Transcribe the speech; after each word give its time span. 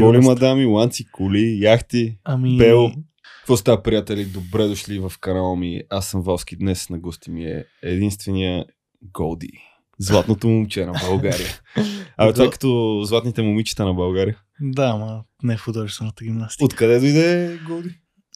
Голи 0.00 0.18
мадами, 0.18 0.64
ланци, 0.64 1.06
коли, 1.12 1.58
яхти, 1.60 2.18
Ами, 2.24 2.56
бел. 2.56 2.90
Какво 3.38 3.56
става, 3.56 3.82
приятели? 3.82 4.24
Добре 4.24 4.66
дошли 4.66 4.98
в 4.98 5.12
канала 5.20 5.56
ми. 5.56 5.82
Аз 5.90 6.06
съм 6.06 6.22
Валски. 6.22 6.56
Днес 6.56 6.90
на 6.90 6.98
гости 6.98 7.30
ми 7.30 7.44
е 7.44 7.64
единствения 7.82 8.64
Голди. 9.02 9.50
Златното 9.98 10.48
момче 10.48 10.86
на 10.86 10.92
България. 11.08 11.46
Абе, 12.16 12.32
това 12.32 12.44
е 12.44 12.50
като 12.50 13.00
златните 13.04 13.42
момичета 13.42 13.84
на 13.84 13.94
България. 13.94 14.38
Да, 14.60 14.84
ама 14.84 15.22
не 15.42 15.56
в 15.56 15.60
художествената 15.60 16.24
гимнастика. 16.24 16.64
Откъде 16.64 17.00
дойде 17.00 17.58
Голди? 17.66 17.90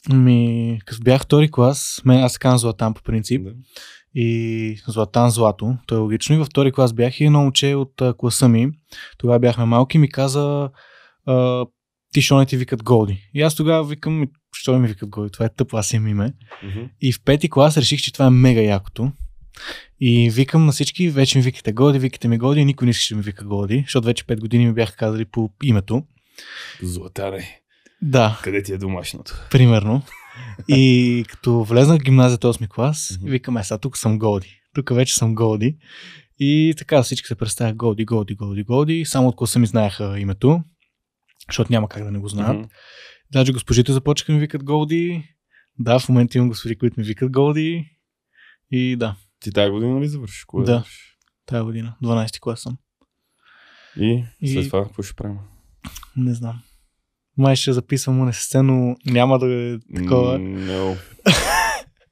Ами, 0.09 0.79
като 0.85 1.01
бях 1.03 1.21
втори 1.21 1.51
клас, 1.51 2.01
мен, 2.05 2.23
аз 2.23 2.37
казвам 2.37 2.59
Златан 2.59 2.93
по 2.93 3.03
принцип. 3.03 3.43
Да. 3.43 3.51
И 4.15 4.81
Златан 4.87 5.29
Злато, 5.29 5.77
то 5.87 5.95
е 5.95 5.97
логично. 5.97 6.35
И 6.35 6.37
във 6.37 6.47
втори 6.47 6.71
клас 6.71 6.93
бях 6.93 7.19
и 7.19 7.25
едно 7.25 7.39
момче 7.39 7.75
от 7.75 8.01
а, 8.01 8.13
класа 8.17 8.47
ми. 8.47 8.71
Тогава 9.17 9.39
бяхме 9.39 9.65
малки 9.65 9.97
ми 9.97 10.09
каза 10.09 10.69
а, 11.25 11.65
ти 12.13 12.21
що 12.21 12.37
не 12.37 12.45
ти 12.45 12.57
викат 12.57 12.83
Голди. 12.83 13.29
И 13.33 13.41
аз 13.41 13.55
тогава 13.55 13.83
викам, 13.83 14.13
«Ми, 14.13 14.27
що 14.55 14.79
ми 14.79 14.87
викат 14.87 15.09
Голди? 15.09 15.29
Това 15.31 15.45
е 15.45 15.49
тъпо, 15.49 15.77
аз 15.77 15.93
имам 15.93 16.07
име. 16.07 16.33
Мгм. 16.63 16.79
И 17.01 17.13
в 17.13 17.23
пети 17.23 17.49
клас 17.49 17.77
реших, 17.77 18.01
че 18.01 18.13
това 18.13 18.25
е 18.25 18.29
мега 18.29 18.61
якото. 18.61 19.11
И 19.99 20.29
викам 20.29 20.65
на 20.65 20.71
всички, 20.71 21.09
вече 21.09 21.37
ми 21.37 21.43
викате 21.43 21.71
Голди, 21.71 21.99
викате 21.99 22.27
ми 22.27 22.37
Голди, 22.37 22.61
и 22.61 22.65
никой 22.65 22.85
не 22.85 22.91
искаше 22.91 23.13
да 23.13 23.17
ми 23.17 23.23
вика 23.23 23.45
Голди, 23.45 23.81
защото 23.81 24.05
вече 24.05 24.23
5 24.23 24.39
години 24.39 24.65
ми 24.65 24.73
бяха 24.73 24.95
казали 24.95 25.25
по 25.25 25.49
името. 25.63 26.03
Златаре, 26.81 27.59
Да, 28.01 28.39
къде 28.43 28.63
ти 28.63 28.73
е 28.73 28.77
домашното? 28.77 29.33
примерно. 29.51 30.01
И 30.67 31.25
като 31.29 31.63
влезнах 31.63 31.99
в 31.99 32.03
гимназията 32.03 32.47
8 32.47 32.67
клас, 32.67 33.17
Мгм. 33.17 33.31
викам, 33.31 33.57
е, 33.57 33.63
сега 33.63 33.77
тук 33.77 33.97
съм 33.97 34.19
Голди. 34.19 34.61
Тук 34.73 34.89
вече 34.89 35.15
съм 35.15 35.35
Голди. 35.35 35.77
И 36.39 36.73
така 36.77 37.03
всички 37.03 37.27
се 37.27 37.35
представят 37.35 37.75
Голди, 37.75 38.05
Голди, 38.05 38.35
Голди, 38.35 38.63
Голди. 38.63 39.05
Само 39.05 39.27
от 39.27 39.35
класа 39.35 39.59
ми 39.59 39.67
знаеха 39.67 40.19
името, 40.19 40.63
защото 41.49 41.71
няма 41.71 41.89
как 41.89 42.03
да 42.03 42.11
не 42.11 42.19
го 42.19 42.27
знаят. 42.27 42.57
Мгм. 42.57 42.67
Даже 43.31 43.53
госпожите 43.53 43.93
започнаха 43.93 44.31
ми 44.31 44.39
викат 44.39 44.63
Голди. 44.63 45.23
Да, 45.79 45.99
в 45.99 46.09
момента 46.09 46.37
имам 46.37 46.47
госпожи, 46.49 46.75
които 46.75 46.99
ми 46.99 47.05
викат 47.05 47.31
Голди. 47.31 47.85
И 48.71 48.95
да, 48.95 49.15
Ти 49.39 49.51
тази 49.51 49.71
година 49.71 50.01
ли 50.01 50.07
завършиш? 50.07 50.43
Кое 50.43 50.65
Да. 50.65 50.83
тази 51.45 51.63
година, 51.63 51.95
12 52.03 52.39
клас 52.39 52.61
съм. 52.61 52.77
И, 53.97 54.23
след 54.45 54.65
И- 54.65 54.67
това 54.67 54.83
какво 54.83 55.03
ще 55.03 55.15
правим? 55.15 55.37
Не 56.15 56.33
знам. 56.33 56.61
Май 57.37 57.55
ще 57.55 57.73
записвам 57.73 58.19
УНСС, 58.19 58.55
но 58.55 58.95
няма 59.05 59.39
да 59.39 59.53
е 59.53 59.77
такова. 59.95 60.37
No. 60.39 60.97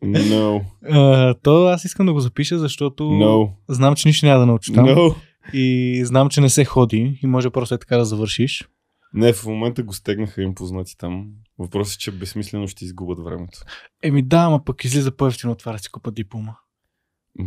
No. 0.04 0.62
А, 0.86 1.34
то 1.34 1.66
аз 1.66 1.86
искам 1.86 2.06
да 2.06 2.14
го 2.14 2.20
запиша, 2.20 2.60
защото 2.60 3.04
No. 3.04 3.52
знам, 3.70 3.96
че 3.96 4.08
нищо 4.08 4.26
няма 4.26 4.40
да 4.40 4.46
науча 4.46 4.74
там. 4.74 4.86
No. 4.86 5.16
И 5.54 6.02
знам, 6.06 6.30
че 6.30 6.42
не 6.42 6.50
се 6.50 6.66
ходи 6.66 7.20
и 7.24 7.28
може 7.28 7.50
просто 7.50 7.76
е 7.76 7.80
така 7.80 7.98
да 7.98 8.06
завършиш. 8.06 8.68
Не, 9.14 9.34
в 9.34 9.46
момента 9.46 9.84
го 9.84 9.94
стегнаха 9.94 10.42
им 10.42 10.56
познати 10.56 10.98
там. 10.98 11.32
Въпросът 11.58 11.96
е, 11.96 11.98
че 11.98 12.12
безсмислено 12.12 12.68
ще 12.68 12.86
изгубят 12.86 13.20
времето. 13.24 13.60
Еми 14.04 14.22
да, 14.22 14.38
ама 14.38 14.64
пък 14.64 14.84
излиза 14.84 15.12
по-ефтино 15.12 15.52
от 15.52 15.60
това 15.60 15.72
да 15.72 15.80
си 15.80 15.90
купа 15.90 16.12
диплома. 16.12 16.56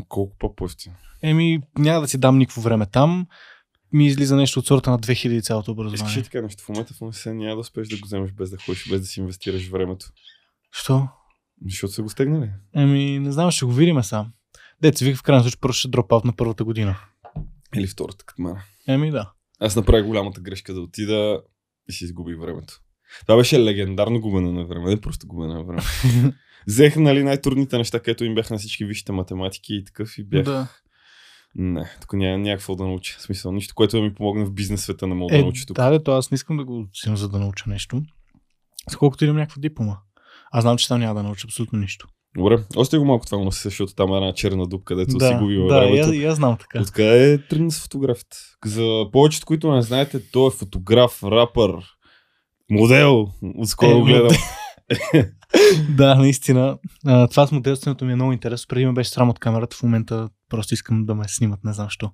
Колко 0.08 0.36
по-пъстин. 0.38 0.92
Еми 1.22 1.60
няма 1.78 2.00
да 2.00 2.08
си 2.08 2.18
дам 2.18 2.38
никакво 2.38 2.60
време 2.60 2.86
там. 2.86 3.26
Ми 3.92 4.06
излиза 4.06 4.36
нещо 4.36 4.58
от 4.58 4.66
сорта 4.66 4.90
на 4.90 4.98
2000 4.98 5.42
цялото 5.42 5.70
Искаш 5.70 5.84
ли 5.84 5.88
образование. 5.88 6.22
така 6.22 6.42
нещо? 6.42 6.62
В 6.62 6.68
момента 6.68 6.94
в 6.94 7.02
университета 7.02 7.34
няма 7.34 7.54
да 7.54 7.60
успееш 7.60 7.88
да 7.88 7.96
го 7.96 8.06
вземеш 8.06 8.32
без 8.32 8.50
да 8.50 8.56
ходиш, 8.56 8.90
без 8.90 9.00
да 9.00 9.06
си 9.06 9.20
инвестираш 9.20 9.68
времето. 9.68 10.06
Що? 10.72 11.08
Защото 11.66 11.92
са 11.92 12.02
го 12.02 12.08
стегнали. 12.08 12.50
Еми 12.74 13.18
не 13.18 13.32
знам, 13.32 13.50
ще 13.50 13.64
го 13.64 13.72
видим 13.72 14.02
сам. 14.02 14.32
Деца 14.82 15.04
вика 15.04 15.18
в 15.18 15.22
крайна 15.22 15.42
случай 15.42 15.60
просто 15.60 15.78
ще 15.78 15.88
дропаут 15.88 16.24
на 16.24 16.32
първата 16.32 16.64
година. 16.64 16.96
Или 17.74 17.86
втората, 17.86 18.24
като 18.24 18.42
мен. 18.42 18.56
Еми 18.88 19.10
да. 19.10 19.32
Аз 19.60 19.76
направих 19.76 20.06
голямата 20.06 20.40
грешка 20.40 20.74
да 20.74 20.80
отида 20.80 21.42
и 21.88 21.92
си 21.92 22.04
изгубих 22.04 22.38
времето. 22.40 22.74
Това 23.26 23.36
беше 23.36 23.64
легендарно 23.64 24.20
губене 24.20 24.52
на 24.52 24.64
време, 24.66 24.90
не 24.90 25.00
просто 25.00 25.26
губене 25.26 25.54
на 25.54 25.64
време. 25.64 25.82
Взех 26.66 26.96
нали, 26.96 27.22
най-трудните 27.22 27.78
неща, 27.78 28.00
където 28.00 28.24
им 28.24 28.34
бях 28.34 28.50
на 28.50 28.58
всички 28.58 28.84
висшите 28.84 29.12
математики 29.12 29.74
и 29.74 29.84
такъв 29.84 30.18
и 30.18 30.24
бях. 30.24 30.44
да. 30.44 30.68
Не, 31.54 31.90
тук 32.00 32.12
няма 32.12 32.38
някакво 32.38 32.74
да 32.76 32.84
науча. 32.84 33.18
В 33.18 33.22
смисъл, 33.22 33.52
нищо, 33.52 33.74
което 33.74 33.96
да 33.96 34.02
ми 34.02 34.14
помогне 34.14 34.44
в 34.44 34.52
бизнес 34.52 34.82
света 34.82 35.06
не 35.06 35.14
мога 35.14 35.34
Е, 35.34 35.38
да 35.38 35.42
науча 35.44 35.66
тук. 35.66 35.76
да, 35.76 35.90
де, 35.90 36.02
то 36.02 36.12
аз 36.12 36.30
не 36.30 36.34
искам 36.34 36.56
да 36.56 36.64
го 36.64 36.86
взимам 37.00 37.16
за 37.16 37.28
да 37.28 37.38
науча 37.38 37.64
нещо. 37.70 38.02
Сколкото 38.90 39.24
имам 39.24 39.36
някаква 39.36 39.60
диплома. 39.60 39.96
Аз 40.52 40.62
знам, 40.62 40.76
че 40.78 40.88
там 40.88 41.00
няма 41.00 41.14
да 41.14 41.22
науча 41.22 41.46
абсолютно 41.46 41.78
нищо. 41.78 42.08
Добре, 42.36 42.58
още 42.76 42.98
го 42.98 43.04
малко 43.04 43.26
това 43.26 43.38
му 43.38 43.52
се, 43.52 43.68
защото 43.68 43.94
там 43.94 44.12
е 44.12 44.16
една 44.16 44.32
черна 44.32 44.66
дупка, 44.66 44.94
където 44.94 45.10
си 45.10 45.18
да, 45.18 45.26
и 45.26 45.68
времето. 45.68 46.08
аз, 46.08 46.14
и 46.14 46.24
аз 46.24 46.36
знам 46.36 46.56
така. 46.56 46.80
Откъде 46.80 47.32
е 47.32 47.38
тръгна 47.38 47.70
с 47.70 47.82
фотографията? 47.82 48.36
За 48.64 49.04
повечето, 49.12 49.46
които 49.46 49.72
не 49.72 49.82
знаете, 49.82 50.30
той 50.30 50.48
е 50.48 50.50
фотограф, 50.50 51.22
рапър, 51.22 51.72
модел. 52.70 53.28
Отскоро 53.58 53.98
Е, 53.98 54.02
гледам. 54.02 54.36
да, 55.96 56.14
наистина. 56.14 56.78
А, 57.06 57.28
това 57.28 57.46
с 57.46 57.52
моделството 57.52 58.04
ми 58.04 58.12
е 58.12 58.14
много 58.14 58.32
интересно. 58.32 58.68
Преди 58.68 58.86
ме 58.86 58.92
беше 58.92 59.10
срам 59.10 59.30
от 59.30 59.38
камерата, 59.38 59.76
в 59.76 59.82
момента 59.82 60.28
просто 60.48 60.74
искам 60.74 61.06
да 61.06 61.14
ме 61.14 61.24
снимат, 61.28 61.64
не 61.64 61.72
знам 61.72 61.88
що. 61.90 62.10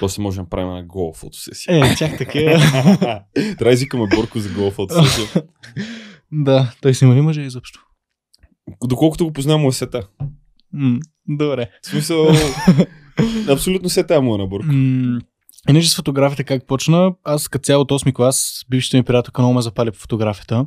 После 0.00 0.22
можем 0.22 0.44
да 0.44 0.50
правим 0.50 0.70
една 0.70 0.82
гола 0.82 1.14
фотосесия. 1.14 1.86
Е, 1.86 1.96
чак 1.96 2.18
така. 2.18 2.32
Трябва 3.58 3.76
да 3.76 4.16
Борко 4.16 4.38
за 4.38 4.48
гола 4.48 4.70
фотосесия. 4.70 5.42
да, 6.32 6.72
той 6.82 6.94
снима 6.94 7.14
ли 7.14 7.20
мъже 7.20 7.40
изобщо? 7.40 7.87
Доколкото 8.84 9.24
го 9.24 9.32
познавам, 9.32 9.60
му 9.62 9.68
е 9.68 9.72
сета. 9.72 10.08
М, 10.72 10.98
добре. 11.28 11.70
В 11.82 11.86
смисъл, 11.86 12.28
абсолютно 13.48 13.88
сета 13.88 14.22
му 14.22 14.34
е 14.34 14.38
на 14.38 14.46
Борко. 14.46 14.72
М, 14.72 15.20
Иначе 15.68 15.88
с 15.90 15.96
фотографията 15.96 16.44
как 16.44 16.66
почна, 16.66 17.12
аз 17.24 17.48
като 17.48 17.62
цяло 17.62 17.82
от 17.82 17.90
8 17.92 18.12
клас, 18.12 18.64
бившата 18.70 18.96
ми 18.96 19.02
приятелка 19.02 19.42
много 19.42 19.54
ме 19.54 19.62
запали 19.62 19.90
по 19.90 19.98
фотографията. 19.98 20.66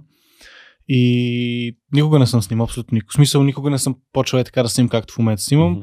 И 0.88 1.78
никога 1.94 2.20
не 2.20 2.28
съм 2.28 2.42
снимал 2.42 2.64
абсолютно 2.64 2.96
никога. 2.96 3.12
В 3.12 3.16
смисъл, 3.16 3.44
никога 3.44 3.70
не 3.70 3.80
съм 3.80 3.96
почвал 4.14 4.40
е 4.40 4.44
така 4.44 4.64
да 4.64 4.70
снимам, 4.70 4.90
както 4.90 5.14
в 5.14 5.18
момента 5.18 5.42
снимам. 5.42 5.72
Мгм. 5.72 5.82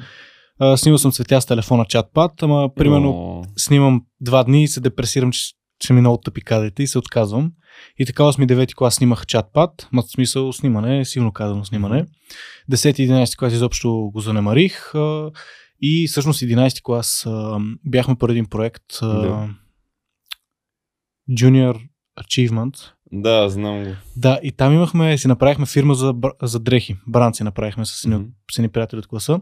А, 0.58 0.76
снимал 0.76 0.98
съм 0.98 1.12
цветя 1.12 1.40
с 1.40 1.46
телефона 1.46 1.84
чатпад, 1.88 2.42
ама 2.42 2.74
примерно 2.74 3.10
О, 3.10 3.44
снимам 3.56 4.02
два 4.20 4.44
дни 4.44 4.62
и 4.62 4.68
се 4.68 4.80
депресирам, 4.80 5.32
че, 5.32 5.52
че 5.78 5.92
ми 5.92 6.00
много 6.00 6.18
тъпи 6.18 6.40
кадрите 6.40 6.82
и 6.82 6.86
се 6.86 6.98
отказвам. 6.98 7.52
И 7.98 8.06
така 8.06 8.22
8-9 8.22 8.74
клас 8.74 8.94
снимах 8.94 9.26
чатпад, 9.26 9.88
ма 9.92 10.02
в 10.02 10.10
смисъл 10.10 10.52
снимане, 10.52 11.04
силно 11.04 11.32
казано 11.32 11.64
снимане. 11.64 12.06
10-11 12.72 13.38
клас 13.38 13.52
изобщо 13.52 14.10
го 14.12 14.20
занемарих 14.20 14.94
а, 14.94 15.30
и 15.80 16.06
всъщност 16.08 16.40
11 16.40 16.82
клас 16.82 17.26
а, 17.26 17.58
бяхме 17.84 18.14
по 18.14 18.30
един 18.30 18.46
проект 18.46 18.84
Да. 19.02 19.48
Junior 21.30 21.80
Achievement. 22.20 22.92
Да, 23.12 23.48
знам 23.48 23.84
го. 23.84 23.90
Да, 24.16 24.40
и 24.42 24.52
там 24.52 24.72
имахме, 24.72 25.18
си 25.18 25.28
направихме 25.28 25.66
фирма 25.66 25.94
за, 25.94 26.14
за 26.42 26.60
дрехи. 26.60 26.96
Бранд 27.06 27.36
си 27.36 27.42
направихме 27.42 27.86
с 27.86 28.04
едни, 28.04 28.26
едни 28.58 28.68
приятели 28.68 28.98
от 28.98 29.06
класа. 29.06 29.40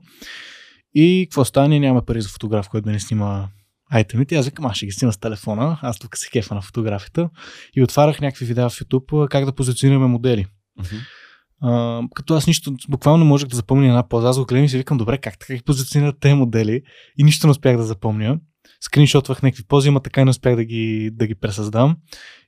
И 0.95 1.27
какво 1.31 1.45
стане, 1.45 1.81
нямаме 1.81 2.07
пари 2.07 2.21
за 2.21 2.29
фотограф, 2.29 2.69
който 2.69 2.85
да 2.85 2.93
ни 2.93 3.01
снима 3.01 3.49
айтемите. 3.91 4.37
Аз 4.37 4.47
викам, 4.47 4.67
аз 4.67 4.77
ще 4.77 4.87
ги 4.87 4.93
снима 4.93 5.13
с 5.13 5.19
телефона. 5.19 5.79
Аз 5.83 5.99
тук 5.99 6.17
се 6.17 6.31
кефа 6.31 6.55
на 6.55 6.63
фотографията. 6.63 7.31
И 7.77 7.83
отварях 7.83 8.21
някакви 8.21 8.47
видеа 8.47 8.69
в 8.69 8.73
YouTube 8.73 9.29
как 9.29 9.45
да 9.45 9.53
позиционираме 9.53 10.07
модели. 10.07 10.47
Мгм. 10.79 10.97
А, 11.63 12.03
като 12.15 12.35
аз 12.35 12.47
нищо, 12.47 12.75
буквално 12.89 13.25
не 13.25 13.29
можех 13.29 13.49
да 13.49 13.57
запомня 13.57 13.87
една 13.87 14.09
поза. 14.09 14.29
Аз 14.29 14.39
го 14.39 14.45
гледам 14.45 14.65
и 14.65 14.69
си 14.69 14.79
викам, 14.79 14.99
добре, 14.99 15.19
как 15.19 15.39
така 15.39 15.55
ги 15.55 15.63
позиционират 15.63 16.21
тези 16.21 16.35
модели? 16.35 16.83
И 17.19 17.25
нищо 17.25 17.47
не 17.47 17.51
успях 17.51 17.77
да 17.77 17.83
запомня. 17.83 18.39
Скриншотвах 18.81 19.43
някакви 19.43 19.65
пози, 19.65 19.89
ама 19.89 20.01
така 20.01 20.21
и 20.21 20.25
не 20.25 20.31
успях 20.31 20.57
да 20.57 20.65
ги, 20.65 21.11
да 21.13 21.27
ги 21.27 21.35
пресъздам. 21.35 21.97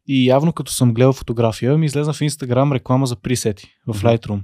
И 0.06 0.26
явно 0.26 0.52
като 0.52 0.72
съм 0.72 0.94
гледал 0.94 1.12
фотография, 1.12 1.78
ми 1.78 1.86
излезна 1.86 2.12
в 2.12 2.20
Инстаграм 2.20 2.72
реклама 2.72 3.06
за 3.06 3.16
пресети 3.16 3.68
в. 3.86 4.02
Lightroom. 4.02 4.40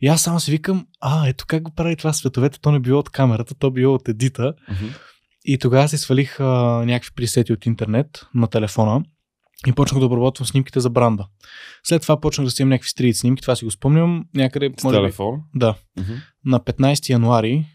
И 0.00 0.08
аз 0.08 0.22
само 0.22 0.40
си 0.40 0.50
викам, 0.50 0.86
а, 1.00 1.28
ето 1.28 1.44
как 1.48 1.62
го 1.62 1.74
прави 1.74 1.96
това 1.96 2.12
с 2.12 2.20
цветовете, 2.20 2.60
то 2.60 2.72
не 2.72 2.80
било 2.80 2.98
от 2.98 3.10
камерата, 3.10 3.54
то 3.54 3.70
било 3.70 3.94
от 3.94 4.08
едита. 4.08 4.54
Мгм. 4.70 4.86
И 5.50 5.58
тогава 5.58 5.88
си 5.88 5.98
свалих 5.98 6.40
а, 6.40 6.44
някакви 6.86 7.10
пресети 7.14 7.52
от 7.52 7.66
интернет 7.66 8.26
на 8.34 8.46
телефона 8.46 9.04
и 9.66 9.72
почнах 9.72 10.00
да 10.00 10.06
обработвам 10.06 10.46
снимките 10.46 10.80
за 10.80 10.90
бранда. 10.90 11.26
След 11.84 12.02
това 12.02 12.20
почнах 12.20 12.44
да 12.44 12.50
снимам 12.50 12.68
някакви 12.70 12.88
стрит 12.88 13.16
снимки, 13.16 13.42
това 13.42 13.56
си 13.56 13.64
го 13.64 13.70
спомням. 13.70 14.24
Някъде, 14.34 14.70
С 14.78 14.84
може 14.84 14.96
би, 14.96 15.00
телефон. 15.02 15.40
да, 15.54 15.74
Мгм. 15.98 16.12
на 16.44 16.60
15 16.60 17.08
януари 17.10 17.66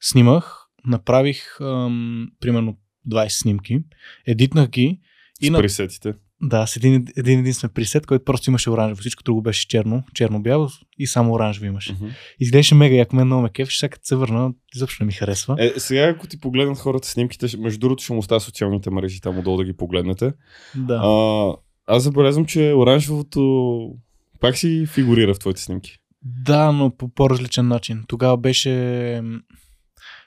снимах, 0.00 0.58
направих 0.86 1.60
ам, 1.60 2.28
примерно 2.40 2.76
20 3.08 3.28
снимки, 3.28 3.80
едитнах 4.26 4.68
ги 4.68 5.00
и 5.40 5.46
С 5.46 5.50
на, 5.50 5.58
пресетите. 5.58 6.14
Да, 6.42 6.66
с 6.66 6.76
един, 6.76 7.06
един 7.16 7.38
единствен 7.40 7.70
пресет, 7.70 8.06
който 8.06 8.24
просто 8.24 8.50
имаше 8.50 8.70
оранжево. 8.70 9.00
Всичко 9.00 9.22
друго 9.22 9.42
беше 9.42 9.68
черно, 9.68 10.02
черно-бяло 10.14 10.68
и 10.98 11.06
само 11.06 11.32
оранжево 11.32 11.66
имаше. 11.66 11.92
Мгм. 11.92 12.06
Изглеждаше 12.40 12.74
мега, 12.74 12.96
яко 12.96 13.16
мен 13.16 13.26
много 13.26 13.42
ме 13.42 13.50
кеф, 13.50 13.68
сега 13.72 13.88
като 13.88 14.06
се 14.06 14.16
върна, 14.16 14.52
изобщо 14.74 15.02
не 15.02 15.06
ми 15.06 15.12
харесва. 15.12 15.56
Е, 15.58 15.72
сега, 15.76 16.02
ако 16.02 16.26
ти 16.26 16.40
погледнат 16.40 16.78
хората 16.78 17.08
снимките, 17.08 17.58
между 17.58 17.78
другото 17.78 18.04
ще 18.04 18.12
му 18.12 18.18
оставя 18.18 18.40
социалните 18.40 18.90
мрежи 18.90 19.20
там 19.20 19.38
отдолу 19.38 19.56
да 19.56 19.64
ги 19.64 19.72
погледнете. 19.72 20.32
да. 20.76 20.94
А, 21.04 21.52
аз 21.86 22.02
забелязвам, 22.02 22.46
че 22.46 22.72
оранжевото 22.74 23.92
пак 24.40 24.56
си 24.56 24.86
фигурира 24.86 25.34
в 25.34 25.38
твоите 25.38 25.60
снимки. 25.60 25.98
Да, 26.22 26.72
но 26.72 26.96
по 26.96 27.08
по-различен 27.08 27.68
начин. 27.68 28.04
Тогава 28.08 28.36
беше... 28.36 29.22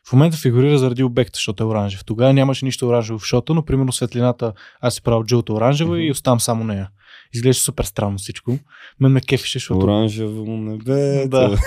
В 0.10 0.14
момента 0.14 0.38
фигурира 0.38 0.78
заради 0.78 1.04
обекта, 1.04 1.38
защото 1.38 1.64
е 1.64 1.68
оранжев. 1.68 2.06
Тогава 2.06 2.34
нямаше 2.34 2.66
нищо 2.66 2.88
оранжево 2.88 3.20
в 3.20 3.26
шота, 3.26 3.54
но 3.54 3.66
примерно 3.66 3.92
светлината 3.92 4.54
аз 4.82 4.94
си 4.96 5.02
правил 5.02 5.24
жълта 5.30 5.54
оранжева 5.54 5.92
Мгм. 5.92 6.02
и 6.02 6.12
оставам 6.12 6.40
само 6.40 6.64
нея. 6.64 6.90
Изглежда 7.34 7.62
супер 7.62 7.84
странно 7.84 8.18
всичко. 8.18 8.58
Мен 9.00 9.12
ме 9.12 9.22
кефише, 9.22 9.60
защото 9.60 9.86
Оранжево 9.86 10.46
небе. 10.58 11.28
Да. 11.28 11.58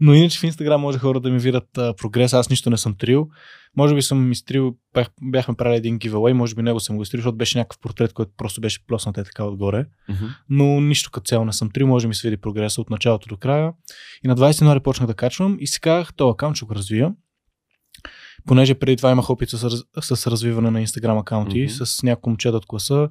Но 0.00 0.14
иначе 0.14 0.38
в 0.38 0.42
Инстаграм 0.44 0.80
може 0.80 0.98
хора 0.98 1.20
да 1.20 1.30
ми 1.30 1.38
видят 1.38 1.68
прогрес. 1.74 2.34
Аз 2.34 2.50
нищо 2.50 2.70
не 2.70 2.76
съм 2.76 2.94
трил. 2.98 3.28
Може 3.76 3.94
би 3.94 4.02
съм 4.02 4.32
изтрил, 4.32 4.74
бях, 4.94 5.08
бяхме 5.22 5.54
правили 5.54 5.76
един 5.76 5.98
giveaway, 5.98 6.32
може 6.32 6.54
би 6.54 6.62
него 6.62 6.80
съм 6.80 6.96
го 6.96 7.02
изтрил, 7.02 7.18
защото 7.18 7.36
беше 7.36 7.58
някакъв 7.58 7.78
портрет, 7.78 8.12
който 8.12 8.32
просто 8.36 8.60
беше 8.60 8.86
плоснат 8.86 9.18
е 9.18 9.24
така 9.24 9.44
отгоре. 9.44 9.86
Мгм. 10.08 10.24
Но 10.48 10.80
нищо 10.80 11.10
като 11.10 11.24
цяло 11.24 11.44
не 11.44 11.52
съм 11.52 11.70
трил, 11.70 11.86
може 11.86 12.04
да 12.04 12.08
ми 12.08 12.14
се 12.14 12.28
види 12.28 12.40
прогреса 12.40 12.80
от 12.80 12.90
началото 12.90 13.28
до 13.28 13.36
края. 13.36 13.72
И 14.24 14.28
на 14.28 14.36
20 14.36 14.60
януари 14.60 14.80
почнах 14.80 15.06
да 15.06 15.14
качвам 15.14 15.56
и 15.60 15.66
си 15.66 15.80
казах, 15.80 16.14
този 16.14 16.30
акаунт 16.32 16.56
ще 16.56 16.66
го 16.66 16.74
развия. 16.74 17.14
Понеже 18.46 18.74
преди 18.74 18.96
това 18.96 19.10
имах 19.10 19.30
опит 19.30 19.50
с, 19.50 19.70
с 20.00 20.26
развиване 20.26 20.70
на 20.70 20.80
Инстаграм 20.80 21.18
акаунти, 21.18 21.62
Мгм. 21.62 21.70
с 21.84 22.02
няколко 22.02 22.30
момчета 22.30 22.56
от 22.56 22.66
класа. 22.66 23.08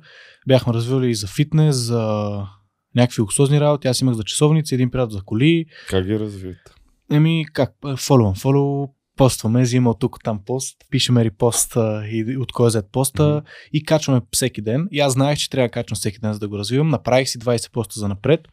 Бяхме 0.47 0.73
развивали 0.73 1.09
и 1.09 1.15
за 1.15 1.27
фитнес, 1.27 1.75
за 1.75 2.31
някакви 2.95 3.21
луксозни 3.21 3.59
работи. 3.61 3.87
Аз 3.87 4.01
имах 4.01 4.15
за 4.15 4.23
часовници, 4.23 4.73
един 4.75 4.91
приятел 4.91 5.17
за 5.17 5.23
коли. 5.23 5.65
Как 5.89 6.05
ги 6.05 6.19
развиете? 6.19 6.71
Еми, 7.11 7.45
как? 7.53 7.71
Фоловам. 7.97 8.35
Фолоу, 8.35 8.87
постваме, 9.19 9.61
взима 9.61 9.89
от 9.89 9.99
тук 9.99 10.23
там 10.23 10.39
пост, 10.45 10.77
пишеме 10.89 11.25
репост 11.25 11.77
и 12.11 12.37
от 12.37 12.51
кой 12.51 12.71
е 12.75 12.81
поста 12.91 13.23
Мгм. 13.23 13.45
и 13.73 13.83
качваме 13.83 14.21
всеки 14.31 14.61
ден. 14.61 14.87
И 14.91 14.99
аз 14.99 15.13
знаех, 15.13 15.39
че 15.39 15.49
трябва 15.49 15.67
да 15.67 15.71
качвам 15.71 15.95
всеки 15.95 16.19
ден, 16.19 16.33
за 16.33 16.39
да 16.39 16.47
го 16.47 16.57
развивам. 16.57 16.89
Направих 16.89 17.29
си 17.29 17.39
20 17.39 17.71
поста 17.71 17.99
за 17.99 18.07
напред. 18.07 18.47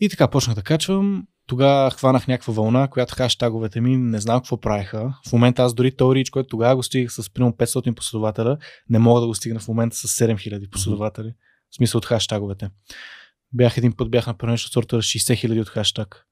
И 0.00 0.08
така 0.08 0.28
почнах 0.28 0.56
да 0.56 0.62
качвам. 0.62 1.26
Тогава 1.46 1.90
хванах 1.90 2.28
някаква 2.28 2.54
вълна, 2.54 2.88
която 2.88 3.14
хаштаговете 3.14 3.80
ми 3.80 3.96
не 3.96 4.20
знам 4.20 4.40
какво 4.40 4.60
правиха. 4.60 5.14
В 5.28 5.32
момента 5.32 5.62
аз 5.62 5.74
дори 5.74 5.96
този 5.96 6.14
рич, 6.14 6.30
който 6.30 6.48
тогава 6.48 6.76
го 6.76 6.82
стигах 6.82 7.12
с 7.12 7.30
примерно 7.30 7.52
500 7.52 7.94
последователя, 7.94 8.58
не 8.90 8.98
мога 8.98 9.20
да 9.20 9.26
го 9.26 9.34
стигна 9.34 9.60
в 9.60 9.68
момента 9.68 9.96
с 9.96 10.18
7000 10.18 10.70
последователи. 10.70 11.34
В 11.70 11.76
смисъл 11.76 11.98
от 11.98 12.06
хаштаговете. 12.06 12.70
Бях 13.52 13.76
един 13.76 13.92
път, 13.92 14.10
бях 14.10 14.26
направил 14.26 14.50
нещо 14.50 14.66
от 14.66 14.72
сорта 14.72 14.96
60 14.96 15.48
000 15.48 15.60
от 15.60 15.68
хаштаг. 15.68 16.26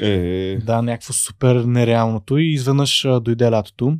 Е, 0.00 0.58
Да, 0.62 0.82
някакво 0.82 1.12
супер 1.12 1.56
нереалното 1.56 2.38
и 2.38 2.52
изведнъж 2.52 3.04
а, 3.04 3.20
дойде 3.20 3.50
лятото. 3.50 3.98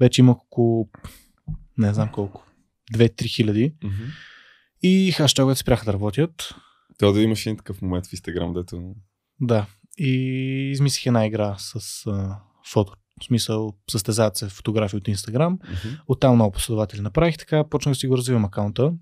Вече 0.00 0.20
има 0.20 0.32
около, 0.32 0.88
не 1.78 1.94
знам 1.94 2.08
колко, 2.12 2.46
2-3 2.94 3.36
хиляди 3.36 3.74
мгм. 3.84 4.04
и 4.82 5.12
хаштаговете 5.12 5.60
спряха 5.60 5.84
да 5.84 5.92
работят. 5.92 6.54
Трябва 6.98 7.14
да 7.14 7.22
имаш 7.22 7.46
един 7.46 7.56
такъв 7.56 7.82
момент 7.82 8.06
в 8.06 8.12
Инстаграм, 8.12 8.54
дето... 8.54 8.94
Да. 9.40 9.66
И 9.98 10.12
измислих 10.72 11.06
една 11.06 11.26
игра 11.26 11.56
с 11.58 12.06
а, 12.06 12.38
фото. 12.72 12.92
В 13.20 13.24
смисъл, 13.24 13.72
състезават 13.90 14.36
се 14.36 14.48
фотографии 14.48 14.96
от 14.96 15.08
Инстаграм. 15.08 15.52
Мгм. 15.52 15.94
Оттам 16.06 16.34
много 16.34 16.52
последователи 16.52 17.00
направих, 17.00 17.38
така 17.38 17.64
почнах 17.64 17.92
да 17.92 17.98
си 17.98 18.06
го 18.06 18.16
развивам 18.16 18.44
акаунта. 18.44 18.92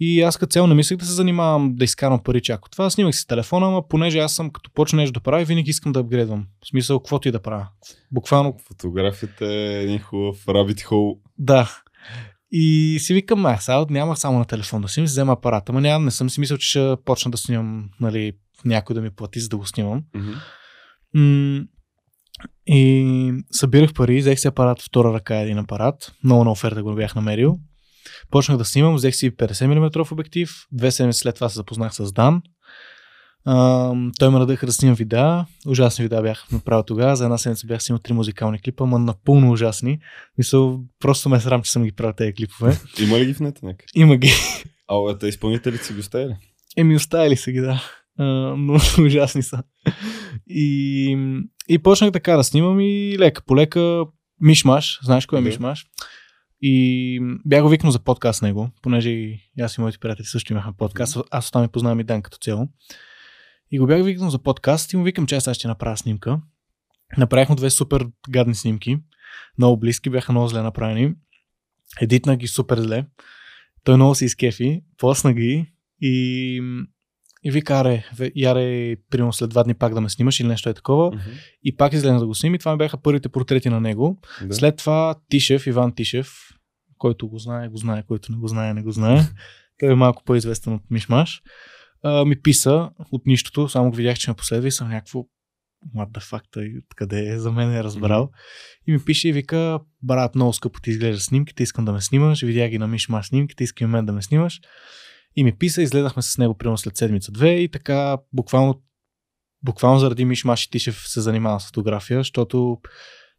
И 0.00 0.22
аз 0.22 0.36
като 0.36 0.50
цяло 0.50 0.66
не 0.66 0.74
мислех 0.74 0.98
да 0.98 1.04
се 1.04 1.12
занимавам 1.12 1.74
да 1.74 1.84
изкарвам 1.84 2.22
пари 2.22 2.40
чак 2.40 2.66
от 2.66 2.72
това. 2.72 2.90
Снимах 2.90 3.14
си 3.14 3.26
телефона, 3.26 3.66
ама 3.66 3.88
понеже 3.88 4.18
аз 4.18 4.34
съм 4.34 4.50
като 4.50 4.70
почна 4.74 4.96
нещо 4.96 5.12
да 5.12 5.20
правя, 5.20 5.44
винаги 5.44 5.70
искам 5.70 5.92
да 5.92 6.00
апгрейдвам. 6.00 6.46
В 6.64 6.68
смисъл, 6.68 6.98
каквото 7.00 7.28
и 7.28 7.32
да 7.32 7.42
правя. 7.42 7.68
Буквално 8.12 8.56
Фотографията 8.68 9.46
е 9.46 9.82
един 9.82 9.98
хубав 9.98 10.44
rabbit 10.46 10.80
hole. 10.86 11.18
Да. 11.38 11.78
И 12.50 12.96
си 13.00 13.14
викам, 13.14 13.46
а, 13.46 13.56
сега 13.56 13.86
няма 13.90 14.16
само 14.16 14.38
на 14.38 14.44
телефон 14.44 14.82
да 14.82 14.88
снимам, 14.88 15.08
си 15.08 15.12
взема 15.12 15.32
апарата. 15.32 15.72
Ама 15.72 15.80
няма, 15.80 16.04
не 16.04 16.10
съм 16.10 16.30
си 16.30 16.40
мислил, 16.40 16.58
че 16.58 16.68
ще 16.68 16.96
почна 17.04 17.30
да 17.30 17.36
снимам, 17.36 17.90
нали, 18.00 18.32
някой 18.64 18.94
да 18.94 19.00
ми 19.00 19.10
плати, 19.10 19.40
за 19.40 19.48
да 19.48 19.56
го 19.56 19.66
снимам. 19.66 20.02
М- 21.14 21.64
и 22.66 23.32
събирах 23.50 23.92
пари, 23.92 24.18
взех 24.18 24.38
си 24.38 24.48
апарат 24.48 24.82
втора 24.82 25.12
ръка 25.12 25.36
един 25.36 25.58
апарат. 25.58 26.14
Много 26.24 26.44
на 26.44 26.50
оферта 26.50 26.82
го 26.82 26.94
бях 26.94 27.14
намерил. 27.14 27.58
Почнах 28.30 28.58
да 28.58 28.64
снимам, 28.64 28.94
взех 28.94 29.14
си 29.14 29.30
50 29.30 29.66
мм 29.66 30.12
обектив. 30.12 30.50
Две 30.72 30.90
седмици 30.90 31.18
след 31.18 31.34
това 31.34 31.48
се 31.48 31.54
запознах 31.54 31.94
с 31.94 32.12
Дан. 32.12 32.42
А, 33.46 33.92
той 34.18 34.30
ме 34.30 34.38
надъха 34.38 34.66
да 34.66 34.72
снимам 34.72 34.96
видеа. 34.96 35.46
Ужасни 35.66 36.02
видеа 36.02 36.22
бях 36.22 36.52
направил 36.52 36.82
тогава. 36.82 37.16
За 37.16 37.24
една 37.24 37.38
седмица 37.38 37.66
бях 37.66 37.82
снимал 37.82 37.98
три 37.98 38.12
музикални 38.12 38.60
клипа, 38.60 38.86
ма 38.86 38.98
напълно 38.98 39.52
ужасни. 39.52 39.98
Мисъл, 40.38 40.80
просто 41.00 41.28
ме 41.28 41.36
е 41.36 41.40
срам, 41.40 41.62
че 41.62 41.72
съм 41.72 41.84
ги 41.84 41.92
правил 41.92 42.14
тези 42.16 42.34
клипове. 42.34 42.78
Има 43.00 43.18
ли 43.18 43.26
ги 43.26 43.34
в 43.34 43.40
нета 43.40 43.66
някъде? 43.66 43.84
Има 43.94 44.16
ги. 44.16 44.32
А, 44.88 45.18
те 45.18 45.26
изпълнителите 45.26 45.84
си 45.84 45.92
го 45.92 45.98
оставили? 45.98 46.36
Еми, 46.76 46.96
оставили 46.96 47.36
са 47.36 47.52
ги, 47.52 47.60
да. 47.60 47.82
А, 48.18 48.24
но 48.56 48.74
ужасни 49.06 49.42
са. 49.42 49.62
И, 50.46 51.18
и 51.68 51.78
почнах 51.78 52.12
така 52.12 52.36
да 52.36 52.44
снимам 52.44 52.80
и 52.80 53.18
лека 53.18 53.42
по 53.46 53.56
лека 53.56 54.04
Мишмаш. 54.40 54.98
Знаеш 55.02 55.26
кой 55.26 55.38
е 55.38 55.42
Да. 55.42 55.48
Мишмаш? 55.48 55.86
И 56.66 57.20
бях 57.44 57.62
го 57.62 57.68
викнал 57.68 57.92
за 57.92 57.98
подкаст 57.98 58.38
с 58.38 58.42
него, 58.42 58.70
понеже 58.82 59.10
и 59.10 59.40
аз 59.60 59.76
и 59.76 59.80
моите 59.80 59.98
приятели 59.98 60.26
също 60.26 60.52
имахме 60.52 60.72
подкаст. 60.78 61.18
Аз 61.30 61.48
оттам 61.48 61.62
ми 61.62 61.68
познавам 61.68 62.00
и 62.00 62.04
Дан 62.04 62.22
като 62.22 62.38
цяло. 62.38 62.68
И 63.70 63.78
го 63.78 63.86
бях 63.86 64.04
викнал 64.04 64.30
за 64.30 64.38
подкаст 64.38 64.92
и 64.92 64.96
му 64.96 65.04
викам, 65.04 65.26
че 65.26 65.36
аз 65.36 65.56
ще 65.56 65.68
направя 65.68 65.96
снимка. 65.96 66.40
Направихме 67.18 67.56
две 67.56 67.70
супер 67.70 68.06
гадни 68.30 68.54
снимки. 68.54 68.98
Много 69.58 69.76
близки, 69.80 70.10
бяха 70.10 70.32
много 70.32 70.48
зле 70.48 70.62
направени. 70.62 71.14
Едитна 72.00 72.36
ги 72.36 72.46
супер 72.46 72.80
зле. 72.80 73.06
Той 73.84 73.96
много 73.96 74.14
се 74.14 74.24
изкефи, 74.24 74.82
посна 74.98 75.32
ги 75.32 75.72
и, 76.00 76.60
и 77.42 77.50
вика, 77.50 77.74
аре, 77.74 78.04
яре, 78.36 78.96
примерно 79.10 79.32
след 79.32 79.50
два 79.50 79.64
дни 79.64 79.74
пак 79.74 79.94
да 79.94 80.00
ме 80.00 80.08
снимаш 80.08 80.40
или 80.40 80.48
нещо 80.48 80.68
е 80.68 80.74
такова. 80.74 81.06
Мгм. 81.06 81.30
И 81.64 81.76
пак 81.76 81.92
излезе 81.92 82.18
да 82.18 82.26
го 82.26 82.34
снимам 82.34 82.54
и 82.54 82.58
това 82.58 82.72
ми 82.72 82.78
бяха 82.78 83.02
първите 83.02 83.28
портрети 83.28 83.68
на 83.68 83.80
него. 83.80 84.18
Да. 84.42 84.54
След 84.54 84.76
това 84.76 85.14
Тишев, 85.28 85.66
Иван 85.66 85.94
Тишев, 85.94 86.53
който 87.04 87.28
го 87.28 87.38
знае, 87.38 87.68
го 87.68 87.76
знае, 87.76 88.02
който 88.02 88.32
не 88.32 88.38
го 88.38 88.48
знае, 88.48 88.74
не 88.74 88.82
го 88.82 88.92
знае. 88.92 89.20
Той 89.80 89.92
е 89.92 89.94
малко 89.94 90.22
по-известен 90.24 90.72
от 90.72 90.82
Мишмаш. 90.90 91.42
А, 92.02 92.24
ми 92.24 92.42
писа 92.42 92.90
от 93.12 93.26
нищото, 93.26 93.68
само 93.68 93.90
го 93.90 93.96
видях, 93.96 94.18
че 94.18 94.30
ме 94.30 94.36
последва 94.36 94.68
и 94.68 94.70
съм 94.70 94.88
някакво 94.88 95.20
what 95.96 96.10
the 96.10 96.30
fuck, 96.30 96.42
той 96.50 96.74
къде 96.96 97.28
е, 97.28 97.38
за 97.38 97.52
мен 97.52 97.74
е 97.74 97.84
разбрал. 97.84 98.30
И 98.86 98.92
ми 98.92 99.04
пише 99.04 99.28
и 99.28 99.32
вика, 99.32 99.80
брат, 100.02 100.34
много 100.34 100.52
скъпо 100.52 100.80
ти 100.80 100.90
изглежда 100.90 101.20
снимките, 101.20 101.62
искам 101.62 101.84
да 101.84 101.92
ме 101.92 102.00
снимаш. 102.00 102.42
Видях 102.42 102.70
ги 102.70 102.78
на 102.78 102.86
Мишмаш 102.86 103.26
снимките, 103.26 103.64
искам 103.64 103.88
и 103.88 103.90
мен 103.90 104.06
да 104.06 104.12
ме 104.12 104.22
снимаш. 104.22 104.60
И 105.36 105.44
ми 105.44 105.58
писа, 105.58 105.82
изгледахме 105.82 106.22
с 106.22 106.38
него 106.38 106.58
примерно 106.58 106.78
след 106.78 106.96
седмица-две 106.96 107.50
и 107.50 107.68
така 107.68 108.18
буквално 108.32 108.82
буквално 109.62 109.98
заради 109.98 110.24
Мишмаш 110.24 110.64
и 110.64 110.70
Тишев 110.70 111.08
се 111.08 111.20
занимавам 111.20 111.60
с 111.60 111.66
фотография, 111.66 112.20
защото 112.20 112.80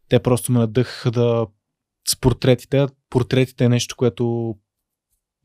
те 0.08 0.18
просто 0.18 0.52
ме 0.52 0.58
надъхаха 0.58 1.10
да 1.10 1.46
с 2.08 2.20
портретите. 2.20 2.86
Портретите 3.10 3.64
е 3.64 3.68
нещо, 3.68 3.96
което 3.96 4.54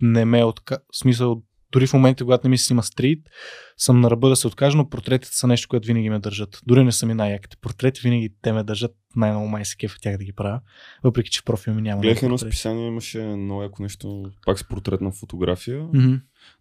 не 0.01 0.25
ме 0.25 0.39
е 0.39 0.43
отка... 0.43 0.77
В 0.93 0.97
смисъл, 0.97 1.43
дори 1.71 1.87
в 1.87 1.93
момента, 1.93 2.23
когато 2.23 2.47
не 2.47 2.49
ми 2.49 2.57
се 2.57 2.65
снима 2.65 2.81
стрит, 2.81 3.29
съм 3.77 4.01
на 4.01 4.09
ръба 4.11 4.29
да 4.29 4.35
се 4.35 4.47
откажа, 4.47 4.77
но 4.77 4.89
портретите 4.89 5.35
са 5.35 5.47
нещо, 5.47 5.67
което 5.67 5.87
винаги 5.87 6.09
ме 6.09 6.19
държат. 6.19 6.61
Дори 6.67 6.83
не 6.83 6.91
са 6.91 7.05
ми 7.05 7.13
най-яките 7.13 7.57
портрети, 7.61 8.01
винаги 8.03 8.29
те 8.41 8.53
ме 8.53 8.63
държат. 8.63 8.95
Най-много 9.15 9.47
май 9.47 9.65
се 9.65 9.77
кефа 9.77 9.97
тях 10.01 10.17
да 10.17 10.23
ги 10.23 10.33
правя. 10.33 10.61
Въпреки, 11.03 11.29
че 11.29 11.41
в 11.41 11.43
профил 11.43 11.73
ми 11.73 11.81
няма. 11.81 12.01
Гледах 12.01 12.23
едно 12.23 12.37
списание, 12.37 12.87
имаше 12.87 13.21
много 13.21 13.63
яко 13.63 13.83
нещо, 13.83 14.31
пак 14.45 14.59
с 14.59 14.67
портретна 14.67 15.11
фотография. 15.11 15.83
Мгм. 15.83 16.13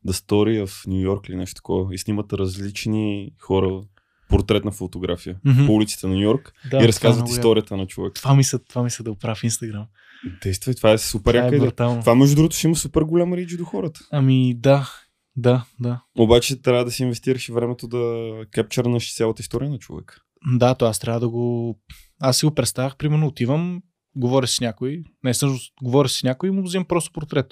The 0.06 0.10
Story 0.10 0.66
в 0.66 0.86
Нью 0.86 1.00
Йорк 1.00 1.28
или 1.28 1.36
нещо 1.36 1.54
такова. 1.54 1.94
И 1.94 1.98
снимат 1.98 2.32
различни 2.32 3.32
хора 3.38 3.82
портретна 4.30 4.70
фотография 4.70 5.36
Мгм. 5.44 5.66
по 5.66 5.72
улиците 5.72 6.06
на 6.06 6.14
Нью 6.14 6.22
Йорк 6.22 6.52
Да, 6.70 6.78
и 6.78 6.84
е 6.84 6.88
разказват 6.88 7.28
яко. 7.28 7.30
историята 7.30 7.76
на 7.76 7.86
човек. 7.86 8.14
Това 8.14 8.34
ми 8.34 8.44
се, 8.44 8.58
това 8.58 8.82
ми 8.82 8.90
се 8.90 9.02
да 9.02 9.10
оправя 9.12 9.34
в 9.34 9.44
Инстаграм. 9.44 9.86
Действай, 10.42 10.74
това 10.74 10.92
е 10.92 10.98
супер 10.98 11.32
Това 11.34 11.46
е 11.46 11.58
брутално. 11.58 12.00
Това 12.00 12.14
между 12.14 12.36
другото 12.36 12.56
ще 12.56 12.66
има 12.66 12.76
супер 12.76 13.02
голям 13.02 13.34
рич 13.34 13.56
до 13.56 13.64
хората. 13.64 14.00
Ами 14.12 14.54
да, 14.54 14.90
да, 15.36 15.64
да. 15.80 16.02
Обаче 16.18 16.62
трябва 16.62 16.84
да 16.84 16.90
си 16.90 17.02
инвестираш 17.02 17.48
и 17.48 17.52
времето 17.52 17.88
да 17.88 18.32
кепчърнаш 18.52 19.16
цялата 19.16 19.42
история 19.42 19.70
на 19.70 19.78
човек. 19.78 20.20
Да, 20.56 20.74
то 20.74 20.86
аз 20.86 20.98
трябва 20.98 21.20
да 21.20 21.28
го... 21.28 21.78
Аз 22.20 22.36
си 22.38 22.46
го 22.46 22.54
представях, 22.54 22.96
примерно 22.96 23.26
отивам, 23.26 23.82
говоря 24.16 24.46
с 24.46 24.60
някой, 24.60 25.02
не 25.24 25.32
всъщност 25.32 25.72
говоря 25.82 26.08
с 26.08 26.22
някой 26.22 26.48
и 26.48 26.52
му 26.52 26.62
взимам 26.62 26.84
просто 26.84 27.12
портрет. 27.12 27.46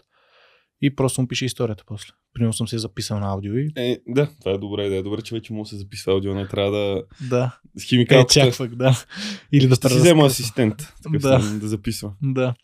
И 0.82 0.96
просто 0.96 1.20
му 1.20 1.28
пише 1.28 1.44
историята 1.44 1.84
после. 1.86 2.12
Примерно 2.34 2.52
съм 2.52 2.68
се 2.68 2.78
записал 2.78 3.20
на 3.20 3.26
аудио 3.26 3.56
и... 3.56 3.70
Е, 3.76 3.98
да, 4.06 4.30
това 4.40 4.52
е 4.52 4.58
добра 4.58 4.84
идея. 4.84 5.02
Добре, 5.02 5.22
че 5.22 5.34
вече 5.34 5.52
му 5.52 5.66
се 5.66 5.76
записва 5.76 6.12
аудио, 6.12 6.34
не 6.34 6.48
трябва 6.48 6.70
да... 6.70 7.02
Да, 7.28 7.58
С 7.76 7.84
е, 7.84 7.86
химикалката. 7.86 8.34
чаквах, 8.34 8.74
да. 8.74 9.04
Или 9.52 9.66
да 9.66 9.74
Ще 9.74 9.88
си 9.88 9.96
взема 9.96 10.26
асистент. 10.26 10.76
Такъв 11.02 11.22
Да. 11.22 11.38
да. 11.38 11.58
да 11.58 11.68
записва. 11.68 12.12
Да. 12.22 12.54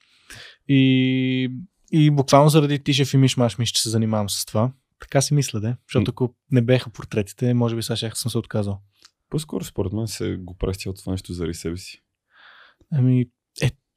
И, 0.68 1.50
и 1.92 2.10
буквално 2.10 2.48
заради 2.48 2.78
Тишев 2.78 3.14
и 3.14 3.16
Мишмаш 3.16 3.58
ми 3.58 3.66
ще 3.66 3.80
се 3.80 3.90
занимавам 3.90 4.30
с 4.30 4.46
това. 4.46 4.72
Така 5.00 5.20
си 5.20 5.34
мисля, 5.34 5.60
да. 5.60 5.76
Защото 5.88 6.10
ако 6.10 6.34
не 6.50 6.62
беха 6.62 6.90
портретите, 6.90 7.54
може 7.54 7.76
би 7.76 7.82
сега 7.82 7.96
щях 7.96 8.18
съм 8.18 8.30
се 8.30 8.38
отказал. 8.38 8.80
По-скоро 9.30 9.64
според 9.64 9.92
мен 9.92 10.06
се 10.06 10.36
го 10.36 10.56
цялото 10.78 11.00
това 11.00 11.12
нещо 11.12 11.32
заради 11.32 11.54
себе 11.54 11.76
си. 11.76 12.02
Ами, 12.92 13.20
е, 13.20 13.26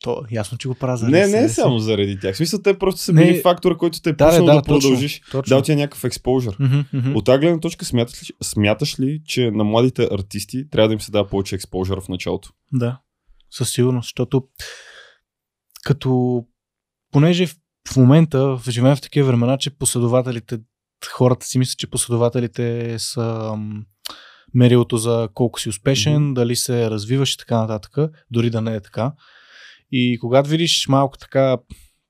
то 0.07 0.23
ясно, 0.31 0.57
че 0.57 0.67
го 0.67 0.75
правя 0.75 0.97
за 0.97 1.07
не, 1.09 1.27
не 1.27 1.43
е 1.43 1.49
само 1.49 1.79
заради 1.79 2.19
тях. 2.19 2.33
В 2.33 2.37
смисъл, 2.37 2.61
те 2.61 2.79
просто 2.79 3.01
са 3.01 3.13
Не. 3.13 3.23
били 3.25 3.41
фактора, 3.41 3.75
който 3.77 4.01
те 4.01 4.09
е 4.09 4.13
Да, 4.13 4.27
пуснал 4.27 4.45
да, 4.45 4.51
да, 4.51 4.57
да, 4.61 4.63
продължиш. 4.63 5.19
Точно, 5.19 5.31
точно. 5.31 5.49
Дал 5.49 5.61
ти 5.61 5.71
е 5.71 5.75
някакъв 5.75 6.03
експожър. 6.03 6.57
От 7.15 7.25
тази 7.25 7.39
гледна 7.39 7.59
точка 7.59 7.85
смяташ 7.85 8.23
ли, 8.23 8.33
смяташ 8.43 8.99
ли, 8.99 9.21
че 9.25 9.51
на 9.51 9.63
младите 9.63 10.07
артисти 10.11 10.69
трябва 10.69 10.87
да 10.87 10.93
им 10.93 11.01
се 11.01 11.11
дава 11.11 11.27
повече 11.27 11.55
експожър 11.55 12.01
в 12.01 12.09
началото? 12.09 12.49
Да. 12.73 12.99
Със 13.51 13.69
сигурност, 13.71 14.05
защото 14.05 14.43
като 15.83 16.43
понеже 17.11 17.47
в 17.89 17.95
момента 17.97 18.57
живеем 18.69 18.95
в 18.95 19.01
такива 19.01 19.27
времена, 19.27 19.57
че 19.57 19.77
последователите, 19.77 20.59
хората 21.11 21.45
си 21.45 21.59
мислят, 21.59 21.79
че 21.79 21.89
последователите 21.89 22.95
са 22.99 23.53
мерилото 24.53 24.97
за 24.97 25.29
колко 25.33 25.59
си 25.59 25.69
успешен, 25.69 26.23
Мгм. 26.23 26.33
дали 26.33 26.55
се 26.55 26.89
развиваш 26.89 27.33
и 27.33 27.37
така 27.37 27.57
нататък, 27.57 27.97
дори 28.31 28.49
да 28.49 28.61
не 28.61 28.75
е 28.75 28.81
така. 28.81 29.11
И 29.91 30.17
когато 30.22 30.50
видиш 30.50 30.88
малко 30.88 31.17
така 31.17 31.58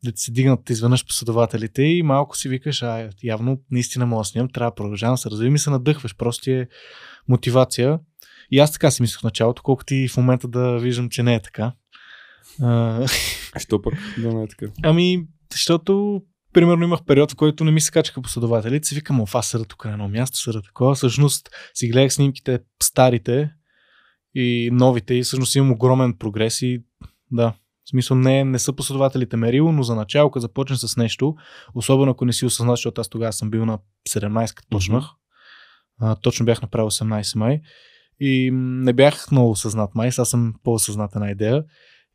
да 0.04 0.12
ти 0.12 0.22
се 0.22 0.32
дигнат 0.32 0.70
изведнъж 0.70 1.06
последователите 1.06 1.84
и 1.84 2.04
малко 2.04 2.38
си 2.38 2.50
викаш, 2.50 2.84
а 2.84 3.10
явно 3.24 3.62
наистина 3.72 4.06
мога 4.06 4.22
да 4.22 4.26
снимам, 4.26 4.50
трябва 4.50 4.72
да 4.72 4.76
продължавам 4.76 5.18
се 5.18 5.30
развивам 5.30 5.56
и 5.56 5.60
се 5.60 5.70
надъхваш. 5.70 6.16
Просто 6.16 6.50
е 6.50 6.68
мотивация. 7.28 8.00
И 8.52 8.60
аз 8.60 8.72
така 8.72 8.92
си 8.92 9.02
мислех 9.02 9.20
в 9.20 9.24
началото, 9.24 9.64
колкото 9.64 9.94
и 9.94 10.08
в 10.08 10.18
момента 10.18 10.48
да 10.48 10.78
виждам, 10.78 11.10
че 11.10 11.24
не 11.24 11.36
е 11.36 11.42
така. 11.42 11.74
А, 12.62 13.08
Що 13.60 13.82
пък 13.82 13.94
да 14.18 14.34
не 14.34 14.44
е 14.44 14.48
така? 14.48 14.66
Ами, 14.84 15.28
защото 15.52 16.22
примерно 16.54 16.84
имах 16.84 17.04
период, 17.06 17.32
в 17.32 17.36
който 17.36 17.64
не 17.64 17.72
ми 17.72 17.82
се 17.82 17.92
качаха 17.92 18.22
последователите, 18.22 18.88
си 18.88 18.96
викам, 18.96 19.22
оф, 19.22 19.36
аз 19.36 19.48
седа 19.48 19.66
тук 19.66 19.86
на 19.86 19.92
едно 19.92 20.10
място, 20.10 20.38
седа 20.38 20.62
такова. 20.62 20.96
Всъщност 20.96 21.50
си 21.74 21.88
гледах 21.88 22.14
снимките 22.14 22.60
старите 22.84 23.52
и 24.36 24.70
новите 24.74 25.14
и 25.14 25.24
всъщност 25.24 25.56
имам 25.56 25.72
огромен 25.72 26.14
прогрес 26.14 26.62
и 26.62 26.84
да, 27.32 27.54
в 27.88 27.89
смисъл 27.89 28.17
не, 28.17 28.44
не 28.44 28.60
са 28.60 28.74
последователите 28.74 29.38
мерило, 29.38 29.72
но 29.72 29.84
за 29.84 29.96
начало, 29.96 30.32
като 30.32 30.41
започнеш 30.41 30.79
с 30.79 30.98
нещо, 30.98 31.36
особено 31.75 32.12
ако 32.12 32.25
не 32.25 32.34
си 32.34 32.46
осъзнат, 32.46 32.74
защото 32.74 33.01
аз 33.01 33.10
тогава 33.10 33.34
съм 33.34 33.50
бил 33.50 33.65
на 33.65 33.79
17, 34.10 34.53
като 34.56 34.67
почнах. 34.70 35.06
А, 36.01 36.15
точно 36.15 36.46
бях 36.46 36.62
направил 36.62 36.89
18 36.91 37.38
май. 37.38 37.62
И 38.20 38.51
не 38.53 38.94
бях 38.94 39.32
много 39.32 39.51
осъзнат 39.51 39.96
май, 39.96 40.12
сега 40.12 40.25
съм 40.25 40.53
по-осъзнат 40.63 41.15
една 41.15 41.32
идея. 41.32 41.63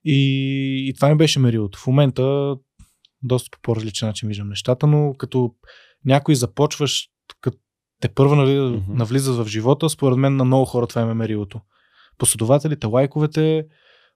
И, 0.05 0.89
и 0.89 0.95
това 0.95 1.09
ми 1.09 1.17
беше 1.17 1.39
мерилото. 1.39 1.79
В 1.79 1.87
момента 1.87 2.57
доста 3.23 3.51
по 3.51 3.59
по-различен 3.63 4.09
начин 4.09 4.29
виждам 4.29 4.49
нещата, 4.49 4.87
но 4.87 5.15
като 5.19 5.55
някой 6.05 6.35
започваш, 6.35 7.09
като 7.41 7.59
те 8.01 8.09
първа 8.09 8.37
навлиза, 8.37 8.63
Мгм. 8.63 8.77
mm-hmm. 8.77 8.97
навлизат 8.97 9.37
в 9.37 9.49
живота, 9.49 9.89
според 9.91 10.19
мен 10.19 10.37
на 10.37 10.45
много 10.45 10.65
хора 10.65 10.87
това 10.87 11.03
им 11.03 11.11
е 11.11 11.15
мерилото. 11.15 11.61
Последователите, 12.19 12.87
лайковете, 12.87 13.65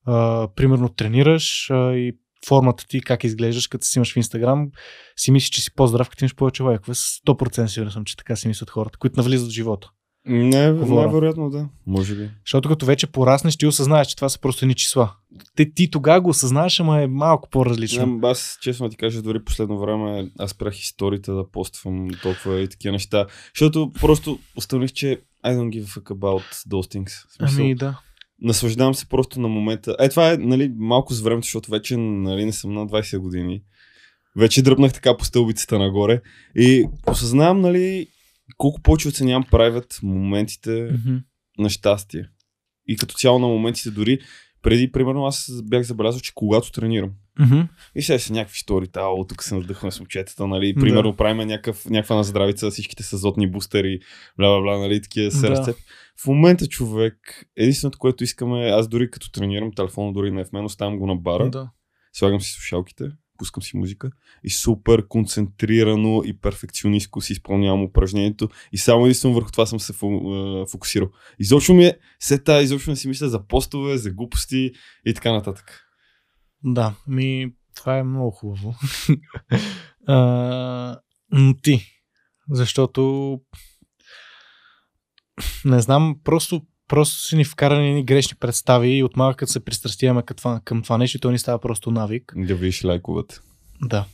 а, 0.07 0.49
примерно 0.57 0.89
тренираш 0.89 1.71
а, 1.71 1.93
и 1.93 2.13
формата 2.47 2.87
ти, 2.89 3.01
как 3.01 3.25
изглеждаш, 3.25 3.67
като 3.67 3.87
си 3.87 3.99
имаш 3.99 4.13
в 4.13 4.17
Инстаграм, 4.17 4.71
си 5.17 5.31
мислиш, 5.31 5.51
че 5.51 5.63
си 5.63 5.75
по-здрав, 5.75 6.11
като 6.11 6.25
имаш 6.25 6.35
повече 6.35 6.63
лайкове. 6.63 6.95
100% 6.95 7.67
сигурен 7.67 7.93
съм, 7.93 8.05
че 8.05 8.17
така 8.17 8.37
си 8.37 8.49
мислят 8.49 8.71
хората, 8.71 8.99
които 8.99 9.21
навлизат 9.21 9.49
в 9.49 9.53
живота. 9.53 9.91
Не, 10.29 10.73
Говоря. 10.73 11.01
най-вероятно 11.01 11.51
да. 11.51 11.69
Може 11.87 12.15
би. 12.15 12.31
Защото 12.45 12.69
като 12.69 12.87
вече 12.87 13.07
пораснеш, 13.07 13.57
ти 13.57 13.67
осъзнаеш, 13.67 14.07
че 14.07 14.17
това 14.17 14.29
са 14.29 14.41
просто 14.41 14.65
едни 14.65 14.75
числа. 14.75 15.13
Те, 15.57 15.73
ти 15.75 15.91
тогава 15.91 16.21
го 16.21 16.31
осъзнаеш, 16.31 16.81
ама 16.81 17.03
е 17.03 17.07
малко 17.07 17.51
по-различно. 17.51 18.07
Не, 18.07 18.29
аз 18.29 18.59
честно 18.63 18.89
ти 18.89 18.97
кажа, 18.97 19.23
дори 19.23 19.45
последно 19.45 19.79
време 19.79 20.31
аз 20.39 20.51
спрях 20.51 20.81
историите 20.81 21.33
да 21.33 21.51
поствам 21.51 22.09
толкова 22.23 22.61
и 22.61 22.69
такива 22.69 22.93
неща. 22.93 23.27
Защото 23.55 23.93
просто 24.01 24.39
установих, 24.57 24.93
че 24.93 25.21
I 25.45 25.57
don't 25.57 25.71
give 25.71 25.85
a 25.85 25.99
fuck 25.99 26.15
about 26.15 26.69
those 26.71 26.95
things. 26.95 27.37
Смисъл, 27.37 27.65
Ами 27.65 27.75
да. 27.75 28.01
Наслаждавам 28.41 28.95
се 28.95 29.09
просто 29.09 29.41
на 29.41 29.49
момента. 29.49 29.97
Е, 30.01 30.09
това 30.09 30.33
е 30.33 30.37
нали, 30.37 30.73
малко 30.77 31.15
с 31.15 31.21
времето, 31.21 31.45
защото 31.45 31.71
вече 31.71 31.97
нали, 31.97 32.45
не 32.45 32.53
съм 32.53 32.75
на 32.75 32.87
20 32.87 33.19
години. 33.19 33.63
Вече 34.37 34.63
дръпнах 34.63 34.93
така 34.93 35.17
по 35.17 35.25
стълбицата 35.25 35.79
нагоре 35.79 36.21
и 36.57 36.87
осъзнавам 37.07 37.61
нали, 37.61 38.07
колко 38.57 38.83
повече 38.83 39.09
оценявам 39.09 39.45
правят 39.51 39.99
моментите 40.03 40.71
Мгм. 40.93 41.17
на 41.59 41.71
щастие. 41.71 42.29
И 42.87 42.97
като 42.97 43.15
цяло 43.15 43.39
на 43.39 43.47
моментите 43.47 43.91
дори 43.91 44.19
преди, 44.63 44.93
примерно, 44.93 45.27
аз 45.27 45.51
бях 45.65 45.83
забелязал, 45.83 46.21
че 46.21 46.33
когато 46.35 46.73
тренирам, 46.73 47.11
Мгм. 47.39 47.61
и 47.95 48.03
сега 48.03 48.19
са 48.19 48.33
някакви 48.33 48.59
стори, 48.59 48.87
о, 48.97 49.25
тук 49.29 49.43
се 49.43 49.55
надъхваме 49.55 49.93
с 49.93 50.01
момчетата, 50.01 50.47
нали, 50.47 50.73
Да. 50.73 50.81
примерно 50.81 51.17
правим 51.17 51.49
някакъв, 51.49 51.85
някаква 51.91 52.17
наздравица, 52.17 52.71
всичките 52.71 53.03
са 53.03 53.17
зотни 53.17 53.51
бустери, 53.51 53.99
бла, 54.39 54.49
бла, 54.49 54.61
бла, 54.61 54.79
нали, 54.79 55.03
такива 55.03 55.31
се 55.31 55.41
Да. 55.41 55.51
разцеп. 55.51 55.77
В 56.23 56.27
момента, 56.27 56.67
човек, 56.67 57.47
единственото, 57.57 57.99
което 57.99 58.25
искаме, 58.25 58.69
аз 58.69 58.89
дори 58.89 59.11
като 59.11 59.31
тренирам, 59.31 59.73
телефона 59.73 60.13
дори 60.13 60.31
не 60.31 60.41
е 60.41 60.45
в 60.45 60.53
мен, 60.53 60.65
оставям 60.65 60.99
го 60.99 61.07
на 61.07 61.17
бара, 61.17 61.51
Да. 61.51 61.71
слагам 62.13 62.41
си 62.41 62.51
слушалките, 62.51 63.05
пускам 63.39 63.63
си 63.63 63.77
музика 63.77 64.11
и 64.45 64.51
супер 64.51 65.09
концентрирано 65.09 66.23
и 66.25 66.39
перфекционистко 66.41 67.21
си 67.21 67.33
изпълнявам 67.33 67.83
упражнението 67.83 68.49
и 68.73 68.79
само 68.79 69.05
единствено 69.05 69.35
върху 69.35 69.51
това 69.51 69.67
съм 69.67 69.81
се 69.81 69.93
фокусирал. 70.71 71.09
Изобщо 71.39 71.75
ми 71.75 71.85
е 71.85 71.99
сета, 72.21 72.63
изобщо 72.63 72.91
не 72.91 72.97
си 72.97 73.09
мисля 73.09 73.29
за 73.29 73.47
постове, 73.47 73.97
за 73.99 74.11
глупости 74.11 74.73
и 75.07 75.15
така 75.15 75.33
нататък. 75.33 75.83
Да, 76.65 76.95
ми, 77.07 77.53
това 77.77 77.99
е 77.99 78.03
много 78.03 78.31
хубаво. 78.31 78.75
а, 80.07 80.99
ти, 81.63 81.87
защото 82.51 83.41
не 85.65 85.81
знам, 85.81 86.17
просто, 86.25 86.63
просто 86.89 87.21
си 87.21 87.37
ни 87.37 87.45
вкарани 87.45 87.95
ни 87.95 88.05
грешни 88.05 88.37
представи 88.41 88.89
и 88.89 89.03
от 89.03 89.17
малък 89.17 89.37
като 89.37 89.53
се 89.53 89.65
пристрастяваме 89.65 90.23
към 90.23 90.37
това, 90.37 90.61
към 90.65 90.83
това 90.83 90.99
нещо, 90.99 91.19
то 91.19 91.31
ни 91.31 91.39
става 91.39 91.59
просто 91.59 91.91
навик. 91.91 92.33
Да 92.37 92.55
видиш 92.55 92.85
лайковете. 92.85 93.39
Да, 93.83 94.05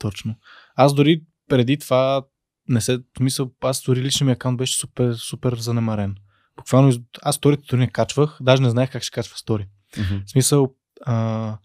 точно. 0.00 0.34
Аз 0.76 0.94
дори 0.94 1.22
преди 1.48 1.78
това 1.78 2.24
не 2.68 2.80
се, 2.80 2.96
в 2.96 3.02
смисъл, 3.18 3.50
аз 3.60 3.82
дори 3.82 4.02
личният 4.02 4.26
ми 4.26 4.32
акаунт 4.32 4.58
беше 4.58 4.78
супер, 4.78 5.14
супер 5.14 5.56
занемарен. 5.56 6.14
Буквално 6.56 6.92
аз 7.22 7.36
сторите 7.36 7.62
дори 7.70 7.80
не 7.80 7.90
качвах, 7.90 8.38
даже 8.40 8.62
не 8.62 8.70
знаех 8.70 8.92
как 8.92 9.02
ще 9.02 9.14
качва 9.14 9.36
стори. 9.36 9.66
В 9.96 10.30
смисъл, 10.30 10.74
а, 11.06 11.58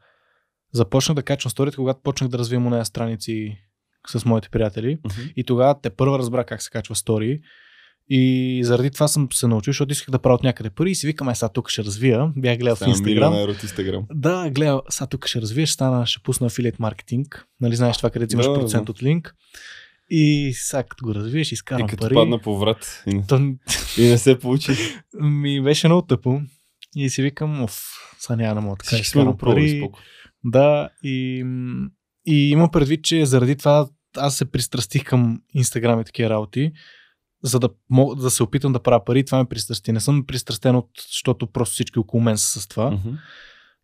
започнах 0.71 1.15
да 1.15 1.23
качвам 1.23 1.51
сторите, 1.51 1.75
когато 1.75 1.99
почнах 2.03 2.29
да 2.29 2.37
развивам 2.37 2.69
нея 2.69 2.85
страници 2.85 3.57
с 4.07 4.25
моите 4.25 4.49
приятели. 4.49 4.97
И 5.35 5.43
тогава 5.43 5.81
те 5.81 5.89
първа 5.89 6.19
разбра 6.19 6.43
как 6.43 6.61
се 6.61 6.69
качва 6.69 6.95
стори. 6.95 7.39
И 8.11 8.61
заради 8.63 8.91
това 8.91 9.07
съм 9.07 9.27
се 9.33 9.47
научил, 9.47 9.71
защото 9.71 9.91
исках 9.91 10.09
да 10.09 10.19
правя 10.19 10.35
от 10.35 10.43
някъде 10.43 10.69
пари 10.69 10.91
и 10.91 10.95
си 10.95 11.07
викам, 11.07 11.29
е, 11.29 11.35
сега 11.35 11.49
тук 11.49 11.69
ще 11.69 11.83
развия. 11.83 12.31
Бях 12.35 12.57
гледал 12.57 12.75
в 12.75 12.77
Стана 12.77 12.91
Инстаграм. 12.91 13.33
милионер 13.33 13.49
от 13.49 13.63
Инстаграм. 13.63 14.05
Да, 14.11 14.49
гледа, 14.49 14.81
сега 14.89 15.07
тук 15.07 15.27
ще 15.27 15.41
развия, 15.41 15.67
ще 15.67 15.73
стана, 15.73 16.05
ще 16.05 16.23
пусна 16.23 16.47
афилиет 16.47 16.79
маркетинг. 16.79 17.45
Нали 17.61 17.75
знаеш 17.75 17.97
това, 17.97 18.09
където 18.09 18.33
имаш 18.35 18.45
Да, 18.45 18.53
процент 18.53 18.85
да. 18.85 18.91
от 18.91 19.03
линк. 19.03 19.35
И 20.09 20.51
сега 20.55 20.83
като 20.83 21.05
го 21.05 21.15
развиеш, 21.15 21.51
И 21.51 21.53
изкарам 21.53 21.87
като 21.87 22.01
пари. 22.01 22.13
падна 22.13 22.39
по 22.39 22.59
врат 22.59 23.03
и 23.07 23.13
не, 23.13 23.25
То, 23.27 23.35
и 23.97 24.03
не 24.03 24.17
се 24.17 24.39
получи. 24.39 24.71
ми 25.13 25.61
беше 25.61 25.87
много 25.87 26.01
тъпо. 26.01 26.41
И 26.95 27.09
си 27.09 27.21
викам, 27.21 27.63
оф, 27.63 27.81
сега 28.19 28.35
няма 28.35 28.55
да 28.55 28.61
мога 28.61 28.77
така 28.77 28.95
го 28.95 29.01
изкарам 29.01 29.37
пари. 29.37 29.77
споко. 29.79 29.99
Да, 30.43 30.89
и, 31.03 31.45
и 32.25 32.49
имам 32.49 32.71
предвид, 32.71 33.03
че 33.03 33.25
заради 33.25 33.55
това 33.55 33.87
аз 34.17 34.37
се 34.37 34.51
пристрастих 34.51 35.03
към 35.03 35.41
Инстаграм 35.53 36.01
и 36.01 36.05
такива 36.05 36.29
работи, 36.29 36.71
за 37.43 37.59
да, 37.59 37.69
мога, 37.89 38.15
да 38.15 38.31
се 38.31 38.43
опитам 38.43 38.73
да 38.73 38.79
правя 38.79 39.05
пари. 39.05 39.25
Това 39.25 39.37
ме 39.37 39.45
пристрасти. 39.45 39.91
Не 39.91 39.99
съм 39.99 40.25
пристрастен, 40.25 40.75
от, 40.75 40.89
защото 41.11 41.47
просто 41.47 41.73
всички 41.73 41.99
около 41.99 42.23
мен 42.23 42.37
са 42.37 42.61
с 42.61 42.67
това. 42.67 42.91
Мгм. 42.91 43.09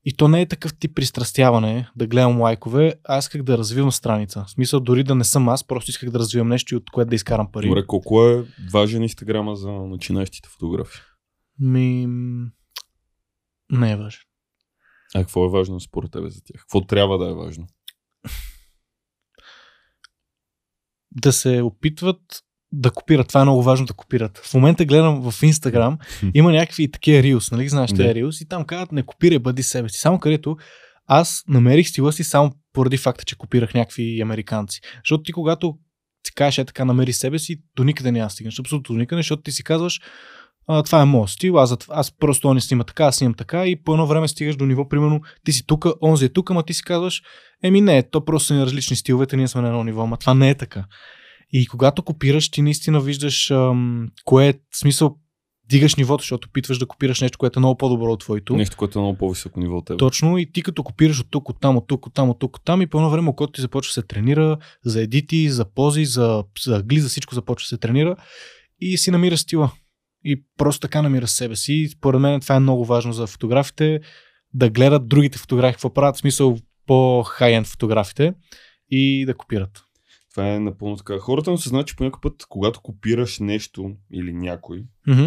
И 0.05 0.13
то 0.13 0.27
не 0.27 0.41
е 0.41 0.45
такъв 0.45 0.77
тип 0.77 0.95
пристрастяване, 0.95 1.89
да 1.95 2.07
гледам 2.07 2.41
лайкове, 2.41 2.93
аз 3.03 3.25
исках 3.25 3.43
да 3.43 3.57
развивам 3.57 3.91
страница. 3.91 4.43
В 4.47 4.51
смисъл, 4.51 4.79
дори 4.79 5.03
да 5.03 5.15
не 5.15 5.23
съм 5.23 5.49
аз, 5.49 5.63
просто 5.63 5.91
исках 5.91 6.09
да 6.09 6.19
развивам 6.19 6.47
нещо, 6.47 6.73
и 6.73 6.77
от 6.77 6.89
което 6.91 7.09
да 7.09 7.15
изкарам 7.15 7.51
пари. 7.51 7.67
Добре, 7.67 7.85
колко 7.87 8.25
е 8.25 8.45
важен 8.71 9.03
Инстаграма 9.03 9.55
за 9.55 9.71
начинащите 9.71 10.49
фотографи? 10.49 10.99
Ми... 11.59 12.07
Не 13.71 13.91
е 13.91 13.95
важно. 13.95 14.21
А 15.15 15.19
какво 15.19 15.45
е 15.45 15.49
важно 15.49 15.79
според 15.79 16.11
тебе 16.11 16.29
за 16.29 16.41
тях? 16.43 16.61
Какво 16.61 16.81
трябва 16.81 17.17
да 17.17 17.31
е 17.31 17.33
важно? 17.33 17.67
Да 21.11 21.33
се 21.33 21.61
опитват 21.61 22.21
да 22.71 22.91
копират. 22.91 23.27
Това 23.27 23.41
е 23.41 23.43
много 23.43 23.63
важно 23.63 23.85
да 23.85 23.93
копират. 23.93 24.37
В 24.37 24.53
момента 24.53 24.85
гледам 24.85 25.31
в 25.31 25.43
Инстаграм, 25.43 25.97
има 26.33 26.51
някакви 26.51 26.91
такива 26.91 27.23
рилс, 27.23 27.51
нали 27.51 27.69
знаеш 27.69 27.91
Да. 27.91 27.97
тези 27.97 28.15
рилс 28.15 28.41
и 28.41 28.47
там 28.47 28.65
казват 28.65 28.91
не 28.91 29.03
копирай, 29.03 29.39
бъди 29.39 29.63
себе 29.63 29.89
си. 29.89 29.99
Само 29.99 30.19
където 30.19 30.57
аз 31.05 31.43
намерих 31.47 31.87
стила 31.87 32.13
си 32.13 32.23
само 32.23 32.51
поради 32.73 32.97
факта, 32.97 33.25
че 33.25 33.35
копирах 33.35 33.73
някакви 33.73 34.21
американци. 34.21 34.81
Защото 34.97 35.23
ти 35.23 35.31
когато 35.31 35.77
си 36.27 36.33
кажеш 36.33 36.57
е 36.57 36.65
така, 36.65 36.85
намери 36.85 37.13
себе 37.13 37.39
си, 37.39 37.61
до 37.75 37.83
никъде 37.83 38.11
няма 38.11 38.29
стигнеш. 38.29 38.59
Абсолютно 38.59 38.93
до 38.93 38.99
никъде, 38.99 39.19
защото 39.19 39.43
ти 39.43 39.51
си 39.51 39.63
казваш, 39.63 40.01
а, 40.67 40.83
това 40.83 41.01
е 41.01 41.05
моят 41.05 41.29
стил, 41.29 41.59
аз, 41.59 41.77
аз 41.89 42.11
просто 42.11 42.47
он 42.47 42.55
не 42.55 42.61
снима 42.61 42.83
така, 42.83 43.05
аз 43.05 43.15
снимам 43.15 43.33
така 43.33 43.65
и 43.65 43.83
по 43.83 43.93
едно 43.93 44.07
време 44.07 44.27
стигаш 44.27 44.55
до 44.55 44.65
ниво, 44.65 44.89
примерно, 44.89 45.21
ти 45.43 45.51
си 45.51 45.65
тук, 45.67 45.85
онзи 46.01 46.25
е 46.25 46.29
тук, 46.29 46.51
ама 46.51 46.63
ти 46.63 46.73
си 46.73 46.83
казваш, 46.83 47.21
еми 47.63 47.81
не, 47.81 48.03
то 48.03 48.25
просто 48.25 48.47
са 48.47 48.53
ни 48.53 48.61
различни 48.61 48.95
стиловете, 48.95 49.37
ние 49.37 49.47
сме 49.47 49.61
на 49.61 49.67
едно 49.67 49.83
ниво, 49.83 50.01
ама 50.01 50.17
това 50.17 50.33
не 50.33 50.49
е 50.49 50.55
така. 50.55 50.85
И 51.51 51.67
когато 51.67 52.03
копираш, 52.03 52.49
ти 52.49 52.61
наистина 52.61 52.99
виждаш 52.99 53.51
ам, 53.51 54.09
кое 54.25 54.47
е 54.47 54.53
смисъл, 54.73 55.15
дигаш 55.69 55.95
нивото, 55.95 56.21
защото 56.21 56.47
опитваш 56.47 56.77
да 56.77 56.85
копираш 56.85 57.21
нещо, 57.21 57.37
което 57.37 57.59
е 57.59 57.61
много 57.61 57.77
по-добро 57.77 58.11
от 58.11 58.19
твоето. 58.19 58.55
Нещо, 58.55 58.77
което 58.77 58.99
е 58.99 59.01
много 59.01 59.17
по-високо 59.17 59.59
ниво 59.59 59.77
от 59.77 59.85
теб. 59.85 59.99
Точно 59.99 60.37
и 60.37 60.51
ти 60.51 60.61
като 60.61 60.83
копираш 60.83 61.19
от 61.19 61.27
тук, 61.29 61.49
от 61.49 61.59
там, 61.59 61.77
от 61.77 61.87
тук, 61.87 62.07
от 62.07 62.13
там, 62.13 62.29
от 62.29 62.39
тук, 62.39 62.57
от 62.57 62.63
там 62.65 62.81
и 62.81 62.87
по 62.87 62.97
едно 62.97 63.09
време 63.09 63.29
окото 63.29 63.53
ти 63.53 63.61
започва 63.61 63.93
се 63.93 64.01
тренира 64.01 64.57
за 64.85 65.01
едити, 65.01 65.49
за 65.49 65.65
пози, 65.65 66.05
за, 66.05 66.43
за 66.63 66.83
гли, 66.83 66.99
за 66.99 67.09
всичко 67.09 67.35
започва 67.35 67.67
се 67.67 67.77
тренира 67.77 68.15
и 68.79 68.97
си 68.97 69.11
намира 69.11 69.37
стила. 69.37 69.71
И 70.25 70.43
просто 70.57 70.79
така 70.79 71.01
намира 71.01 71.27
себе 71.27 71.55
си. 71.55 71.73
И 71.73 71.89
Според 71.89 72.21
мен 72.21 72.39
това 72.39 72.55
е 72.55 72.59
много 72.59 72.85
важно 72.85 73.13
за 73.13 73.27
фотографите 73.27 73.99
да 74.53 74.69
гледат 74.69 75.07
другите 75.07 75.37
фотографии, 75.37 75.73
какво 75.73 75.93
правят, 75.93 76.15
в 76.15 76.19
смисъл 76.19 76.57
по-хай-енд 76.87 77.67
фотографите 77.67 78.33
и 78.89 79.25
да 79.25 79.37
копират. 79.37 79.83
Това 80.31 80.53
е 80.53 80.59
напълно 80.59 80.97
така. 80.97 81.19
Хората 81.19 81.51
не 81.51 81.57
се 81.57 81.69
знаят, 81.69 81.87
че 81.87 81.95
по 81.95 82.03
някакъв 82.03 82.21
път, 82.21 82.45
когато 82.49 82.81
копираш 82.81 83.39
нещо 83.39 83.91
или 84.13 84.33
някой, 84.33 84.83
Мгм. 85.07 85.25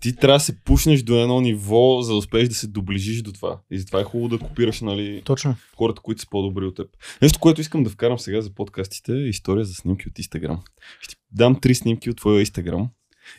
ти 0.00 0.16
трябва 0.16 0.36
да 0.36 0.44
се 0.44 0.60
пушнеш 0.64 1.02
до 1.02 1.22
едно 1.22 1.40
ниво, 1.40 2.02
за 2.02 2.12
да 2.12 2.18
успееш 2.18 2.48
да 2.48 2.54
се 2.54 2.66
доближиш 2.66 3.22
до 3.22 3.32
това. 3.32 3.60
И 3.70 3.78
затова 3.78 4.00
е 4.00 4.04
хубаво 4.04 4.28
да 4.28 4.38
копираш 4.38 4.80
нали, 4.80 5.22
Точно. 5.24 5.56
хората, 5.76 6.02
които 6.02 6.20
са 6.20 6.26
по-добри 6.30 6.64
от 6.64 6.76
теб. 6.76 6.86
Нещо, 7.22 7.38
което 7.38 7.60
искам 7.60 7.82
да 7.82 7.90
вкарам 7.90 8.18
сега 8.18 8.40
за 8.40 8.54
подкастите 8.54 9.12
е 9.12 9.28
история 9.28 9.64
за 9.64 9.74
снимки 9.74 10.08
от 10.08 10.18
Инстаграм. 10.18 10.62
Ще 11.00 11.14
ти 11.14 11.20
дам 11.32 11.60
три 11.60 11.74
снимки 11.74 12.10
от 12.10 12.16
твоя 12.16 12.40
Инстаграм. 12.40 12.90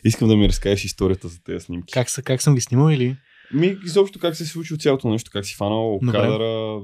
Искам 0.04 0.28
да 0.28 0.36
ми 0.36 0.48
разкажеш 0.48 0.84
историята 0.84 1.28
за 1.28 1.42
тези 1.42 1.64
снимки. 1.64 1.92
Как, 1.92 2.10
са, 2.10 2.22
как 2.22 2.42
съм 2.42 2.54
ги 2.54 2.60
снимал 2.60 2.90
или? 2.90 3.16
Ми, 3.52 3.76
изобщо 3.84 4.18
как 4.18 4.36
се 4.36 4.42
е 4.42 4.46
случило 4.46 4.78
цялото 4.78 5.08
нещо, 5.08 5.30
как 5.30 5.46
си 5.46 5.54
фанал 5.54 5.98
Добре. 6.02 6.18
кадъра, 6.18 6.80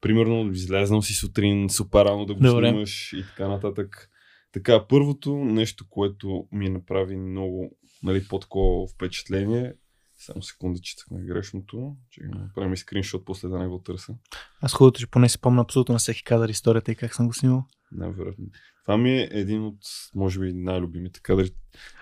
примерно 0.00 0.52
излезнал 0.52 1.02
си 1.02 1.14
сутрин 1.14 1.70
супер 1.70 2.04
рано 2.04 2.26
да 2.26 2.34
го 2.34 2.40
Добре. 2.40 2.68
снимаш 2.68 3.12
и 3.12 3.22
така 3.22 3.48
нататък. 3.48 4.10
Така, 4.52 4.86
първото 4.86 5.34
нещо, 5.34 5.84
което 5.90 6.46
ми 6.52 6.68
направи 6.68 7.16
много 7.16 7.70
нали, 8.02 8.24
по-такова 8.28 8.86
впечатление, 8.88 9.72
само 10.18 10.42
секунда, 10.42 10.80
че 10.80 10.96
на 11.10 11.20
грешното, 11.20 11.96
че 12.10 12.20
да 12.22 12.38
направим 12.38 12.72
и 12.72 12.76
скриншот, 12.76 13.24
после 13.24 13.48
да 13.48 13.58
не 13.58 13.66
го 13.66 13.78
търся. 13.78 14.14
Аз 14.60 14.72
хубавото, 14.72 15.00
че 15.00 15.06
поне 15.06 15.28
си 15.28 15.40
помня 15.40 15.62
абсолютно 15.62 15.92
на 15.92 15.98
всеки 15.98 16.24
кадър 16.24 16.48
историята 16.48 16.92
и 16.92 16.96
как 16.96 17.14
съм 17.14 17.26
го 17.26 17.32
снимал. 17.32 17.64
Най-вероятно. 17.92 18.44
Това 18.82 18.96
ми 18.96 19.10
е 19.10 19.28
един 19.30 19.64
от, 19.64 19.78
може 20.14 20.40
би, 20.40 20.52
най-любимите 20.52 21.20
кадри. 21.20 21.50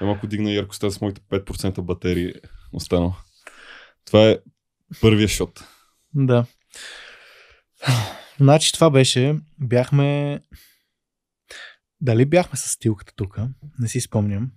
Я 0.01 0.07
малко 0.07 0.27
дигна 0.27 0.53
яркостта 0.53 0.91
с 0.91 1.01
моите 1.01 1.21
5% 1.21 1.81
батерии 1.81 2.35
останал. 2.73 3.17
Това 4.05 4.29
е 4.29 4.39
първия 5.01 5.29
шот. 5.29 5.65
Да. 6.15 6.47
Значи 8.41 8.73
това 8.73 8.91
беше, 8.91 9.41
бяхме... 9.59 10.41
Дали 12.01 12.27
бяхме 12.27 12.57
с 12.57 12.69
стилката 12.69 13.13
тук? 13.17 13.39
Не 13.79 13.89
си 13.89 14.01
спомням. 14.01 14.51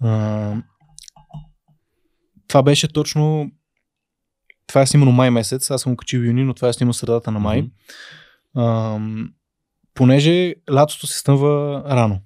А, 0.00 0.62
това 2.54 2.62
беше 2.62 2.88
точно... 2.88 3.50
Това 4.66 4.80
е 4.80 4.86
снимано 4.86 5.12
май 5.12 5.30
месец, 5.30 5.70
аз 5.70 5.82
съм 5.82 5.92
го 5.92 5.96
качил 5.96 6.20
в 6.20 6.24
юни, 6.24 6.44
но 6.44 6.54
това 6.54 6.68
е 6.68 6.72
снимано 6.72 6.92
средата 6.92 7.30
на 7.30 7.38
май. 7.38 7.62
Мгм. 7.62 7.70
А, 8.54 9.00
понеже 9.94 10.54
лятото 10.72 11.06
се 11.06 11.18
стъмва 11.18 11.82
рано. 11.86 12.20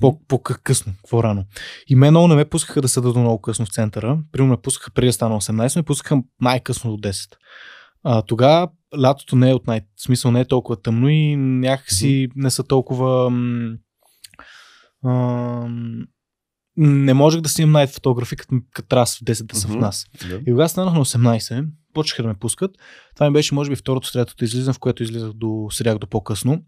По, 0.00 0.20
по-късно, 0.28 0.92
какво 0.96 1.22
рано. 1.22 1.44
И 1.88 1.94
мен 1.94 2.10
много 2.10 2.28
не 2.28 2.34
ме 2.34 2.44
пускаха 2.44 2.82
да 2.82 2.88
седа 2.88 3.12
до 3.12 3.20
много 3.20 3.40
късно 3.40 3.66
в 3.66 3.72
центъра. 3.72 4.18
Примерно 4.32 4.50
ме 4.50 4.62
пускаха 4.62 4.90
преди 4.90 5.06
да 5.06 5.12
стана 5.12 5.40
18, 5.40 5.76
ме 5.76 5.82
пускаха 5.82 6.22
най-късно 6.40 6.96
до 6.96 7.08
10. 7.08 7.32
А, 8.02 8.22
тогава 8.22 8.68
лятото 9.00 9.36
не 9.36 9.50
е 9.50 9.54
от 9.54 9.66
най... 9.66 9.80
Смисъл 9.96 10.30
не 10.30 10.40
е 10.40 10.44
толкова 10.44 10.82
тъмно 10.82 11.08
и 11.08 11.36
някакси 11.36 12.28
не 12.36 12.50
са 12.50 12.64
толкова... 12.64 13.30
м, 13.30 13.76
ам, 15.04 16.06
не 16.76 17.14
можех 17.14 17.40
да 17.40 17.48
снимам 17.48 17.72
най 17.72 17.86
фотографи, 17.86 18.36
като, 18.36 18.54
като 18.72 18.88
трябва 18.88 19.06
в 19.06 19.08
10 19.08 19.42
да 19.42 19.56
са 19.56 19.68
в 19.68 19.76
нас. 19.76 20.06
Да. 20.28 20.36
И 20.46 20.50
когато 20.50 20.70
станах 20.70 20.94
на 20.94 21.04
18, 21.04 21.66
почнаха 21.94 22.22
да 22.22 22.28
ме 22.28 22.34
пускат. 22.34 22.70
Това 23.14 23.26
ми 23.26 23.32
беше, 23.32 23.54
може 23.54 23.70
би, 23.70 23.76
второто, 23.76 24.12
третото 24.12 24.44
излизане, 24.44 24.74
в 24.74 24.78
което 24.78 25.02
излизах 25.02 25.32
до 25.32 25.68
седях 25.70 25.98
до 25.98 26.06
по-късно. 26.06 26.62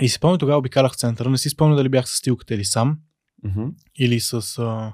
И 0.00 0.08
си 0.08 0.14
спомням, 0.14 0.38
тогава 0.38 0.58
обикалях 0.58 0.96
центъра. 0.96 1.30
Не 1.30 1.38
си 1.38 1.50
спомням 1.50 1.76
дали 1.76 1.88
бях 1.88 2.08
с 2.08 2.16
стилката 2.16 2.54
или 2.54 2.64
сам, 2.64 2.98
Мгм. 3.44 3.66
или 3.98 4.20
с 4.20 4.58
а, 4.58 4.92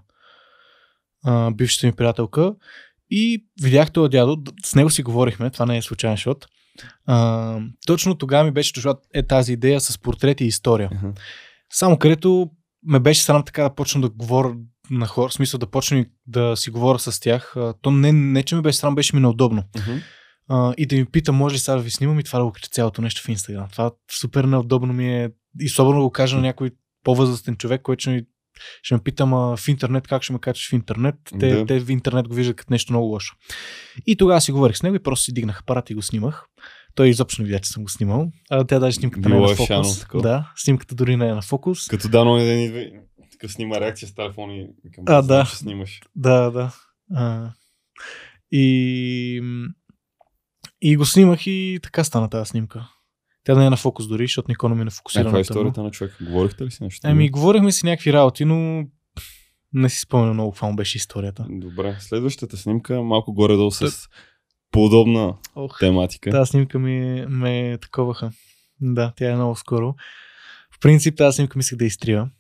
а, 1.25 1.51
бившата 1.51 1.87
ми 1.87 1.93
приятелка. 1.93 2.55
И 3.11 3.47
видях 3.63 3.91
този 3.93 4.11
дядо, 4.11 4.43
с 4.65 4.75
него 4.75 4.91
си 4.91 5.03
говорихме, 5.03 5.51
това 5.51 5.67
не 5.67 5.77
е 5.77 5.83
случайен 5.83 6.17
шот. 6.17 6.47
А, 7.07 7.59
точно 7.87 8.15
тогава 8.15 8.45
ми 8.45 8.51
беше 8.51 8.73
дошла 8.73 8.97
е 9.15 9.23
тази 9.23 9.53
идея 9.53 9.81
с 9.81 9.99
портрети 9.99 10.45
и 10.45 10.47
история. 10.47 10.91
Аха. 10.93 11.13
Само 11.73 11.99
където 11.99 12.51
ме 12.85 13.01
беше 13.01 13.23
срам 13.23 13.45
така 13.45 13.63
да 13.63 13.75
почна 13.75 14.01
да 14.01 14.09
говоря 14.09 14.55
на 14.91 15.07
хора, 15.07 15.29
в 15.29 15.35
смисъл 15.35 15.59
да 15.59 15.67
почна 15.67 16.05
да 16.27 16.57
си 16.57 16.71
говоря 16.71 16.99
с 16.99 17.21
тях. 17.21 17.55
То 17.83 17.91
не, 17.91 18.13
не 18.13 18.43
че 18.43 18.57
ми 18.57 18.63
беше 18.63 18.79
срам, 18.79 18.95
беше 18.95 19.17
ми 19.17 19.23
неудобно. 19.23 19.63
А, 20.49 20.75
и 20.77 20.87
да 20.87 20.97
ми 20.97 21.05
пита, 21.05 21.33
може 21.33 21.55
ли 21.55 21.59
сега 21.59 21.77
да 21.77 21.83
ви 21.83 21.91
снимам 21.91 22.21
и 22.21 22.25
това 22.25 22.39
да 22.39 22.45
го 22.45 22.53
кача 22.53 22.69
цялото 22.69 23.03
нещо 23.03 23.23
в 23.23 23.29
Инстаграм. 23.29 23.69
Това 23.73 23.91
супер 24.21 24.45
неудобно 24.45 24.93
ми 24.93 25.23
е. 25.23 25.31
И 25.61 25.67
особено 25.67 26.01
го 26.01 26.11
кажа 26.11 26.37
на 26.37 26.43
някой 26.43 26.71
по-възрастен 27.05 27.57
човек, 27.57 27.83
който 27.83 28.03
ще 28.83 28.95
ме 28.95 29.01
питам 29.01 29.35
а, 29.35 29.57
в 29.57 29.69
интернет 29.69 30.09
как 30.09 30.23
ще 30.23 30.33
ме 30.33 30.39
качаш 30.39 30.71
в 30.71 30.73
интернет. 30.73 31.15
Те, 31.41 31.49
Да. 31.49 31.67
те 31.67 31.81
в 31.81 31.91
интернет 31.91 32.29
го 32.29 32.35
виждат 32.35 32.57
като 32.57 32.73
нещо 32.73 32.93
много 32.93 33.07
лошо. 33.07 33.35
И 34.07 34.17
тогава 34.17 34.41
си 34.41 34.53
говорих 34.53 34.77
с 34.77 34.83
него 34.83 34.97
и 34.97 35.03
просто 35.03 35.25
си 35.25 35.33
дигнах 35.33 35.61
апарат 35.61 35.91
и 35.91 35.95
го 35.95 36.03
снимах. 36.03 36.45
Той 36.95 37.09
изобщо 37.09 37.43
не 37.43 37.47
видя, 37.47 37.59
че 37.61 37.71
съм 37.71 37.83
го 37.83 37.89
снимал. 37.89 38.31
А 38.51 38.65
тя 38.65 38.79
даже 38.79 38.97
снимката 38.97 39.29
не 39.29 39.35
е 39.35 39.39
Било 39.39 39.47
на 39.47 39.53
е 39.53 39.57
шано 39.57 39.85
фокус. 39.85 40.01
такова. 40.01 40.23
Да, 40.23 40.53
снимката 40.57 40.95
дори 40.95 41.17
не 41.17 41.29
е 41.29 41.35
на 41.35 41.43
фокус. 41.43 41.87
Като 41.87 42.09
дано 42.09 42.39
един 42.39 42.61
идва 42.63 43.01
така 43.33 43.49
снима 43.49 43.81
реакция 43.81 44.09
с 44.09 44.15
телефон 44.15 44.51
и 44.51 44.69
викам, 44.85 45.05
А, 45.09 45.23
да. 45.23 45.47
че 45.51 45.57
снимаш. 45.57 46.01
Да, 46.17 46.51
да. 46.51 46.73
А, 47.15 47.51
и, 48.53 49.43
и 50.83 50.97
го 50.97 51.05
снимах 51.07 51.47
и 51.47 51.79
така 51.83 52.05
стана 52.05 52.31
тази 52.31 52.49
снимка. 52.49 52.89
Тя 53.45 53.55
не 53.55 53.67
е 53.67 53.71
на 53.71 53.77
фокус 53.77 54.09
дори, 54.09 54.25
защото 54.25 54.51
никой 54.51 54.69
не 54.69 54.75
ми 54.75 54.83
Е, 54.83 54.91
фокусира 54.91 55.23
това 55.23 55.31
е 55.31 55.33
на 55.33 55.33
тъмно. 55.35 55.41
историята 55.43 55.83
на 55.83 55.91
човека. 55.91 56.17
Говорихте 56.21 56.65
ли 56.65 56.71
си 56.71 56.83
нещо? 56.83 57.01
Ами, 57.05 57.31
говорихме 57.31 57.73
си 57.73 57.87
някакви 57.87 58.13
работи, 58.13 58.45
но 58.45 58.85
не 59.73 59.89
си 59.89 60.01
спомням 60.01 60.33
много 60.33 60.53
какво 60.53 60.67
му 60.67 60.77
беше 60.77 60.99
историята. 60.99 61.47
Добре, 61.51 61.97
следващата 62.01 62.57
снимка 62.57 63.03
малко 63.03 63.33
горе-долу 63.33 63.71
с 63.71 64.09
подобна 64.71 65.35
Ох, 65.55 65.79
тематика. 65.79 66.31
тази 66.31 66.51
снимка 66.51 66.79
ми 66.79 67.27
ме 67.29 67.79
таковаха. 67.81 68.31
Да, 68.81 69.13
тя 69.17 69.31
е 69.31 69.35
много 69.35 69.57
скоро. 69.57 69.95
В 70.71 70.81
принцип 70.81 71.17
тази 71.17 71.35
снимка 71.35 71.59
мислех 71.59 71.79
да 71.79 71.85
изтрия, 71.85 72.31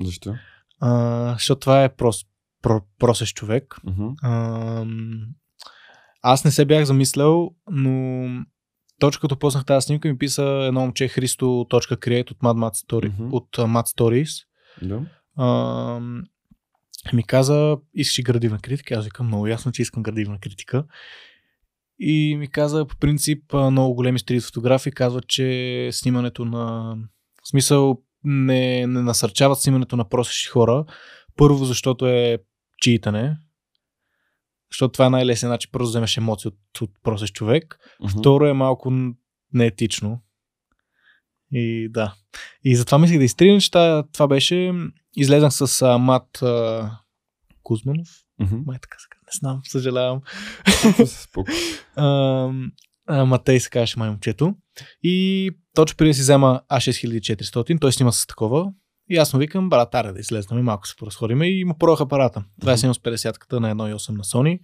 Защо? 0.00 0.34
а, 0.80 1.32
защото 1.32 1.60
това 1.60 1.84
е 1.84 1.96
прос, 1.96 2.24
про, 2.62 2.80
просещ 2.98 3.36
човек. 3.36 3.76
Мгм. 3.84 4.08
Ам, 4.22 5.20
аз 6.22 6.44
не 6.44 6.50
се 6.50 6.64
бях 6.64 6.84
замислял, 6.84 7.50
но 7.70 8.26
точно 9.00 9.20
като 9.20 9.36
познах 9.38 9.64
тази 9.64 9.84
снимка 9.84 10.08
ми 10.08 10.18
писа 10.18 10.42
едно 10.42 10.80
момче 10.80 11.08
Христо.create 11.08 12.30
от 12.30 12.38
Mad 12.38 12.70
Mad 12.70 12.86
Story, 12.86 13.12
Мгм. 13.12 13.34
от 13.34 13.58
а, 13.58 13.62
Mad 13.62 13.96
Stories. 13.96 14.44
Да. 14.82 15.02
Ам, 15.44 16.24
ми 17.12 17.22
каза, 17.22 17.76
искаш 17.94 18.18
ли 18.18 18.22
градивна 18.22 18.58
критика? 18.58 18.94
Аз 18.94 19.04
викам, 19.04 19.26
много 19.26 19.46
ясно, 19.46 19.72
че 19.72 19.82
искам 19.82 20.02
градивна 20.02 20.38
критика. 20.40 20.84
И 21.98 22.36
ми 22.38 22.48
каза, 22.48 22.86
по 22.86 22.96
принцип, 22.96 23.54
а, 23.54 23.70
много 23.70 23.94
големи 23.94 24.18
стрит 24.18 24.42
фотографии 24.42 24.92
казват, 24.92 25.24
че 25.28 25.88
снимането 25.92 26.44
на... 26.44 26.96
В 27.44 27.48
смисъл, 27.48 27.98
не, 28.24 28.86
не 28.86 29.02
насърчават 29.02 29.60
снимането 29.60 29.96
на 29.96 30.08
просещи 30.08 30.48
хора. 30.48 30.84
Първо, 31.36 31.64
защото 31.64 32.06
е 32.06 32.38
читане. 32.78 33.36
Защото 34.72 34.92
това 34.92 35.06
е 35.06 35.10
най-лесният 35.10 35.50
начин 35.50 35.70
просто 35.72 35.86
да 35.86 35.90
вземеш 35.90 36.16
емоции 36.16 36.48
от, 36.48 36.80
от 36.80 36.90
просещ 37.02 37.34
човек. 37.34 37.78
Мгм. 38.00 38.18
Второ 38.18 38.46
е 38.46 38.52
малко 38.52 38.92
неетично. 39.52 40.22
И 41.52 41.88
да. 41.90 42.14
И 42.64 42.76
затова 42.76 42.98
мислих 42.98 43.18
да 43.18 43.24
изтрия, 43.24 43.60
че 43.60 43.70
това, 43.70 44.26
беше... 44.28 44.72
Излезнах 45.16 45.52
с 45.52 45.82
а, 45.82 45.98
Мат 45.98 46.42
а, 46.42 46.90
Кузманов. 47.62 48.08
Мгм. 48.38 48.56
Май 48.66 48.78
така 48.82 48.96
се 48.98 49.06
не 49.30 49.38
знам, 49.38 49.60
съжалявам. 49.64 50.20
Споко. 51.06 51.50
А, 51.96 52.50
а, 53.06 53.24
Матей 53.24 53.60
се 53.60 53.70
казваше 53.70 53.98
май 53.98 54.10
момчето. 54.10 54.54
И 55.02 55.50
точно 55.74 55.96
преди 55.96 56.10
да 56.10 56.14
си 56.14 56.20
взема 56.20 56.60
A6400, 56.72 57.80
той 57.80 57.92
снима 57.92 58.12
с 58.12 58.26
такова. 58.26 58.72
И 59.10 59.16
аз 59.16 59.32
му 59.32 59.38
викам, 59.38 59.68
брат, 59.68 59.94
аре 59.94 60.12
да 60.12 60.20
излезнем 60.20 60.58
и 60.58 60.62
малко 60.62 60.88
се 60.88 60.96
поразходиме 60.96 61.46
и 61.48 61.64
му 61.64 61.78
порох 61.78 62.00
апарата. 62.00 62.44
Това 62.60 62.72
е 62.72 62.78
снимам 62.78 62.94
с 62.94 62.98
50-ката 62.98 63.52
на 63.52 63.74
1.8 63.74 64.10
на 64.10 64.24
Sony. 64.24 64.60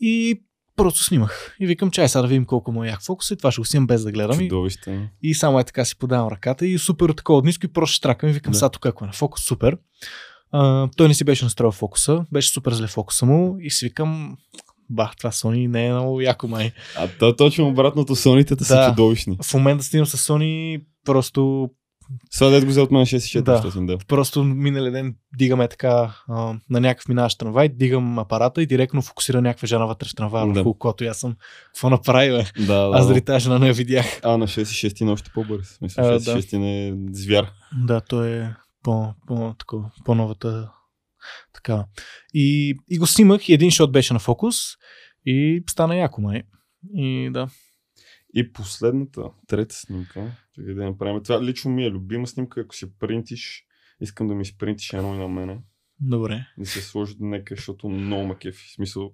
И 0.00 0.42
просто 0.76 1.02
снимах. 1.02 1.56
И 1.60 1.66
викам, 1.66 1.90
чай 1.90 2.08
сега 2.08 2.22
да 2.22 2.28
видим 2.28 2.44
колко 2.44 2.72
му 2.72 2.84
е 2.84 2.88
як 2.88 3.02
фокус 3.02 3.30
и 3.30 3.36
това 3.36 3.50
ще 3.52 3.60
го 3.60 3.64
снимам 3.64 3.86
без 3.86 4.04
да 4.04 4.12
гледам. 4.12 4.40
И, 4.40 4.48
Чудовище. 4.48 5.10
и 5.22 5.34
само 5.34 5.58
е 5.58 5.64
така 5.64 5.84
си 5.84 5.98
подавам 5.98 6.28
ръката 6.28 6.66
и 6.66 6.78
супер 6.78 7.10
такова 7.10 7.38
от 7.38 7.44
ниско 7.44 7.66
и 7.66 7.72
просто 7.72 7.94
штракам 7.94 8.28
и 8.28 8.32
викам, 8.32 8.50
Да. 8.50 8.58
сега 8.58 8.68
тук 8.68 8.86
ако 8.86 9.04
е 9.04 9.06
на 9.06 9.12
фокус, 9.12 9.44
супер. 9.44 9.78
А, 10.52 10.88
той 10.96 11.08
не 11.08 11.14
си 11.14 11.24
беше 11.24 11.44
настроил 11.44 11.72
фокуса, 11.72 12.24
беше 12.32 12.50
супер 12.50 12.72
зле 12.72 12.86
фокуса 12.86 13.26
му 13.26 13.56
и 13.60 13.70
си 13.70 13.84
викам, 13.86 14.36
бах, 14.90 15.16
това 15.16 15.30
Sony 15.30 15.66
не 15.66 15.86
е 15.86 15.92
много 15.92 16.20
яко 16.20 16.48
май. 16.48 16.72
А 16.96 17.08
то 17.18 17.36
точно 17.36 17.68
обратното, 17.68 18.16
са 18.64 18.74
Да. 18.74 18.88
чудовищни. 18.90 19.38
В 19.42 19.54
момента 19.54 19.76
да 19.76 19.82
снимам 19.84 20.06
с 20.06 20.28
Sony, 20.28 20.84
просто, 21.04 21.70
Сега 22.30 22.50
дед 22.50 22.64
го 22.64 22.70
взе 22.70 22.80
от 22.80 22.90
мен 22.90 23.06
6400, 23.06 23.86
да. 23.86 23.98
просто 24.08 24.44
миналия 24.44 24.92
ден 24.92 25.16
дигаме 25.36 25.68
така 25.68 26.14
а, 26.28 26.54
на 26.70 26.80
някакъв 26.80 27.08
минаващ 27.08 27.38
трамвай, 27.38 27.68
дигам 27.68 28.18
апарата 28.18 28.62
и 28.62 28.66
директно 28.66 29.02
фокусира 29.02 29.42
някаква 29.42 29.66
жена 29.66 29.84
вътре 29.84 30.08
в 30.08 30.14
трамвая, 30.14 30.46
Да. 30.46 30.52
върху 30.52 30.74
когото 30.74 31.04
и 31.04 31.06
аз 31.06 31.18
съм. 31.18 31.36
Какво 31.66 31.90
направи, 31.90 32.30
бе? 32.30 32.44
Да, 32.66 32.88
да. 32.88 32.90
Аз 32.98 33.06
да. 33.06 33.12
дори 33.12 33.24
тази 33.24 33.42
жена 33.42 33.58
не 33.58 33.66
я 33.66 33.72
видях. 33.72 34.20
А, 34.22 34.36
на 34.36 34.46
6.6 34.46 35.08
е 35.08 35.10
още 35.10 35.30
по-бърз. 35.34 35.78
Мисля, 35.80 36.02
А, 36.02 36.20
6.6 36.20 36.58
не 36.58 36.88
е 36.88 36.94
звяр. 37.12 37.50
Да, 37.86 38.00
той 38.00 38.30
е 38.30 38.54
по, 38.82 39.14
по, 39.26 39.54
тако, 39.58 39.90
по-новата 40.04 40.70
така. 41.54 41.84
И, 42.34 42.76
и 42.90 42.98
го 42.98 43.06
снимах 43.06 43.48
и 43.48 43.52
един 43.52 43.70
шот 43.70 43.92
беше 43.92 44.12
на 44.12 44.18
фокус 44.18 44.56
И 45.26 45.62
стана 45.70 45.96
яко 45.96 46.20
май. 46.20 46.42
И 46.94 47.30
да. 47.32 47.48
И 48.34 48.52
последната, 48.52 49.22
трета 49.46 49.74
снимка, 49.74 50.32
чакай 50.54 50.74
да 50.74 50.84
направим. 50.84 51.22
Това 51.22 51.44
лично 51.44 51.70
ми 51.70 51.84
е 51.84 51.90
любима 51.90 52.26
снимка, 52.26 52.60
ако 52.60 52.74
си 52.74 52.98
принтиш, 52.98 53.64
искам 54.00 54.28
да 54.28 54.34
ми 54.34 54.44
спринтиш 54.44 54.92
едно 54.92 55.14
и 55.14 55.18
на 55.18 55.28
мене. 55.28 55.58
Добре. 56.00 56.46
Да 56.58 56.66
се 56.66 56.82
сложи 56.82 57.16
нека, 57.20 57.54
защото 57.54 57.88
много 57.88 58.26
ма 58.26 58.38
кефи. 58.38 58.66
В 58.68 58.74
смисъл, 58.74 59.12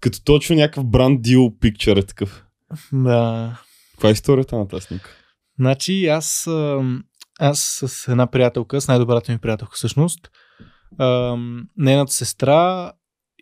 като 0.00 0.24
точно 0.24 0.56
някакъв 0.56 0.86
бранд 0.86 1.22
дил 1.22 1.56
пикчър 1.60 1.96
е 1.96 2.02
такъв. 2.02 2.44
Да. 2.92 3.62
Каква 3.90 4.08
е 4.08 4.12
историята 4.12 4.58
на 4.58 4.68
тази 4.68 4.86
снимка? 4.86 5.10
Значи 5.58 6.06
аз, 6.06 6.48
аз 7.40 7.84
с 7.84 8.08
една 8.08 8.26
приятелка, 8.26 8.80
с 8.80 8.88
най-добрата 8.88 9.32
ми 9.32 9.38
приятелка 9.38 9.76
всъщност, 9.76 10.30
нейната 11.76 12.12
сестра 12.12 12.92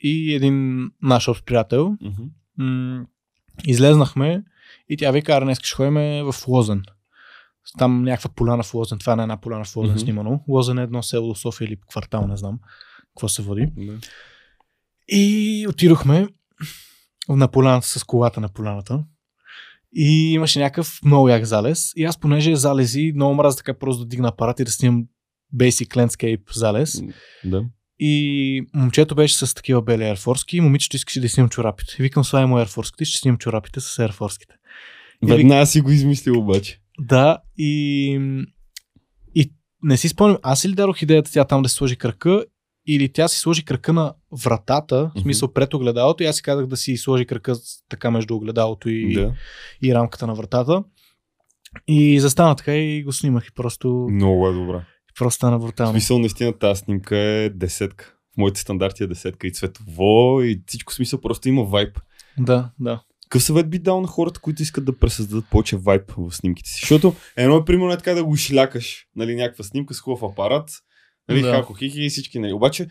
и 0.03 0.35
един 0.35 0.89
наш 1.03 1.29
общ 1.29 1.47
приятел, 1.47 1.97
м- 2.59 3.07
излезнахме 3.67 4.45
и 4.89 4.97
тя 4.97 5.11
вика, 5.11 5.33
ара 5.33 5.45
днес 5.45 5.59
ще 5.61 5.75
ходим 5.77 5.95
в 6.33 6.35
Лозен. 6.49 6.83
Там 7.79 8.03
някаква 8.03 8.31
поляна 8.31 8.63
в 8.63 8.75
Лозен, 8.75 8.99
това 8.99 9.13
е 9.13 9.17
на 9.17 9.23
една 9.23 9.37
поляна 9.37 9.65
в 9.65 9.77
Лозен 9.77 9.91
Мгм. 9.91 10.01
снимано. 10.01 10.45
Лозен 10.49 10.79
е 10.79 10.83
едно 10.83 11.03
село 11.03 11.35
София 11.35 11.67
или 11.67 11.77
квартал, 11.91 12.27
не 12.27 12.37
знам 12.37 12.59
какво 13.09 13.29
се 13.29 13.43
води. 13.43 13.69
Да. 13.77 13.99
И 15.09 15.67
отидохме 15.69 16.29
на 17.29 17.49
поляната 17.49 17.87
с 17.89 18.05
колата 18.05 18.41
на 18.41 18.49
поляната. 18.49 19.05
И 19.95 20.33
имаше 20.33 20.59
някакъв 20.59 21.01
много 21.05 21.29
як 21.29 21.45
залез. 21.45 21.93
И 21.97 22.05
аз, 22.05 22.21
понеже 22.21 22.57
залези, 22.57 23.13
много 23.15 23.35
мразя 23.35 23.57
така 23.57 23.75
просто 23.75 24.01
да 24.01 24.09
дигна 24.09 24.29
апарат 24.29 24.61
и 24.61 24.65
да 24.65 24.71
снимам 24.71 25.05
Basic 25.57 25.89
Landscape 25.89 26.55
залез. 26.55 27.03
Да. 27.45 27.65
И 27.99 28.63
момчето 28.75 29.15
беше 29.15 29.37
с 29.37 29.55
такива 29.55 29.83
бели 29.83 30.05
ерфорски 30.05 30.57
и 30.57 30.61
момичето 30.61 30.97
искаше 30.97 31.21
да 31.21 31.29
снимам 31.29 31.49
чорапите. 31.51 31.97
И 31.99 32.03
викам, 32.03 32.25
слай 32.25 32.47
му 32.47 32.59
ерфорските, 32.59 33.05
ще 33.05 33.19
снимам 33.19 33.39
чорапите 33.39 33.81
с 33.81 33.99
ерфорските. 33.99 34.55
И 35.23 35.27
вик- 35.27 35.37
Веднага 35.37 35.67
си 35.67 35.81
го 35.81 35.91
измислил 35.91 36.39
обаче. 36.39 36.81
Да, 36.99 37.39
и, 37.59 38.47
и 39.35 39.53
не 39.83 39.97
си 39.97 40.09
спомням, 40.09 40.39
аз 40.43 40.67
ли 40.67 40.73
дадох 40.73 41.03
идеята 41.03 41.33
тя 41.33 41.45
там 41.45 41.63
да 41.63 41.69
си 41.69 41.75
сложи 41.75 41.97
крака 41.97 42.45
или 42.89 43.09
тя 43.09 43.29
си 43.29 43.39
сложи 43.39 43.65
крака 43.65 43.93
на 43.93 44.15
вратата, 44.35 45.11
в 45.17 45.21
смисъл 45.21 45.53
пред 45.53 45.75
огледалото 45.75 46.23
и 46.23 46.27
аз 46.27 46.37
си 46.37 46.43
казах 46.43 46.67
да 46.67 46.77
си 46.77 46.97
сложи 46.97 47.27
крака 47.27 47.55
така 47.89 48.11
между 48.11 48.35
огледалото 48.37 48.89
и, 48.89 49.13
Да. 49.15 49.35
и 49.83 49.95
рамката 49.95 50.27
на 50.27 50.35
вратата. 50.35 50.85
И 51.89 52.21
застана 52.21 52.55
така 52.57 52.75
и 52.75 53.03
го 53.03 53.13
снимах 53.13 53.47
и 53.47 53.55
просто, 53.55 54.09
Много 54.11 54.49
е 54.49 54.53
добра. 54.53 54.85
просто 55.19 55.37
стана 55.37 55.59
В 55.59 55.63
брутално. 55.63 55.93
смисъл, 55.93 56.19
наистина 56.19 56.53
тази 56.53 56.79
снимка 56.79 57.17
е 57.17 57.51
десетка. 57.51 58.15
В 58.35 58.39
моите 58.39 58.61
стандарти 58.61 59.03
е 59.03 59.07
десетка 59.07 59.47
и 59.47 59.53
цветово 59.53 60.43
и 60.43 60.63
всичко 60.67 60.93
смисъл 60.93 61.21
просто 61.21 61.49
има 61.49 61.65
вайб. 61.65 61.99
Да, 62.39 62.71
да. 62.81 63.03
Какъв 63.29 63.43
съвет 63.43 63.71
би 63.71 63.79
дал 63.79 64.01
на 64.01 64.07
хората, 64.07 64.41
които 64.41 64.63
искат 64.63 64.85
да 64.85 64.99
пресъздадат 64.99 65.45
повече 65.51 65.77
вайб 65.77 66.13
в 66.17 66.33
снимките 66.35 66.71
си? 66.71 66.81
Защото 66.81 67.15
едно 67.37 67.57
е 67.57 67.65
примерно 67.65 67.93
е 67.93 67.97
така 67.97 68.15
да 68.15 68.25
го 68.25 68.37
шлякаш, 68.37 69.07
нали, 69.17 69.35
някаква 69.35 69.65
снимка 69.65 69.95
с 69.95 70.01
хубав 70.01 70.23
апарат, 70.33 70.71
нали, 71.29 71.43
Да. 71.43 71.53
хако 71.53 71.75
хихи 71.75 72.05
и 72.05 72.09
всички, 72.09 72.39
нали. 72.39 72.53
Обаче, 72.53 72.87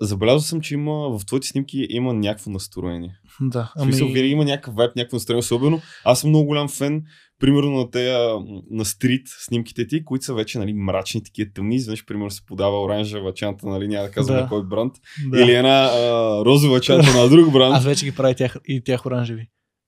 забелязал 0.00 0.40
съм, 0.40 0.60
че 0.60 0.74
има 0.74 1.18
в 1.18 1.26
твоите 1.26 1.46
снимки 1.46 1.86
има 1.90 2.14
някакво 2.14 2.50
настроение. 2.50 3.18
Да, 3.40 3.72
В 3.76 3.82
смисъл, 3.82 4.06
винаги 4.08 4.32
има 4.32 4.44
някакъв 4.44 4.74
вайб, 4.74 4.96
някакво 4.96 5.16
настроение. 5.16 5.38
Особено, 5.38 5.80
аз 6.04 6.20
съм 6.20 6.30
много 6.30 6.46
голям 6.46 6.68
фен, 6.68 7.02
примерно 7.42 7.70
на 7.70 7.90
тея, 7.90 8.36
на 8.70 8.84
стрит 8.84 9.22
снимките 9.38 9.86
ти, 9.86 10.04
които 10.04 10.24
са 10.24 10.34
вече 10.34 10.58
нали, 10.58 10.72
мрачни, 10.72 11.24
такива 11.24 11.50
тъмни. 11.54 11.76
Изведнъж, 11.76 12.04
примерно, 12.04 12.30
се 12.30 12.46
подава 12.46 12.82
оранжева 12.82 13.34
чанта, 13.34 13.66
нали, 13.66 13.88
няма 13.88 14.04
да 14.04 14.10
казвам 14.10 14.36
Да. 14.36 14.42
на 14.42 14.48
кой 14.48 14.62
бранд. 14.64 14.92
да. 15.26 15.42
Или 15.42 15.52
една 15.52 15.84
а, 15.84 16.00
розова 16.44 16.80
чанта 16.80 17.12
на 17.12 17.28
друг 17.28 17.52
бранд. 17.52 17.74
Аз 17.74 17.84
вече 17.84 18.04
ги 18.04 18.12
правя 18.12 18.34
тях, 18.34 18.56
и 18.68 18.82
тях 18.84 19.06
оранжеви. 19.06 19.46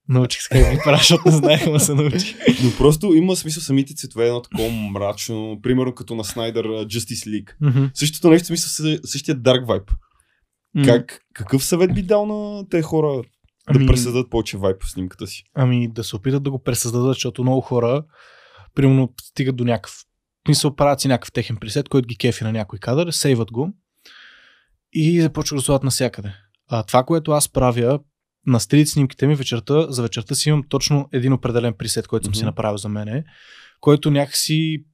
Научих 0.09 0.43
се 0.43 0.49
как 0.49 0.71
ги 0.73 0.81
правя, 0.85 0.97
защото 0.99 1.23
не 1.27 1.33
знаех, 1.33 1.67
ма 1.67 1.81
се 1.81 1.95
научих. 1.95 2.37
Но 2.65 2.71
просто 2.79 3.15
има 3.15 3.37
смисъл 3.37 3.63
самите 3.63 3.95
цветове, 3.95 4.27
едно 4.27 4.43
такова 4.43 4.71
мрачно, 4.71 5.59
примерно 5.63 5.95
като 5.95 6.15
на 6.15 6.25
Снайдер 6.25 6.65
Justice 6.67 7.29
League. 7.29 7.51
Мгм. 7.61 7.85
Същото 7.95 8.31
нещо, 8.31 8.47
смисъл, 8.47 8.87
съ- 8.87 9.01
същия 9.05 9.37
dark 9.37 9.67
vibe. 9.67 9.91
Как, 10.85 11.21
какъв 11.35 11.65
съвет 11.65 11.95
би 11.95 12.03
дал 12.03 12.27
на 12.27 12.69
тези 12.69 12.83
хора 12.83 13.23
да 13.73 13.79
Ами- 13.79 13.87
пресъдат 13.87 14.31
повече 14.31 14.59
вайб 14.59 14.77
в 14.83 14.91
снимката 14.91 15.27
си? 15.27 15.45
Ами 15.55 15.89
да 15.89 16.05
се 16.05 16.17
опитат 16.17 16.43
да 16.43 16.51
го 16.51 16.63
пресъздадат, 16.63 17.09
защото 17.15 17.43
много 17.43 17.61
хора, 17.61 18.05
примерно, 18.75 19.13
стигат 19.23 19.57
до 19.57 19.65
някакъв, 19.65 19.95
мисъл, 20.49 20.75
правят 20.77 21.01
си 21.01 21.09
някакъв 21.09 21.33
техен 21.33 21.57
пресет, 21.57 21.89
който 21.89 22.07
ги 22.07 22.17
кефи 22.17 22.45
на 22.45 22.53
някой 22.53 22.79
кадър, 22.79 23.11
сейват 23.11 23.51
го 23.53 23.73
и 24.93 25.21
започват 25.23 25.59
да 25.59 25.63
слагат 25.63 25.83
навсякъде. 25.83 26.33
А 26.69 26.83
това, 26.83 27.05
което 27.05 27.31
аз 27.33 27.49
правя 27.49 27.99
на 28.47 28.61
стрит 28.61 28.89
снимките 28.89 29.27
ми 29.27 29.35
вечерта, 29.35 29.87
за 29.93 30.03
вечерта 30.03 30.35
си 30.35 30.49
имам 30.49 30.63
точно 30.69 31.09
един 31.13 31.33
определен 31.33 31.75
пресет, 31.79 32.07
който 32.07 32.25
съм 32.25 32.35
си 32.35 32.41
Мгм. 32.43 32.47
направил 32.47 32.77
за 32.77 32.89
мене, 32.89 33.25
който 33.81 34.11
някакси 34.11 34.85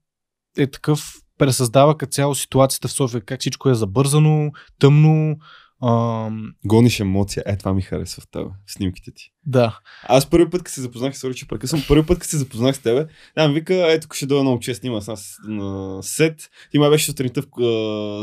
е 0.59 0.67
такъв, 0.67 1.15
пресъздава 1.39 1.99
като 1.99 2.11
цяло 2.11 2.35
ситуацията 2.35 2.89
в 2.89 2.93
София, 2.93 3.21
как 3.21 3.41
всичко 3.41 3.71
е 3.71 3.75
забързано, 3.75 4.51
тъмно, 4.79 5.37
ам, 5.83 6.53
Гониш 6.65 7.01
емоция. 7.01 7.43
Е, 7.47 7.57
това 7.57 7.75
ми 7.75 7.83
харесва 7.83 8.23
в 8.23 8.31
теб, 8.31 8.47
снимките 8.67 9.11
ти. 9.13 9.33
да, 9.47 9.79
Аз 10.03 10.27
първи 10.27 10.51
път, 10.51 10.63
като 10.63 10.75
се 10.75 10.81
запознах, 10.81 11.19
сори, 11.19 11.35
че 11.35 11.49
прекъсвам, 11.49 11.83
първи 11.89 12.07
път, 12.07 12.19
като 12.19 12.31
се 12.31 12.39
запознах 12.39 12.77
с 12.77 12.79
тебе, 12.79 13.07
тя 13.37 13.49
ми 13.49 13.55
вика, 13.55 13.75
ето 13.89 14.03
тук 14.03 14.15
ще 14.15 14.27
дойда 14.27 14.43
много 14.43 14.61
чест, 14.61 14.81
снима 14.81 15.01
с 15.01 15.07
нас 15.09 15.37
на 15.45 15.99
сет. 16.03 16.41
Ти 16.71 16.79
ма 16.79 16.91
беше 16.91 17.05
сутринта 17.05 17.43
в, 17.43 17.47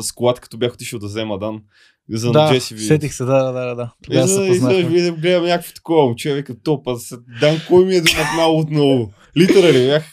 с 0.03 0.11
колата, 0.11 0.41
като 0.41 0.57
бях 0.57 0.73
отишъл 0.73 0.99
да 0.99 1.07
взема 1.07 1.39
Дан. 1.39 1.61
За 2.09 2.31
да, 2.31 2.49
Джеси 2.49 2.73
ви. 2.75 2.79
сетих 2.81 3.13
се, 3.13 3.23
да, 3.23 3.43
да, 3.43 3.51
да, 3.51 3.75
да. 3.75 3.91
Се 4.27 4.41
И 4.41 4.53
запознахме. 4.53 4.95
и 4.95 4.99
за- 4.99 5.11
гледам 5.11 5.45
някакво 5.45 5.73
такова 5.73 6.03
момче, 6.03 6.33
вика, 6.33 6.55
топа, 6.55 6.95
Дан, 7.39 7.57
кой 7.67 7.85
ми 7.85 7.95
е 7.95 8.01
домакнал 8.01 8.59
отново? 8.59 9.11
Литера 9.37 9.73
ли 9.73 9.85
бях? 9.85 10.03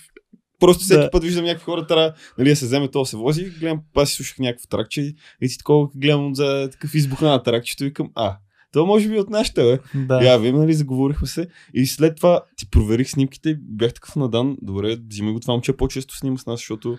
Просто 0.60 0.84
всеки 0.84 1.00
Да. 1.00 1.10
път 1.10 1.22
виждам 1.22 1.44
някакви 1.44 1.64
хора, 1.64 1.86
трябва 1.86 2.12
нали, 2.38 2.48
да 2.48 2.56
се 2.56 2.66
вземе, 2.66 2.88
то 2.88 3.04
се 3.04 3.16
вози. 3.16 3.44
Гледам, 3.60 3.80
аз 3.96 4.08
си 4.08 4.14
слушах 4.14 4.38
някакво 4.38 4.66
тракче 4.66 5.14
и 5.42 5.48
ти 5.48 5.58
такова 5.58 5.88
гледам 5.94 6.34
за 6.34 6.68
такъв 6.72 6.94
избухна 6.94 7.28
на 7.30 7.42
тракчето 7.42 7.84
и 7.84 7.86
викам, 7.86 8.10
а, 8.14 8.36
това 8.72 8.86
може 8.86 9.08
би 9.08 9.16
е 9.16 9.20
от 9.20 9.30
нашите, 9.30 9.62
бе. 9.62 9.78
Да. 10.06 10.24
Я, 10.24 10.38
вие, 10.38 10.52
нали, 10.52 10.74
заговорихме 10.74 11.26
се. 11.26 11.48
И 11.74 11.86
след 11.86 12.16
това 12.16 12.40
ти 12.56 12.70
проверих 12.70 13.10
снимките 13.10 13.50
и 13.50 13.56
бях 13.60 13.94
такъв 13.94 14.16
надан. 14.16 14.56
Добре, 14.62 14.96
взимай 15.10 15.32
го 15.32 15.40
това 15.40 15.54
момче 15.54 15.72
по-често 15.76 16.16
снима 16.16 16.38
с 16.38 16.46
нас, 16.46 16.60
защото 16.60 16.98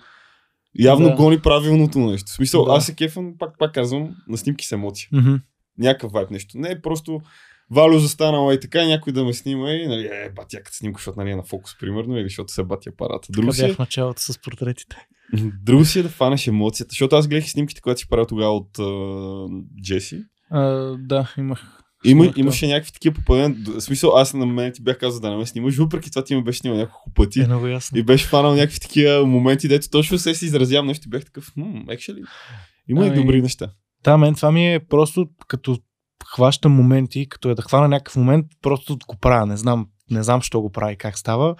явно 0.78 1.08
Да. 1.08 1.14
гони 1.14 1.38
правилното 1.40 1.98
нещо. 1.98 2.32
В 2.32 2.34
смисъл, 2.34 2.64
Да. 2.64 2.72
аз 2.72 2.86
се 2.86 2.94
кефам, 2.94 3.34
пак, 3.38 3.58
пак 3.58 3.74
казвам, 3.74 4.16
на 4.28 4.36
снимки 4.36 4.66
с 4.66 4.72
емоция. 4.72 5.08
Мгм. 5.12 5.34
Някакъв 5.78 6.12
вайб 6.12 6.30
нещо. 6.30 6.58
Не 6.58 6.70
е 6.70 6.82
просто 6.82 7.20
Валю 7.70 7.98
застанала 7.98 8.54
и 8.54 8.60
така, 8.60 8.84
някой 8.84 9.12
да 9.12 9.24
ме 9.24 9.32
снима 9.32 9.70
и, 9.70 9.86
нали, 9.86 10.06
е, 10.06 10.30
батя, 10.36 10.62
като 10.62 10.76
снимка, 10.76 10.98
защото 10.98 11.20
нали, 11.20 11.30
е 11.30 11.36
на 11.36 11.42
фокус, 11.42 11.78
примерно, 11.78 12.16
или 12.16 12.24
защото 12.24 12.52
се 12.52 12.64
бати 12.64 12.88
апарата. 12.88 13.28
Друго 13.30 13.52
си, 13.52 13.64
е, 13.64 13.68
бях 13.68 13.78
началото 13.78 14.22
с 14.22 14.38
портретите. 14.42 14.96
друго 15.62 15.84
си 15.84 15.98
е 15.98 16.02
да 16.02 16.08
фанеш 16.08 16.46
емоцията, 16.46 16.90
защото 16.90 17.16
аз 17.16 17.28
гледах 17.28 17.46
и 17.46 17.50
снимките, 17.50 17.80
които 17.80 18.00
си 18.00 18.08
правил 18.08 18.26
тогава 18.26 18.56
от 18.56 18.78
uh, 18.78 19.62
Джеси. 19.82 20.22
А, 20.50 20.62
да, 20.98 21.32
имах. 21.38 21.82
Има, 22.04 22.32
имаше 22.36 22.66
някакви 22.66 22.92
такива 22.92 23.14
попадения. 23.14 23.56
В 23.66 23.80
смисъл, 23.80 24.16
аз 24.16 24.34
на 24.34 24.46
мен 24.46 24.72
ти 24.72 24.82
бях 24.82 24.98
казал 24.98 25.20
да 25.20 25.30
не 25.30 25.36
ме 25.36 25.46
снимаш, 25.46 25.76
въпреки 25.76 26.10
това 26.10 26.24
ти 26.24 26.36
ме 26.36 26.42
беше 26.42 26.58
снимал 26.58 26.78
няколко 26.78 27.10
пъти. 27.14 27.40
Е 27.40 27.46
много 27.46 27.66
ясно. 27.66 27.98
И 27.98 28.02
беше 28.02 28.26
фанал 28.26 28.54
някакви 28.54 28.80
такива 28.80 29.26
моменти, 29.26 29.68
дето 29.68 29.90
точно 29.90 30.18
се 30.18 30.34
си 30.34 30.44
изразявам 30.44 30.86
нещо 30.86 31.08
и 31.08 31.10
бях 31.10 31.24
такъв, 31.24 31.52
хм, 31.54 31.62
actually, 31.62 32.26
има 32.88 33.04
и 33.04 33.08
Ами, 33.08 33.16
добри 33.16 33.42
неща. 33.42 33.70
Да, 34.04 34.16
мен 34.16 34.34
това 34.34 34.52
ми 34.52 34.74
е 34.74 34.80
просто 34.80 35.26
като 35.48 35.78
хващам 36.34 36.72
моменти, 36.72 37.28
като 37.28 37.50
е 37.50 37.54
да 37.54 37.62
хвана 37.62 37.88
някакъв 37.88 38.16
момент, 38.16 38.46
просто 38.62 38.98
го 39.08 39.16
правя. 39.16 39.46
Не 39.46 39.56
знам, 39.56 39.88
не 40.10 40.22
знам, 40.22 40.42
що 40.42 40.60
го 40.60 40.72
прави, 40.72 40.96
как 40.96 41.18
става. 41.18 41.56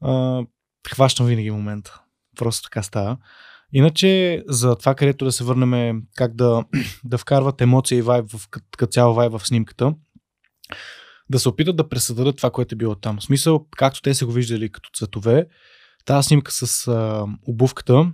А, 0.00 0.42
хващам 0.94 1.26
винаги 1.26 1.50
момента. 1.50 2.00
Просто 2.36 2.62
така 2.62 2.82
става. 2.82 3.16
Иначе, 3.72 4.42
за 4.48 4.76
това, 4.76 4.94
където 4.94 5.24
да 5.24 5.32
се 5.32 5.44
върнем, 5.44 6.02
как 6.16 6.34
да, 6.34 6.64
да 7.04 7.18
вкарват 7.18 7.60
емоция 7.60 7.98
и 7.98 8.02
вайб 8.02 8.30
в, 8.30 8.48
като, 8.48 8.86
цяло 8.86 9.14
вайб 9.14 9.32
в 9.32 9.46
снимката, 9.46 9.94
да 11.30 11.38
се 11.38 11.48
опитат 11.48 11.76
да 11.76 11.88
пресъдадат 11.88 12.36
това, 12.36 12.50
което 12.50 12.74
е 12.74 12.76
било 12.76 12.94
там. 12.94 13.18
В 13.18 13.22
смисъл, 13.22 13.66
както 13.76 14.02
те 14.02 14.14
са 14.14 14.26
го 14.26 14.32
виждали 14.32 14.72
като 14.72 14.90
цветове, 14.96 15.46
тази 16.04 16.26
снимка 16.26 16.52
с 16.52 16.88
а, 16.88 17.26
обувката, 17.48 18.12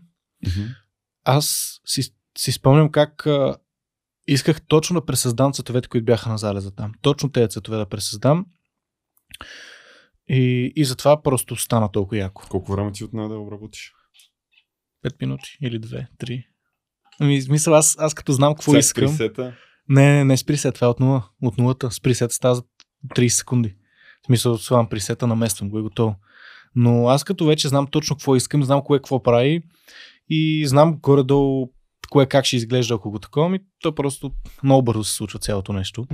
аз 1.25 1.47
си, 1.87 2.03
си 2.39 2.53
спомням 2.53 2.91
как 2.91 3.27
а, 3.27 3.57
исках 4.27 4.63
точно 4.63 5.01
да 5.01 5.07
пресъздам 5.07 5.53
цветовете, 5.53 5.89
които 5.89 6.05
бяха 6.05 6.31
на 6.31 6.39
залеза 6.39 6.75
там. 6.75 6.93
Точно 7.03 7.33
тези 7.33 7.49
цветове 7.49 7.77
да 7.77 7.89
пресъздам. 7.89 8.47
И, 10.29 10.73
и 10.77 10.85
затова 10.85 11.23
просто 11.23 11.57
стана 11.57 11.93
толкова 11.93 12.19
яко. 12.19 12.47
Колко 12.49 12.73
време 12.73 12.93
ти 12.93 13.05
отне 13.05 13.29
да 13.29 13.35
обработиш? 13.35 13.93
5 15.05 15.21
минути 15.21 15.59
или 15.63 15.81
2, 15.81 16.07
3. 16.19 16.45
Ами, 17.21 17.43
смисъл, 17.43 17.75
аз, 17.75 17.97
аз 17.99 18.15
като 18.15 18.33
знам 18.33 18.55
какво 18.55 18.71
Всяка 18.71 18.79
искам. 18.79 19.07
пресета. 19.07 19.57
Не, 19.89 20.13
не, 20.13 20.25
не 20.25 20.37
с 20.37 20.45
това 20.73 20.87
е 20.87 20.91
от 20.91 21.01
нула. 21.01 21.29
От 21.43 21.59
нулата. 21.59 21.91
С 21.91 22.01
става 22.31 22.55
за 22.55 22.63
30 23.09 23.29
секунди. 23.29 23.77
В 24.23 24.27
смисъл, 24.27 24.59
слагам 24.59 24.89
пресета, 24.89 25.27
намествам 25.27 25.71
го 25.71 25.79
и 25.79 25.83
готово. 25.83 26.17
Но 26.75 27.09
аз 27.09 27.25
като 27.25 27.47
вече 27.47 27.69
знам 27.69 27.87
точно 27.87 28.17
какво 28.17 28.37
искам, 28.37 28.65
знам 28.65 28.83
кое 28.85 28.99
какво 28.99 29.23
прави 29.23 29.63
и 30.29 30.67
знам 30.67 30.99
горе-долу 31.01 31.73
кое 32.13 32.27
как 32.27 32.45
ще 32.45 32.57
изглежда, 32.57 32.95
ако 32.95 33.11
го 33.11 33.19
такова, 33.19 33.49
ми 33.49 33.61
то 33.81 33.95
просто 33.95 34.33
много 34.63 34.83
бързо 34.83 35.05
се 35.05 35.15
случва 35.15 35.39
цялото 35.39 35.73
нещо. 35.73 36.07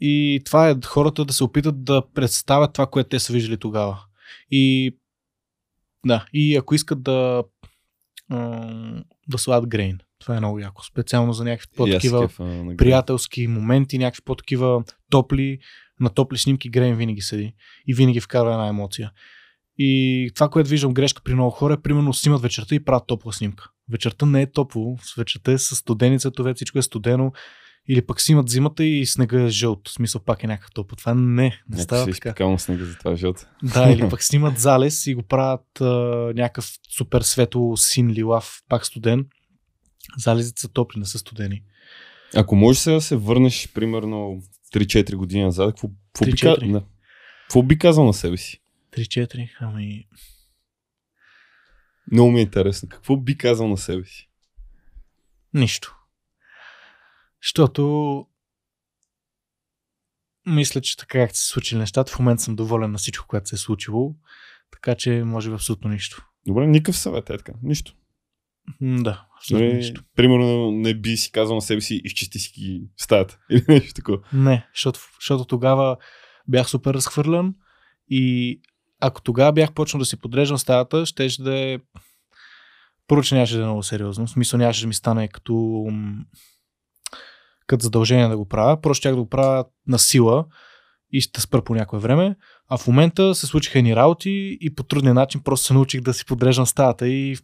И 0.00 0.42
това 0.44 0.70
е 0.70 0.76
хората 0.84 1.24
да 1.24 1.32
се 1.32 1.44
опитат 1.44 1.84
да 1.84 2.02
представят 2.14 2.72
това, 2.72 2.86
което 2.86 3.08
те 3.08 3.18
са 3.18 3.32
виждали 3.32 3.58
тогава. 3.58 4.00
И 4.50 4.96
да, 6.06 6.26
и 6.32 6.56
ако 6.56 6.74
искат 6.74 7.02
да 7.02 7.44
да 9.28 9.38
слагат 9.38 9.68
грейн. 9.68 9.98
Това 10.18 10.36
е 10.36 10.40
много 10.40 10.58
яко. 10.58 10.84
Специално 10.84 11.32
за 11.32 11.44
някакви 11.44 11.68
по-такива 11.76 12.28
приятелски 12.76 13.46
моменти, 13.46 13.98
някакви 13.98 14.22
по-такива 14.24 14.84
топли, 15.10 15.58
на 16.00 16.10
топли 16.10 16.38
снимки 16.38 16.68
Грейн 16.68 16.96
винаги 16.96 17.20
седи 17.20 17.54
и 17.86 17.94
винаги 17.94 18.20
вкарва 18.20 18.52
една 18.52 18.66
емоция. 18.66 19.12
И 19.78 20.30
това, 20.34 20.48
което 20.48 20.70
виждам 20.70 20.94
грешка 20.94 21.22
при 21.24 21.34
много 21.34 21.50
хора 21.50 21.74
е 21.74 21.82
примерно 21.82 22.14
снимат 22.14 22.42
вечерта 22.42 22.74
и 22.74 22.84
правят 22.84 23.06
топла 23.06 23.32
снимка. 23.32 23.70
Вечерта 23.90 24.26
не 24.26 24.42
е 24.42 24.50
топло, 24.52 24.96
вечерта 25.18 25.52
е 25.52 25.58
с 25.58 25.76
студени 25.76 26.18
цветове, 26.18 26.54
всичко 26.54 26.78
е 26.78 26.82
студено. 26.82 27.32
Или 27.88 28.06
пък 28.06 28.20
си 28.20 28.32
имат 28.32 28.48
зимата 28.48 28.84
и 28.84 29.06
снега 29.06 29.42
е 29.42 29.48
жълт. 29.48 29.88
В 29.88 29.92
смисъл 29.92 30.20
пак 30.20 30.44
е 30.44 30.46
някакъв 30.46 30.70
топ. 30.74 30.96
Това 30.96 31.14
не, 31.14 31.62
не 31.68 31.82
става 31.82 32.12
така. 32.12 32.58
снега 32.58 32.84
за 32.84 32.98
това 32.98 33.12
е 33.12 33.16
жълт. 33.16 33.46
Да, 33.62 33.90
или 33.90 34.08
пък 34.10 34.22
снимат 34.24 34.58
залез 34.58 35.06
и 35.06 35.14
го 35.14 35.22
правят 35.22 35.80
а, 35.80 35.84
някакъв 36.36 36.70
супер 36.96 37.20
светло 37.20 37.76
син 37.76 38.10
лилав, 38.10 38.62
пак 38.68 38.86
студен. 38.86 39.26
Залезите 40.18 40.60
са 40.60 40.68
топли, 40.68 40.98
не 40.98 41.04
са 41.04 41.18
студени. 41.18 41.62
Ако 42.34 42.56
можеш 42.56 42.82
сега 42.82 42.94
да 42.94 43.00
се 43.00 43.16
върнеш 43.16 43.72
примерно 43.74 44.42
3-4 44.74 45.14
години 45.14 45.44
назад, 45.44 45.74
какво, 45.74 45.88
какво, 46.12 46.56
би, 46.60 46.72
да. 46.72 46.82
какво 47.42 47.62
би 47.62 47.78
казал 47.78 48.04
на 48.04 48.14
себе 48.14 48.36
си? 48.36 48.60
3-4, 48.96 49.48
ами... 49.60 50.06
Много 52.12 52.30
ми 52.30 52.38
е 52.38 52.42
интересно. 52.42 52.88
Какво 52.88 53.16
би 53.16 53.38
казал 53.38 53.68
на 53.68 53.76
себе 53.76 54.04
си? 54.04 54.28
Нищо. 55.54 55.96
Защото 57.42 58.26
мисля, 60.46 60.80
че 60.80 60.96
така 60.96 61.18
както 61.18 61.38
се 61.38 61.48
случили 61.48 61.78
нещата, 61.78 62.12
в 62.12 62.18
момента 62.18 62.42
съм 62.42 62.56
доволен 62.56 62.90
на 62.90 62.98
всичко, 62.98 63.26
което 63.26 63.48
се 63.48 63.54
е 63.54 63.58
случило, 63.58 64.14
така 64.72 64.94
че 64.94 65.22
може 65.24 65.50
би 65.50 65.54
абсолютно 65.54 65.90
нищо. 65.90 66.26
Добре, 66.46 66.66
никакъв 66.66 66.96
съвет 66.96 67.30
е 67.30 67.36
така. 67.36 67.52
Нищо. 67.62 67.94
да, 68.80 69.26
абсолютно 69.38 69.68
не, 69.68 69.74
нищо. 69.74 70.02
Примерно 70.16 70.70
не 70.70 70.94
би 70.94 71.16
си 71.16 71.32
казал 71.32 71.54
на 71.54 71.62
себе 71.62 71.80
си, 71.80 72.00
изчисти 72.04 72.38
си 72.38 72.82
стаята 72.96 73.38
или 73.50 73.64
нещо 73.68 73.94
такова. 73.94 74.18
Не, 74.32 74.68
защото, 74.74 75.00
защото 75.20 75.44
тогава 75.44 75.96
бях 76.48 76.68
супер 76.68 76.94
разхвърлян 76.94 77.54
и 78.08 78.60
ако 79.00 79.22
тогава 79.22 79.52
бях 79.52 79.72
почнал 79.72 79.98
да 79.98 80.04
си 80.04 80.16
подреждам 80.16 80.58
стаята, 80.58 81.06
ще 81.06 81.28
да 81.38 81.58
е 81.58 81.78
първо, 83.08 83.22
че 83.22 83.34
нямаше 83.34 83.56
да 83.56 83.62
е 83.62 83.64
много 83.64 83.82
сериозно. 83.82 84.26
В 84.26 84.30
смисъл 84.30 84.58
нямаше 84.58 84.80
да 84.80 84.86
ми 84.86 84.94
стане 84.94 85.28
като 85.28 85.86
като 87.66 87.82
задължение 87.82 88.28
да 88.28 88.36
го 88.36 88.48
правя. 88.48 88.80
Просто 88.80 89.00
ще 89.00 89.10
да 89.10 89.16
го 89.16 89.28
правя 89.28 89.64
на 89.86 89.98
сила 89.98 90.44
и 91.12 91.20
ще 91.20 91.40
спра 91.40 91.64
по 91.64 91.74
някое 91.74 91.98
време. 91.98 92.36
А 92.68 92.78
в 92.78 92.86
момента 92.86 93.34
се 93.34 93.46
случиха 93.46 93.78
едни 93.78 93.96
работи 93.96 94.58
и 94.60 94.74
по 94.74 94.82
трудния 94.82 95.14
начин 95.14 95.40
просто 95.40 95.66
се 95.66 95.74
научих 95.74 96.00
да 96.00 96.14
си 96.14 96.24
подреждам 96.24 96.66
стаята 96.66 97.08
и 97.08 97.36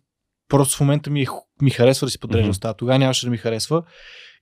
просто 0.49 0.77
в 0.77 0.81
момента 0.81 1.11
ми, 1.11 1.27
ми 1.63 1.71
харесва 1.71 2.07
да 2.07 2.11
си 2.11 2.19
подреждам 2.19 2.53
mm-hmm. 2.53 2.57
стаята. 2.57 2.77
Тогава 2.77 2.99
нямаше 2.99 3.27
да 3.27 3.31
ми 3.31 3.37
харесва. 3.37 3.83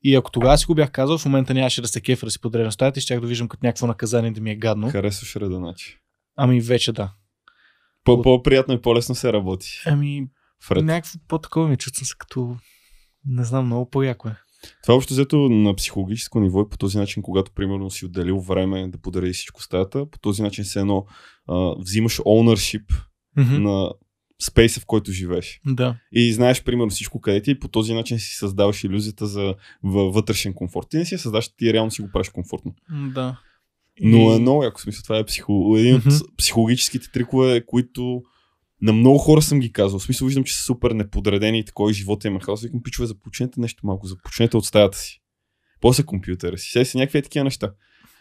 И 0.03 0.15
ако 0.15 0.31
тогава 0.31 0.59
си 0.59 0.67
го 0.67 0.75
бях 0.75 0.91
казал, 0.91 1.19
в 1.19 1.25
момента 1.25 1.55
нямаше 1.55 1.83
да 1.83 1.89
се 1.89 2.01
кефа 2.01 2.27
да 2.27 2.31
си 2.31 2.41
подреждам 2.41 2.73
стаята 2.73 2.99
и 2.99 3.03
щях 3.03 3.21
да 3.21 3.27
виждам 3.27 3.49
като 3.49 3.67
някакво 3.67 3.87
наказание 3.87 4.31
да 4.31 4.41
ми 4.41 4.51
е 4.51 4.57
гадно. 4.57 4.91
Харесваш 4.91 5.37
реда 5.37 5.57
значи. 5.57 5.99
Ами 6.41 6.61
вече 6.61 6.93
да. 6.93 7.13
По- 8.05 8.23
по-приятно 8.23 8.75
и 8.75 8.81
по-лесно 8.81 9.15
се 9.15 9.33
работи. 9.33 9.83
Ами, 9.87 10.27
Фред. 10.63 10.85
някакво 10.85 11.19
по-такова 11.29 11.69
ми 11.69 11.77
чувствам 11.77 12.07
се 12.07 12.15
като, 12.19 12.57
не 13.27 13.45
знам, 13.45 13.67
много 13.67 13.91
по-яко 13.91 14.29
е. 14.29 14.37
Това 14.83 14.95
общо 14.95 15.15
взето 15.15 15.37
на 15.37 15.75
психологическо 15.75 16.41
ниво 16.41 16.61
е 16.61 16.69
по 16.69 16.79
този 16.79 16.99
начин, 16.99 17.23
когато 17.23 17.53
примерно 17.53 17.91
си 17.91 18.07
отделил 18.07 18.41
време 18.41 18.89
да 18.89 18.99
подари 18.99 19.33
всичко 19.33 19.63
стаята, 19.63 20.11
по 20.11 20.19
този 20.19 20.43
начин 20.43 20.65
се 20.65 20.81
едно 20.81 21.07
а, 21.49 21.75
взимаш 21.79 22.19
ownership 22.19 22.85
mm-hmm. 23.39 23.59
на 23.59 23.91
спейса, 24.43 24.81
в 24.81 24.87
който 24.87 25.13
живееш. 25.13 25.61
Да. 25.67 25.97
И 26.13 26.33
знаеш, 26.33 26.65
примерно, 26.65 26.91
всичко 26.91 27.21
къде 27.21 27.43
ти 27.43 27.51
и 27.51 27.59
по 27.59 27.69
този 27.69 27.95
начин 27.95 28.19
си 28.19 28.35
създаваш 28.35 28.85
иллюзията 28.85 29.27
за 29.27 29.55
вътрешен 29.83 30.55
комфорт. 30.55 30.87
Ти 30.91 30.97
не 30.97 31.05
си 31.05 31.15
я 31.15 31.19
създаваш, 31.19 31.49
ти 31.49 31.73
реално 31.73 31.91
си 31.91 32.03
го 32.03 32.09
правиш 32.13 32.29
комфортно. 32.29 32.75
Да. 33.15 33.41
Но 34.01 34.33
е 34.33 34.39
много, 34.39 34.63
ако 34.63 34.81
смисъл, 34.81 35.03
това 35.03 35.19
е 35.19 35.25
психо... 35.25 35.75
един 35.79 35.95
от 35.95 36.05
mm-hmm. 36.05 36.37
психологическите 36.37 37.11
трикове, 37.13 37.67
които 37.67 38.23
на 38.83 38.93
много 38.93 39.19
хора 39.19 39.43
съм 39.43 39.61
ги 39.61 39.73
казал. 39.73 39.99
В 39.99 40.03
смисъл 40.03 40.27
виждам, 40.27 40.45
че 40.45 40.57
са 40.57 40.63
супер 40.63 40.91
неподредени 40.91 41.59
и 41.59 41.65
такова 41.65 41.93
живота 41.93 42.29
им 42.29 42.37
е 42.37 42.41
хаос. 42.41 42.63
Викам, 42.63 42.83
пичове, 42.83 43.07
започнете 43.07 43.61
нещо 43.61 43.87
малко, 43.87 44.07
започнете 44.07 44.57
от 44.57 44.65
стаята 44.65 44.99
си. 44.99 45.23
После 45.81 46.03
компютъра 46.03 46.59
си. 46.59 46.71
Сега 46.71 46.85
си 46.85 46.97
някакви 46.97 47.23
такива 47.23 47.45
неща. 47.45 47.73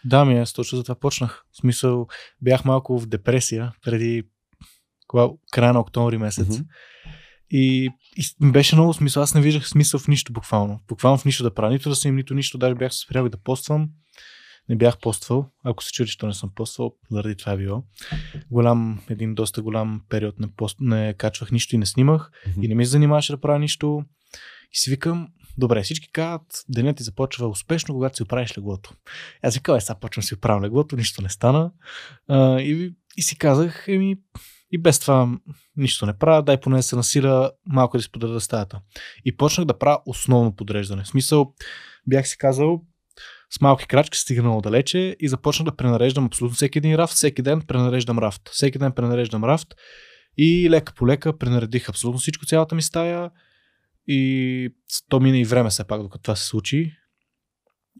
Да, 0.04 0.24
ми 0.24 0.38
аз 0.38 0.52
точно 0.52 0.76
за 0.76 0.82
това 0.82 0.94
почнах. 0.94 1.44
В 1.52 1.56
смисъл, 1.56 2.06
бях 2.42 2.64
малко 2.64 2.98
в 2.98 3.06
депресия 3.06 3.72
преди 3.82 4.22
кога, 5.06 5.28
края 5.52 5.72
на 5.72 5.80
октомври 5.80 6.18
месец. 6.18 6.46
Mm-hmm. 6.46 6.64
И, 7.50 7.90
и 8.16 8.50
беше 8.50 8.76
много 8.76 8.94
смисъл. 8.94 9.22
Аз 9.22 9.34
не 9.34 9.40
виждах 9.40 9.68
смисъл 9.68 10.00
в 10.00 10.08
нищо 10.08 10.32
буквално. 10.32 10.80
Буквално 10.88 11.18
в 11.18 11.24
нищо 11.24 11.42
да 11.42 11.54
правя. 11.54 11.72
Нито 11.72 11.88
да 11.88 11.96
съм 11.96 12.16
нито 12.16 12.34
нищо. 12.34 12.58
Даже 12.58 12.74
бях 12.74 12.94
спрял 12.94 13.26
и 13.26 13.30
да 13.30 13.38
поствам 13.38 13.88
не 14.68 14.76
бях 14.76 14.98
поствал. 14.98 15.50
Ако 15.64 15.84
се 15.84 15.92
чуди, 15.92 16.10
че 16.10 16.26
не 16.26 16.34
съм 16.34 16.50
поствал, 16.54 16.94
заради 17.10 17.36
това 17.36 17.52
е 17.52 17.56
било. 17.56 17.84
Голям, 18.50 19.00
един 19.10 19.34
доста 19.34 19.62
голям 19.62 20.02
период 20.08 20.38
не, 20.38 20.46
пост, 20.56 20.76
не 20.80 21.14
качвах 21.14 21.52
нищо 21.52 21.74
и 21.74 21.78
не 21.78 21.86
снимах 21.86 22.30
mm-hmm. 22.30 22.64
и 22.64 22.68
не 22.68 22.74
ми 22.74 22.84
се 22.84 22.90
занимаваше 22.90 23.32
да 23.32 23.40
правя 23.40 23.58
нищо. 23.58 24.04
И 24.72 24.78
си 24.78 24.90
викам, 24.90 25.28
добре, 25.58 25.82
всички 25.82 26.12
казват, 26.12 26.64
денят 26.68 26.96
ти 26.96 27.02
започва 27.02 27.48
успешно, 27.48 27.94
когато 27.94 28.16
си 28.16 28.22
оправиш 28.22 28.58
леглото. 28.58 28.94
Аз 29.42 29.54
викам, 29.54 29.76
е, 29.76 29.80
сега 29.80 29.98
почвам 29.98 30.22
си 30.22 30.34
оправям 30.34 30.64
леглото, 30.64 30.96
нищо 30.96 31.22
не 31.22 31.28
стана. 31.28 31.70
А, 32.28 32.60
и, 32.60 32.94
и 33.16 33.22
си 33.22 33.38
казах, 33.38 33.84
еми, 33.88 34.16
и 34.72 34.78
без 34.78 34.98
това 34.98 35.38
нищо 35.76 36.06
не 36.06 36.18
правя, 36.18 36.42
дай 36.42 36.60
поне 36.60 36.82
се 36.82 36.96
насила 36.96 37.52
малко 37.66 37.96
да 37.96 38.02
си 38.02 38.12
подреда 38.12 38.40
стаята. 38.40 38.80
И 39.24 39.36
почнах 39.36 39.66
да 39.66 39.78
правя 39.78 39.98
основно 40.06 40.56
подреждане. 40.56 41.04
В 41.04 41.08
смисъл, 41.08 41.54
бях 42.06 42.28
си 42.28 42.38
казал, 42.38 42.82
с 43.50 43.60
малки 43.60 43.86
крачки 43.86 44.18
стига 44.18 44.42
много 44.42 44.60
далече 44.60 45.16
и 45.20 45.28
започна 45.28 45.64
да 45.64 45.76
пренареждам 45.76 46.26
абсолютно 46.26 46.54
всеки 46.54 46.78
един 46.78 46.94
рафт. 46.94 47.14
Всеки 47.14 47.42
ден 47.42 47.62
пренареждам 47.62 48.18
рафт. 48.18 48.48
Всеки 48.48 48.78
ден 48.78 48.92
пренареждам 48.92 49.44
рафт. 49.44 49.74
И 50.36 50.70
лека 50.70 50.92
по 50.94 51.06
лека 51.06 51.38
пренаредих 51.38 51.88
абсолютно 51.88 52.18
всичко, 52.18 52.46
цялата 52.46 52.74
ми 52.74 52.82
стая. 52.82 53.30
И 54.06 54.70
то 55.08 55.20
мина 55.20 55.38
и 55.38 55.44
време 55.44 55.70
все 55.70 55.86
пак, 55.86 56.02
докато 56.02 56.22
това 56.22 56.36
се 56.36 56.46
случи. 56.46 56.92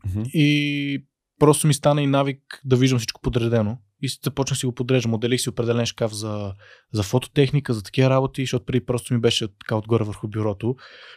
Mm-hmm. 0.07 0.31
И 0.31 1.07
просто 1.39 1.67
ми 1.67 1.75
стана 1.75 2.03
и 2.03 2.07
навик 2.07 2.61
да 2.65 2.77
виждам 2.77 2.99
всичко 2.99 3.21
подредено. 3.21 3.79
И 4.03 4.09
започнах 4.25 4.59
си 4.59 4.67
го 4.67 4.75
подреждам. 4.75 5.15
Отделих 5.15 5.41
си 5.41 5.49
определен 5.49 5.87
шкаф 5.87 6.13
за, 6.13 6.55
за 6.93 7.03
фототехника, 7.03 7.75
за 7.75 7.83
такива 7.83 8.11
работи, 8.11 8.43
защото 8.43 8.65
преди 8.65 8.87
просто 8.87 9.15
ми 9.15 9.21
беше 9.21 9.49
така 9.49 9.77
отгоре 9.77 10.05
върху 10.05 10.29
бюрото. 10.29 10.77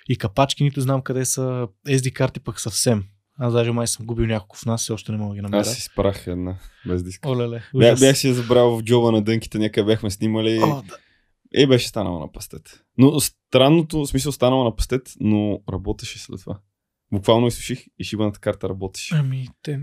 И 0.09 0.17
капачки, 0.17 0.63
нито 0.63 0.81
знам 0.81 1.01
къде 1.01 1.25
са. 1.25 1.67
SD 1.87 2.13
карти 2.13 2.39
пък 2.39 2.59
съвсем. 2.59 3.03
Аз 3.43 3.53
даже 3.53 3.71
май 3.71 3.87
съм 3.87 4.05
губил 4.05 4.25
няколко 4.25 4.57
в 4.57 4.65
нас, 4.65 4.81
все 4.81 4.93
още 4.93 5.11
не 5.11 5.17
мога 5.17 5.29
да 5.29 5.35
ги 5.35 5.41
намеря. 5.41 5.61
Аз 5.61 5.75
си 5.75 5.81
спрах 5.81 6.27
една, 6.27 6.55
без 6.87 7.03
диска. 7.03 7.29
Олеле, 7.29 7.63
бях, 7.75 7.99
бях 7.99 8.17
си 8.17 8.27
я 8.27 8.33
забрал 8.33 8.77
в 8.77 8.83
джоба 8.83 9.11
на 9.11 9.21
дънките, 9.21 9.59
някъде 9.59 9.85
бяхме 9.85 10.09
снимали. 10.11 10.59
О, 10.63 10.81
да. 10.81 10.97
И 11.53 11.67
беше 11.67 11.87
станала 11.87 12.19
на 12.19 12.31
пастет. 12.31 12.83
Но 12.97 13.19
странното, 13.19 13.99
в 13.99 14.07
смисъл 14.07 14.31
станала 14.31 14.63
на 14.63 14.75
пастет, 14.75 15.13
но 15.19 15.59
работеше 15.73 16.19
след 16.19 16.39
това. 16.39 16.59
Буквално 17.13 17.47
изсуших 17.47 17.85
и 17.99 18.03
шибаната 18.03 18.39
карта 18.39 18.69
работеше. 18.69 19.15
Ами, 19.15 19.47
те... 19.61 19.79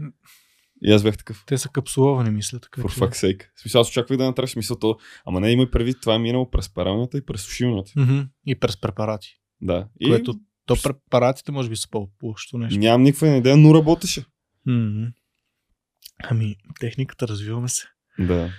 И 0.82 0.92
аз 0.92 1.02
бях 1.02 1.18
такъв. 1.18 1.44
Те 1.46 1.58
са 1.58 1.68
капсуловани, 1.68 2.30
мисля. 2.30 2.60
Така, 2.60 2.82
For 2.82 3.00
fuck's 3.00 3.14
sake. 3.14 3.42
В 3.54 3.60
смисъл, 3.60 3.80
аз 3.80 3.88
очаквах 3.88 4.18
да 4.18 4.24
натраш 4.24 4.56
мисълта, 4.56 4.86
ама 5.26 5.40
не 5.40 5.50
има 5.50 5.70
предвид, 5.70 5.96
това 6.02 6.14
е 6.14 6.18
минало 6.18 6.50
през 6.50 6.74
паралната 6.74 7.18
и 7.18 7.26
през 7.26 7.42
сушилната. 7.42 7.90
Mm-hmm. 7.90 8.28
И 8.46 8.54
през 8.54 8.80
препарати. 8.80 9.28
Да. 9.60 9.88
И... 10.00 10.08
Което 10.08 10.34
то 10.68 10.76
препаратите 10.82 11.52
може 11.52 11.68
би 11.68 11.76
са 11.76 11.88
по-лошо 11.90 12.58
нещо. 12.58 12.78
Нямам 12.78 13.02
никаква 13.02 13.28
идея, 13.28 13.56
но 13.56 13.74
работеше. 13.74 14.24
Mm-hmm. 14.68 15.12
Ами, 16.24 16.56
техниката, 16.80 17.28
развиваме 17.28 17.68
се. 17.68 17.86
Да. 18.18 18.50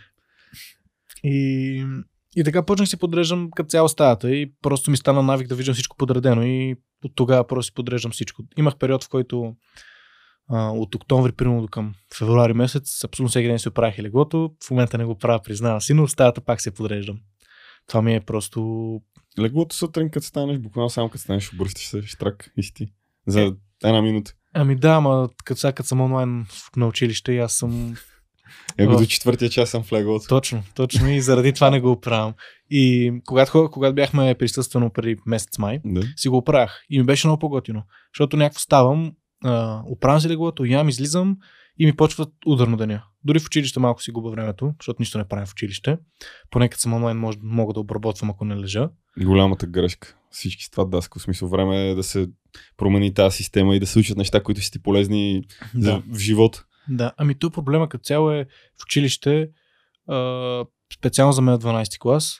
И, 1.23 1.85
и 2.35 2.43
така 2.43 2.65
почнах 2.65 2.89
си 2.89 2.97
подреждам 2.97 3.51
като 3.55 3.69
цяло 3.69 3.89
стаята 3.89 4.31
и 4.31 4.53
просто 4.61 4.91
ми 4.91 4.97
стана 4.97 5.23
навик 5.23 5.47
да 5.47 5.55
виждам 5.55 5.73
всичко 5.73 5.97
подредено 5.97 6.43
и 6.43 6.75
от 7.03 7.11
тогава 7.15 7.47
просто 7.47 7.65
си 7.65 7.73
подреждам 7.73 8.11
всичко. 8.11 8.43
Имах 8.57 8.77
период, 8.77 9.03
в 9.03 9.09
който 9.09 9.55
а, 10.49 10.69
от 10.69 10.95
октомври, 10.95 11.31
примерно 11.31 11.61
до 11.61 11.67
към 11.67 11.93
февруари 12.17 12.53
месец, 12.53 13.03
абсолютно 13.03 13.29
всеки 13.29 13.47
ден 13.47 13.59
си 13.59 13.69
оправих 13.69 13.99
леглото. 13.99 14.51
В 14.67 14.71
момента 14.71 14.97
не 14.97 15.05
го 15.05 15.17
правя, 15.17 15.41
признавам 15.43 15.81
си, 15.81 15.93
но 15.93 16.07
стаята 16.07 16.41
пак 16.41 16.61
се 16.61 16.71
подреждам. 16.71 17.19
Това 17.87 18.01
ми 18.01 18.15
е 18.15 18.21
просто 18.21 19.01
Леглото 19.39 19.75
сутрин, 19.75 20.09
като 20.09 20.25
станеш, 20.25 20.57
буквално 20.57 20.89
само 20.89 21.09
като 21.09 21.21
станеш, 21.21 21.53
обръщаш 21.53 21.87
се 21.87 22.01
штрак 22.01 22.51
и 22.57 22.63
си 22.63 22.93
За 23.27 23.41
е. 23.41 23.51
една 23.83 24.01
минута. 24.01 24.33
Ами 24.53 24.75
да, 24.75 24.89
ама 24.89 25.29
като 25.43 25.59
сега 25.59 25.71
като 25.71 25.87
съм 25.87 26.01
онлайн 26.01 26.45
на 26.75 26.87
училище 26.87 27.31
и 27.31 27.39
аз 27.39 27.53
съм... 27.53 27.95
Его 28.77 28.97
до 28.97 29.05
четвъртия 29.05 29.49
час 29.49 29.69
съм 29.69 29.83
в 29.83 29.91
леглото. 29.91 30.27
Точно, 30.27 30.63
точно 30.75 31.09
и 31.09 31.21
заради 31.21 31.53
това 31.53 31.69
не 31.69 31.81
го 31.81 31.91
оправям. 31.91 32.33
И 32.69 33.13
когато, 33.25 33.69
когато 33.71 33.95
бяхме 33.95 34.35
присъствено 34.35 34.89
преди 34.89 35.17
месец 35.25 35.57
май, 35.57 35.79
да. 35.85 36.01
си 36.15 36.29
го 36.29 36.37
оправях. 36.37 36.81
И 36.89 36.99
ми 36.99 37.05
беше 37.05 37.27
много 37.27 37.39
по-готино. 37.39 37.83
Защото 38.13 38.37
някакво 38.37 38.59
ставам, 38.59 39.11
оправям 39.85 40.21
си 40.21 40.29
леглото, 40.29 40.65
ям, 40.65 40.89
излизам 40.89 41.37
и 41.77 41.85
ми 41.85 41.95
почва 41.95 42.27
ударно 42.45 42.77
деня. 42.77 43.03
Дори 43.23 43.39
в 43.39 43.45
училище 43.45 43.79
малко 43.79 44.01
си 44.01 44.11
губа 44.11 44.29
времето, 44.29 44.73
защото 44.79 44.97
нищо 44.99 45.17
не 45.17 45.27
правя 45.27 45.45
в 45.45 45.51
училище. 45.51 45.97
Поне 46.51 46.69
като 46.69 46.81
съм 46.81 46.93
онлайн 46.93 47.17
мож, 47.17 47.35
мога 47.43 47.73
да 47.73 47.79
обработвам, 47.79 48.29
ако 48.29 48.45
не 48.45 48.55
лежа. 48.55 48.89
Голямата 49.25 49.67
грешка. 49.67 50.15
Всички 50.31 50.63
с 50.63 50.69
това 50.69 50.85
даска. 50.85 51.19
В 51.19 51.21
смисъл 51.21 51.47
време 51.49 51.89
е 51.89 51.95
да 51.95 52.03
се 52.03 52.27
промени 52.77 53.13
тази 53.13 53.35
система 53.37 53.75
и 53.75 53.79
да 53.79 53.87
се 53.87 53.99
учат 53.99 54.17
неща, 54.17 54.43
които 54.43 54.61
са 54.61 54.71
ти 54.71 54.81
полезни 54.81 55.43
Да. 55.75 55.81
за, 55.81 56.03
в 56.15 56.19
живота. 56.19 56.65
Да, 56.89 57.11
ами 57.17 57.35
то 57.35 57.49
проблема 57.51 57.89
като 57.89 58.03
цяло 58.03 58.31
е 58.31 58.45
в 58.79 58.83
училище, 58.83 59.49
а, 60.07 60.65
специално 60.97 61.33
за 61.33 61.41
мен 61.41 61.53
от 61.53 61.63
12 61.63 61.99
клас. 61.99 62.39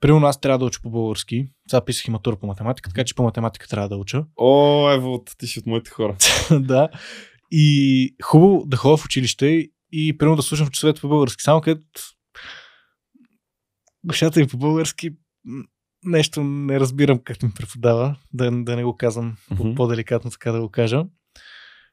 Примерно 0.00 0.26
аз 0.26 0.40
трябва 0.40 0.58
да 0.58 0.64
уча 0.64 0.80
по 0.82 0.90
български. 0.90 1.48
Сега 1.70 1.84
писах 1.84 2.06
и 2.06 2.10
матура 2.10 2.36
по 2.36 2.46
математика, 2.46 2.90
така 2.90 3.04
че 3.04 3.14
по 3.14 3.22
математика 3.22 3.68
трябва 3.68 3.88
да 3.88 3.96
уча. 3.96 4.24
О, 4.36 4.90
ево, 4.90 5.24
ти 5.38 5.46
си 5.46 5.58
от 5.58 5.66
моите 5.66 5.90
хора. 5.90 6.16
да. 6.60 6.88
И 7.50 8.16
хубаво 8.22 8.64
да 8.66 8.76
ходя 8.76 8.96
в 8.96 9.04
училище 9.04 9.68
и 9.92 10.18
примерно 10.18 10.36
да 10.36 10.42
слушам 10.42 10.68
часовете 10.68 11.00
по 11.00 11.08
български. 11.08 11.42
Само 11.42 11.60
където 11.60 12.00
бащата 14.04 14.40
ми 14.40 14.46
по 14.46 14.56
български 14.56 15.10
нещо 16.04 16.44
не 16.44 16.80
разбирам 16.80 17.18
как 17.18 17.42
ми 17.42 17.50
преподава, 17.52 18.16
да, 18.32 18.50
да 18.52 18.76
не 18.76 18.84
го 18.84 18.96
казвам 18.96 19.36
по- 19.56 19.74
по-деликатно 19.74 20.30
така 20.30 20.52
да 20.52 20.60
го 20.60 20.68
кажа. 20.68 21.04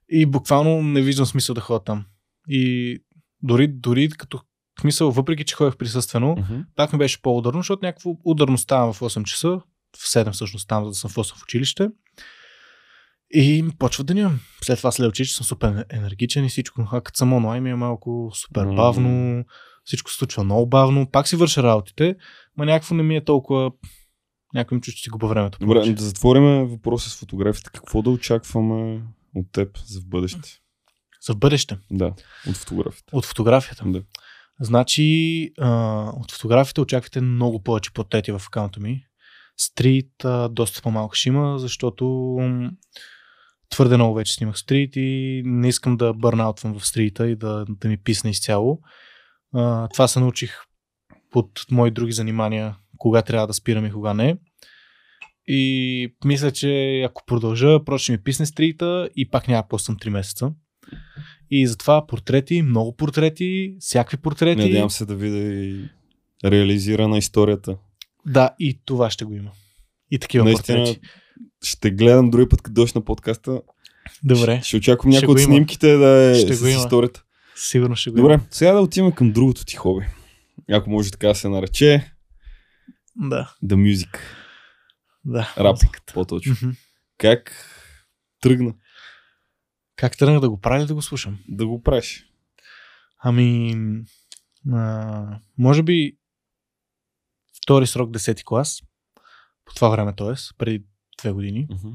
И 0.09 0.25
буквално 0.25 0.81
не 0.81 1.01
виждам 1.01 1.25
смисъл 1.25 1.55
да 1.55 1.61
ходя 1.61 1.83
там. 1.83 2.05
И 2.47 2.97
дори, 3.43 3.67
дори 3.67 4.09
като 4.09 4.39
смисъл, 4.81 5.11
въпреки 5.11 5.43
че 5.43 5.55
ходех 5.55 5.77
присъствено, 5.77 6.35
Мгм. 6.35 6.59
пак 6.75 6.93
ми 6.93 6.99
беше 6.99 7.21
по-ударно, 7.21 7.59
защото 7.59 7.85
някакво 7.85 8.15
ударно 8.25 8.57
ставам 8.57 8.93
в 8.93 8.99
8 8.99 9.23
часа, 9.23 9.61
в 9.97 10.07
7 10.07 10.31
всъщност 10.31 10.63
ставам, 10.63 10.83
за 10.83 10.89
да 10.89 10.95
съм 10.95 11.09
в 11.09 11.15
8 11.15 11.35
в 11.35 11.43
училище. 11.43 11.89
И 13.33 13.65
почва 13.79 14.03
деня. 14.03 14.31
След 14.63 14.77
това 14.77 14.91
след 14.91 15.09
училище 15.09 15.35
съм 15.35 15.45
супер 15.45 15.85
енергичен 15.89 16.45
и 16.45 16.49
всичко. 16.49 16.87
А 16.91 17.01
като 17.01 17.17
съм 17.17 17.33
онлайн 17.33 17.63
ми 17.63 17.69
е 17.69 17.75
малко 17.75 18.31
супер 18.33 18.65
бавно, 18.65 19.43
всичко 19.85 20.11
се 20.11 20.17
случва 20.17 20.43
много 20.43 20.65
бавно. 20.65 21.07
Пак 21.11 21.27
си 21.27 21.35
върша 21.35 21.63
работите, 21.63 22.15
но 22.57 22.65
някакво 22.65 22.95
не 22.95 23.03
ми 23.03 23.15
е 23.15 23.23
толкова... 23.23 23.71
Някой 24.53 24.75
ми 24.75 24.81
чу, 24.81 24.91
че 24.91 25.03
си 25.03 25.09
губа 25.09 25.27
времето. 25.27 25.57
Добре, 25.59 25.73
повече. 25.73 25.93
да 25.93 26.03
затворим 26.03 26.43
въпроса 26.43 27.09
с 27.09 27.15
фотографията. 27.15 27.71
Какво 27.71 28.01
да 28.01 28.09
очакваме 28.09 29.01
от 29.35 29.51
теб 29.51 29.77
за 29.85 30.01
в 30.01 30.07
бъдеще? 30.07 30.59
За 31.27 31.33
в 31.33 31.37
бъдеще. 31.37 31.77
Да, 31.91 32.13
от 32.47 32.57
фотографията. 32.57 33.17
От 33.17 33.25
фотографията. 33.25 33.83
Да. 33.85 34.03
Значи, 34.59 35.51
а, 35.59 35.69
от 36.15 36.31
фотографията 36.31 36.81
очаквайте 36.81 37.21
много 37.21 37.63
повече 37.63 37.93
портрети 37.93 38.31
в 38.31 38.41
акаунта 38.47 38.79
ми. 38.79 39.05
Стрит 39.57 40.25
а, 40.25 40.49
доста 40.49 40.81
по-малко 40.81 41.15
ще 41.15 41.29
има, 41.29 41.59
защото 41.59 42.37
твърде 43.69 43.95
много 43.95 44.15
вече 44.15 44.33
снимах 44.33 44.57
стрит 44.57 44.95
и 44.95 45.41
не 45.45 45.67
искам 45.67 45.97
да 45.97 46.13
бърнаутвам 46.13 46.79
в 46.79 46.87
стрита 46.87 47.27
и 47.27 47.35
да, 47.35 47.65
да 47.69 47.87
ми 47.87 47.97
писне 47.97 48.29
изцяло. 48.29 48.79
А, 49.53 49.87
това 49.87 50.07
се 50.07 50.19
научих 50.19 50.57
под 51.31 51.65
мои 51.71 51.91
други 51.91 52.11
занимания, 52.11 52.75
кога 53.01 53.21
трябва 53.21 53.47
да 53.47 53.53
спирам 53.53 53.85
и 53.85 53.91
кога 53.91 54.13
не. 54.13 54.37
И 55.47 56.13
мисля, 56.25 56.51
че 56.51 57.01
ако 57.01 57.25
продължа, 57.25 57.83
просто 57.85 58.03
ще 58.03 58.11
ми 58.11 58.23
писне 58.23 58.45
стрита 58.45 59.09
и 59.15 59.29
пак 59.29 59.47
няма 59.47 59.63
да 59.73 59.79
съм 59.79 59.97
3 59.97 60.09
месеца. 60.09 60.51
И 61.51 61.67
затова 61.67 62.07
портрети, 62.07 62.61
много 62.61 62.95
портрети, 62.95 63.75
всякакви 63.79 64.17
портрети. 64.17 64.61
Надявам 64.61 64.89
се 64.89 65.05
да 65.05 65.15
видя 65.15 65.37
и 65.37 65.89
реализирана 66.45 67.17
историята. 67.17 67.77
Да, 68.25 68.49
и 68.59 68.79
това 68.85 69.09
ще 69.09 69.25
го 69.25 69.33
има. 69.33 69.51
И 70.11 70.19
такива 70.19 70.43
Наистина, 70.45 70.77
портрети. 70.77 70.99
ще 71.63 71.91
гледам 71.91 72.29
други 72.29 72.49
път, 72.49 72.61
като 72.61 72.73
дойдеш 72.73 72.93
на 72.93 73.01
подкаста. 73.01 73.61
Добре, 74.23 74.57
Ще, 74.57 74.67
ще 74.67 74.77
очаквам 74.77 75.11
го 75.25 75.31
от 75.31 75.39
снимките 75.39 75.97
да 75.97 76.31
е 76.31 76.35
Ще 76.35 76.53
с 76.53 76.69
историята. 76.69 77.23
сигурно 77.55 77.95
ще 77.95 78.09
го 78.09 78.15
Добре, 78.15 78.33
има. 78.33 78.43
сега 78.51 78.73
да 78.73 78.81
отиваме 78.81 79.15
към 79.15 79.31
другото 79.31 79.65
ти 79.65 79.75
хоби. 79.75 80.05
Ако 80.71 80.89
може 80.89 81.11
така 81.11 81.27
да 81.27 81.35
се 81.35 81.49
нарече, 81.49 82.11
Да, 83.15 83.53
The 83.63 83.75
Music. 83.75 84.17
да. 85.25 85.53
Рап, 85.57 85.73
музиката. 85.83 86.13
по-точно. 86.13 86.55
Мгм. 86.61 86.71
Как 87.17 87.51
тръгна 88.41 88.73
Как 89.95 90.17
тръгнах 90.17 90.39
да 90.41 90.49
го 90.49 90.61
правя 90.61 90.79
или 90.79 90.87
да 90.87 90.93
го 90.95 91.01
слушам? 91.01 91.39
да 91.47 91.67
го 91.67 91.83
правиш? 91.83 92.25
Ами, 93.23 93.75
а, 94.73 95.39
може 95.57 95.83
би 95.83 96.17
втори 97.63 97.87
срок 97.87 98.11
10 98.11 98.43
клас, 98.43 98.81
по 99.65 99.75
това 99.75 99.89
време 99.89 100.15
т.е. 100.15 100.33
преди 100.57 100.85
две 101.21 101.31
години. 101.31 101.67
Мгм. 101.69 101.89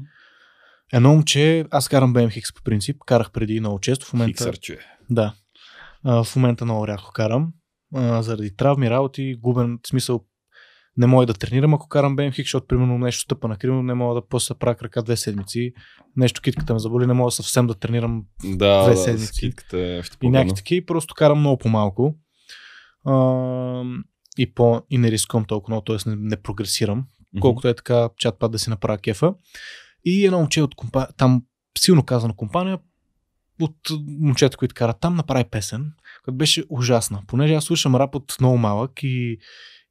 Едно 0.93 1.09
момче, 1.09 1.65
аз 1.71 1.89
карам 1.89 2.13
BMX 2.13 2.55
по 2.55 2.63
принцип, 2.63 2.99
карах 3.05 3.31
преди 3.31 3.59
много 3.59 3.79
често, 3.79 4.05
в 4.05 4.13
момента... 4.13 4.29
Хиксърче. 4.31 4.79
Да. 5.09 5.33
А, 6.03 6.23
в 6.23 6.35
момента 6.35 6.65
много 6.65 6.87
рядко 6.87 7.11
карам. 7.13 7.53
А, 7.95 8.21
заради 8.23 8.55
травми, 8.55 8.89
работи, 8.89 9.35
губен 9.35 9.79
смисъл 9.87 10.25
не 10.97 11.07
мога 11.07 11.25
да 11.25 11.33
тренирам, 11.33 11.73
ако 11.73 11.87
карам 11.87 12.17
BMX, 12.17 12.37
защото 12.37 12.67
примерно 12.67 12.97
нещо 12.97 13.21
стъпа 13.21 13.47
на 13.47 13.57
криво, 13.57 13.83
не 13.83 13.93
мога 13.93 14.15
да 14.15 14.27
после 14.27 14.55
правя 14.55 14.75
крака 14.75 15.03
две 15.03 15.17
седмици. 15.17 15.73
Нещо 16.15 16.41
китката 16.41 16.73
ме 16.73 16.79
заболи, 16.79 17.07
не 17.07 17.13
мога 17.13 17.31
съвсем 17.31 17.67
да 17.67 17.73
тренирам 17.73 18.23
Да, 18.43 18.83
Две 18.83 18.91
да, 18.93 18.97
седмици. 18.97 19.25
скидката 19.25 19.79
е 19.79 20.01
и 20.23 20.29
някакви 20.29 20.55
такива, 20.55 20.85
просто 20.85 21.15
карам 21.15 21.39
много 21.39 21.57
по-малко. 21.57 22.15
А, 23.05 23.83
и, 24.37 24.53
по, 24.53 24.81
и 24.89 24.97
не 24.97 25.11
рискувам 25.11 25.45
толкова 25.45 25.71
много, 25.73 25.83
т.е. 25.83 26.09
не, 26.09 26.15
не 26.19 26.35
прогресирам 26.41 27.05
колкото 27.41 27.67
е 27.67 27.73
така 27.73 28.09
чат 28.17 28.39
пат 28.39 28.51
да 28.51 28.59
си 28.59 28.69
направя 28.69 28.97
кефа. 28.97 29.33
И 30.05 30.25
едно 30.25 30.37
момче 30.39 30.61
от 30.61 30.75
компания, 30.75 31.07
там 31.17 31.43
силно 31.79 32.03
казана 32.05 32.35
компания, 32.35 32.79
от 33.61 33.75
момчета, 34.19 34.57
които 34.57 34.75
карат 34.75 34.99
там, 34.99 35.15
направи 35.15 35.43
песен, 35.43 35.91
която 36.23 36.37
беше 36.37 36.63
ужасна. 36.69 37.21
Понеже 37.27 37.53
аз 37.53 37.63
слушам 37.63 37.95
рап 37.95 38.15
от 38.15 38.35
много 38.39 38.57
малък 38.57 39.03
и, 39.03 39.37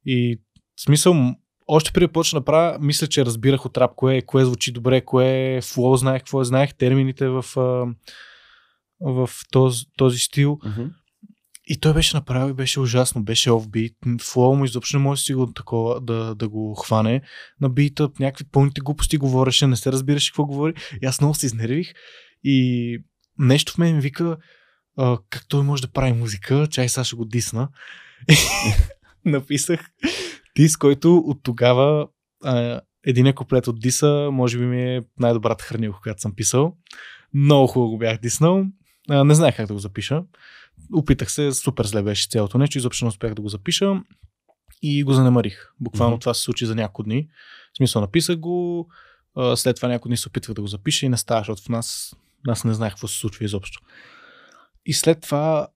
и 0.05 0.41
в 0.77 0.81
смисъл, 0.81 1.35
още 1.67 1.91
преди 1.91 2.07
почна 2.07 2.39
да 2.39 2.45
правя, 2.45 2.77
мисля, 2.81 3.07
че 3.07 3.25
разбирах 3.25 3.65
от 3.65 3.77
рап 3.77 3.91
кое, 3.95 4.21
кое 4.21 4.45
звучи 4.45 4.71
добре, 4.71 5.01
кое 5.01 5.55
е 5.55 5.61
флоу, 5.61 5.95
знаех 5.95 6.21
какво 6.21 6.41
е, 6.41 6.45
знаех 6.45 6.73
термините 6.73 7.27
в, 7.27 7.45
в 9.01 9.29
този, 9.51 9.85
този 9.97 10.19
стил. 10.19 10.59
Мгм. 10.65 10.85
И 11.69 11.79
той 11.79 11.93
беше 11.93 12.17
направил 12.17 12.51
и 12.51 12.55
беше 12.55 12.79
ужасно, 12.79 13.23
беше 13.23 13.51
офбит. 13.51 13.93
Флоу 14.21 14.55
му 14.55 14.65
изобщо 14.65 14.97
не 14.97 15.03
може 15.03 15.21
сигурно 15.21 15.53
такова 15.53 16.01
да, 16.01 16.35
да 16.35 16.49
го 16.49 16.75
хване. 16.75 17.21
На 17.61 17.69
бита 17.69 18.09
някакви 18.19 18.45
пълните 18.51 18.81
глупости 18.81 19.17
говореше, 19.17 19.67
не 19.67 19.75
се 19.75 19.91
разбираше 19.91 20.31
какво 20.31 20.45
говори. 20.45 20.73
И 21.01 21.05
аз 21.05 21.21
много 21.21 21.35
се 21.35 21.45
изнервих. 21.45 21.93
И 22.43 22.97
нещо 23.39 23.73
в 23.73 23.77
мен 23.77 23.95
ми 23.95 24.01
вика 24.01 24.37
а, 24.97 25.17
как 25.29 25.45
той 25.47 25.63
може 25.63 25.81
да 25.81 25.91
прави 25.91 26.13
музика. 26.13 26.67
Чай 26.71 26.89
сега 26.89 27.03
ще 27.03 27.15
го 27.15 27.25
дисна. 27.25 27.69
Написах 29.25 29.89
дис, 30.57 30.77
който 30.77 31.17
от 31.17 31.39
тогава 31.43 32.07
а, 32.43 32.81
един 33.05 33.33
куплет 33.33 33.67
от 33.67 33.79
диса, 33.79 34.29
може 34.31 34.57
би 34.57 34.65
ми 34.65 34.95
е 34.95 35.03
най-добрата 35.19 35.63
хранилка, 35.63 35.99
която 36.01 36.21
съм 36.21 36.35
писал. 36.35 36.75
Много 37.33 37.67
хубаво 37.67 37.91
го 37.91 37.97
бях 37.97 38.17
диснал. 38.17 38.65
А, 39.09 39.23
не 39.23 39.35
знаех 39.35 39.55
как 39.55 39.67
да 39.67 39.73
го 39.73 39.79
запиша. 39.79 40.23
Опитах 40.93 41.31
се, 41.31 41.51
супер 41.51 41.85
зле 41.85 42.03
беше 42.03 42.27
цялото 42.29 42.57
нещо, 42.57 42.77
изобщо 42.77 43.05
не 43.05 43.09
успях 43.09 43.33
да 43.33 43.41
го 43.41 43.49
запиша 43.49 44.01
и 44.81 45.03
го 45.03 45.13
занемарих. 45.13 45.69
Буквално 45.79 46.13
Мгм. 46.15 46.19
това 46.19 46.33
се 46.33 46.41
случи 46.41 46.65
за 46.65 46.75
няколко 46.75 47.03
дни. 47.03 47.27
В 47.73 47.77
смисъл, 47.77 48.01
написах 48.01 48.37
го, 48.37 48.87
а, 49.35 49.55
след 49.55 49.75
това 49.75 49.87
няколко 49.87 50.07
дни 50.07 50.17
се 50.17 50.27
опитвах 50.27 50.55
да 50.55 50.61
го 50.61 50.67
запиша 50.67 51.05
и 51.05 51.09
не 51.09 51.17
става, 51.17 51.39
защото 51.41 51.61
в 51.63 51.69
нас, 51.69 52.15
аз 52.47 52.63
не 52.63 52.73
знаех 52.73 52.93
какво 52.93 53.07
се 53.07 53.19
случва 53.19 53.45
изобщо. 53.45 53.81
И 54.85 54.93
след 54.93 55.21
това 55.21 55.67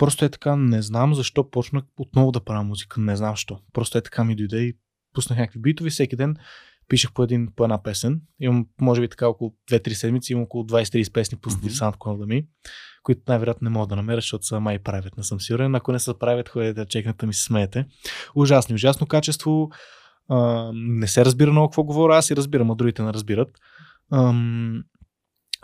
просто 0.00 0.24
е 0.24 0.28
така, 0.28 0.56
не 0.56 0.82
знам 0.82 1.14
защо 1.14 1.50
почнах 1.50 1.84
отново 1.96 2.32
да 2.32 2.40
правя 2.40 2.64
музика, 2.64 3.00
не 3.00 3.16
знам 3.16 3.32
защо. 3.32 3.60
Просто 3.72 3.98
е 3.98 4.02
така 4.02 4.24
ми 4.24 4.36
дойде 4.36 4.58
и 4.58 4.74
пуснах 5.14 5.38
някакви 5.38 5.60
битови, 5.60 5.90
всеки 5.90 6.16
ден 6.16 6.36
пишех 6.88 7.12
по, 7.12 7.22
един, 7.22 7.48
по 7.56 7.64
една 7.64 7.82
песен. 7.82 8.20
Имам, 8.40 8.66
може 8.80 9.00
би 9.00 9.08
така, 9.08 9.28
около 9.28 9.54
2-3 9.70 9.92
седмици, 9.92 10.32
имам 10.32 10.44
около 10.44 10.64
20-30 10.64 11.12
песни 11.12 11.38
пуснати 11.38 11.66
Мгм. 11.66 11.74
в 11.74 11.78
SoundCloud 11.78 12.26
ми, 12.26 12.46
които 13.02 13.20
най-вероятно 13.28 13.64
не 13.64 13.70
мога 13.70 13.86
да 13.86 13.96
намеря, 13.96 14.16
защото 14.16 14.46
са 14.46 14.60
май 14.60 14.78
правят, 14.78 15.16
не 15.16 15.22
съм 15.22 15.40
сигурен. 15.40 15.74
Ако 15.74 15.92
не 15.92 15.98
са 15.98 16.18
правят, 16.18 16.48
ходете 16.48 16.74
да 16.74 16.86
чекнете 16.86 17.26
ми 17.26 17.34
се 17.34 17.44
смеете. 17.44 17.86
Ужасно, 18.34 18.74
ужасно 18.74 19.06
качество. 19.06 19.70
А, 20.28 20.70
не 20.74 21.06
се 21.06 21.24
разбира 21.24 21.50
много 21.50 21.68
какво 21.68 21.84
говоря, 21.84 22.16
аз 22.16 22.30
и 22.30 22.36
разбирам, 22.36 22.70
а 22.70 22.74
другите 22.74 23.02
не 23.02 23.12
разбират. 23.12 23.48
Ам, 24.12 24.84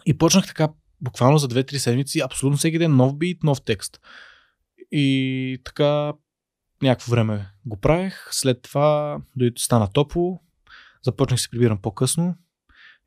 и 0.07 0.19
почнах 0.19 0.47
така, 0.47 0.69
буквално 1.01 1.39
за 1.39 1.49
2-3 1.49 1.77
седмици, 1.77 2.21
абсолютно 2.21 2.57
всеки 2.57 2.79
ден 2.79 2.97
нов 2.97 3.19
бит, 3.19 3.43
нов 3.43 3.63
текст. 3.63 4.01
И 4.93 5.59
така 5.65 6.13
някакво 6.83 7.11
време 7.11 7.47
го 7.67 7.77
правех, 7.77 8.29
след 8.31 8.63
това 8.63 9.19
стана 9.59 9.89
топло, 9.89 10.41
започнах 11.05 11.41
се 11.41 11.51
прибирам 11.51 11.79
по-късно 11.79 12.35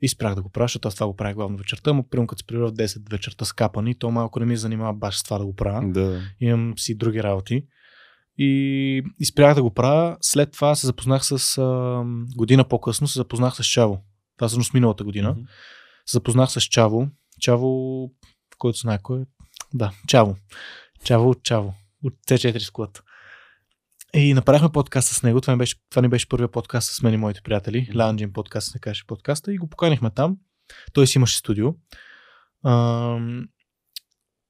и 0.01 0.07
спрях 0.07 0.35
да 0.35 0.41
го 0.41 0.49
правя, 0.49 0.67
защото 0.67 0.87
аз 0.87 0.93
това 0.95 1.07
го 1.07 1.15
правя 1.15 1.33
главно 1.33 1.57
вечерта, 1.57 1.93
но 1.93 2.03
примерно 2.03 2.27
като 2.27 2.39
се 2.39 2.47
прибира 2.47 2.67
в 2.67 2.73
10 2.73 3.11
вечерта 3.11 3.45
с 3.45 3.53
капани, 3.53 3.95
то 3.95 4.11
малко 4.11 4.39
не 4.39 4.45
ми 4.45 4.57
занимава 4.57 4.93
баш 4.93 5.19
с 5.19 5.23
това 5.23 5.37
да 5.37 5.45
го 5.45 5.55
правя. 5.55 5.91
Да. 5.91 6.21
Имам 6.39 6.73
си 6.77 6.95
други 6.95 7.23
работи. 7.23 7.65
И, 8.37 9.03
и 9.19 9.25
спрях 9.25 9.55
да 9.55 9.63
го 9.63 9.73
правя. 9.73 10.17
След 10.21 10.51
това 10.51 10.75
се 10.75 10.87
запознах 10.87 11.25
с 11.25 11.57
а, 11.57 12.03
година 12.35 12.63
по-късно, 12.63 13.07
се 13.07 13.19
запознах 13.19 13.55
с 13.55 13.63
Чаво. 13.63 14.03
Това 14.37 14.47
всъщност 14.47 14.73
миналата 14.73 15.03
година. 15.03 15.31
Мгм. 15.31 15.41
Се 16.05 16.17
запознах 16.17 16.51
с 16.51 16.61
Чаво, 16.61 17.07
Чаво, 17.39 18.11
който 18.57 18.79
знае 18.79 18.99
кой 19.03 19.21
е. 19.21 19.25
Да, 19.73 19.91
Чаво. 20.07 20.35
Чаво 21.03 21.29
от 21.29 21.43
Чаво. 21.43 21.73
От 22.03 22.13
C4 22.27 22.57
Squad. 22.57 23.01
И 24.13 24.33
направихме 24.33 24.71
подкаст 24.71 25.09
с 25.09 25.23
него. 25.23 25.41
Това, 25.41 25.53
не 25.53 25.57
беше, 25.57 25.75
това 25.89 26.01
не 26.01 26.09
беше 26.09 26.29
първия 26.29 26.47
подкаст 26.47 26.91
с 26.95 27.01
мен 27.01 27.13
и 27.13 27.17
моите 27.17 27.41
приятели. 27.41 27.89
Lounging 27.93 28.31
подкаст 28.31 28.71
се 28.71 28.79
каже 28.79 29.03
подкаста. 29.07 29.53
И 29.53 29.57
го 29.57 29.67
поканихме 29.67 30.09
там. 30.09 30.37
Той 30.93 31.07
си 31.07 31.17
имаше 31.17 31.37
студио. 31.37 31.73
Ам, 32.65 33.47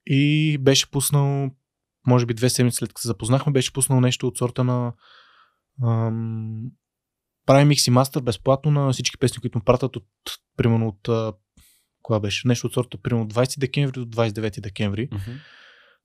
и 0.05 0.57
беше 0.57 0.91
пуснал, 0.91 1.49
може 2.07 2.25
би 2.25 2.33
две 2.33 2.49
седмици 2.49 2.75
след 2.75 2.89
като 2.89 3.01
се 3.01 3.07
запознахме, 3.07 3.51
беше 3.51 3.73
пуснал 3.73 4.01
нещо 4.01 4.27
от 4.27 4.37
сорта 4.37 4.63
на 4.63 4.93
ам, 5.83 6.71
прави 7.45 7.65
микс 7.65 7.87
и 7.87 7.91
мастър 7.91 8.21
безплатно 8.21 8.71
на 8.71 8.93
всички 8.93 9.17
песни, 9.17 9.41
които 9.41 9.57
му 9.57 9.63
пратят 9.63 9.95
от, 9.95 10.05
примерно 10.57 10.87
от 10.87 11.07
а, 11.07 11.33
кога 12.01 12.19
беше? 12.19 12.47
Нещо 12.47 12.67
от 12.67 12.73
сорта, 12.73 12.97
примерно 12.97 13.25
от 13.25 13.33
20 13.33 13.59
декември 13.59 13.91
до 13.91 14.05
29 14.05 14.61
декември 14.61 15.09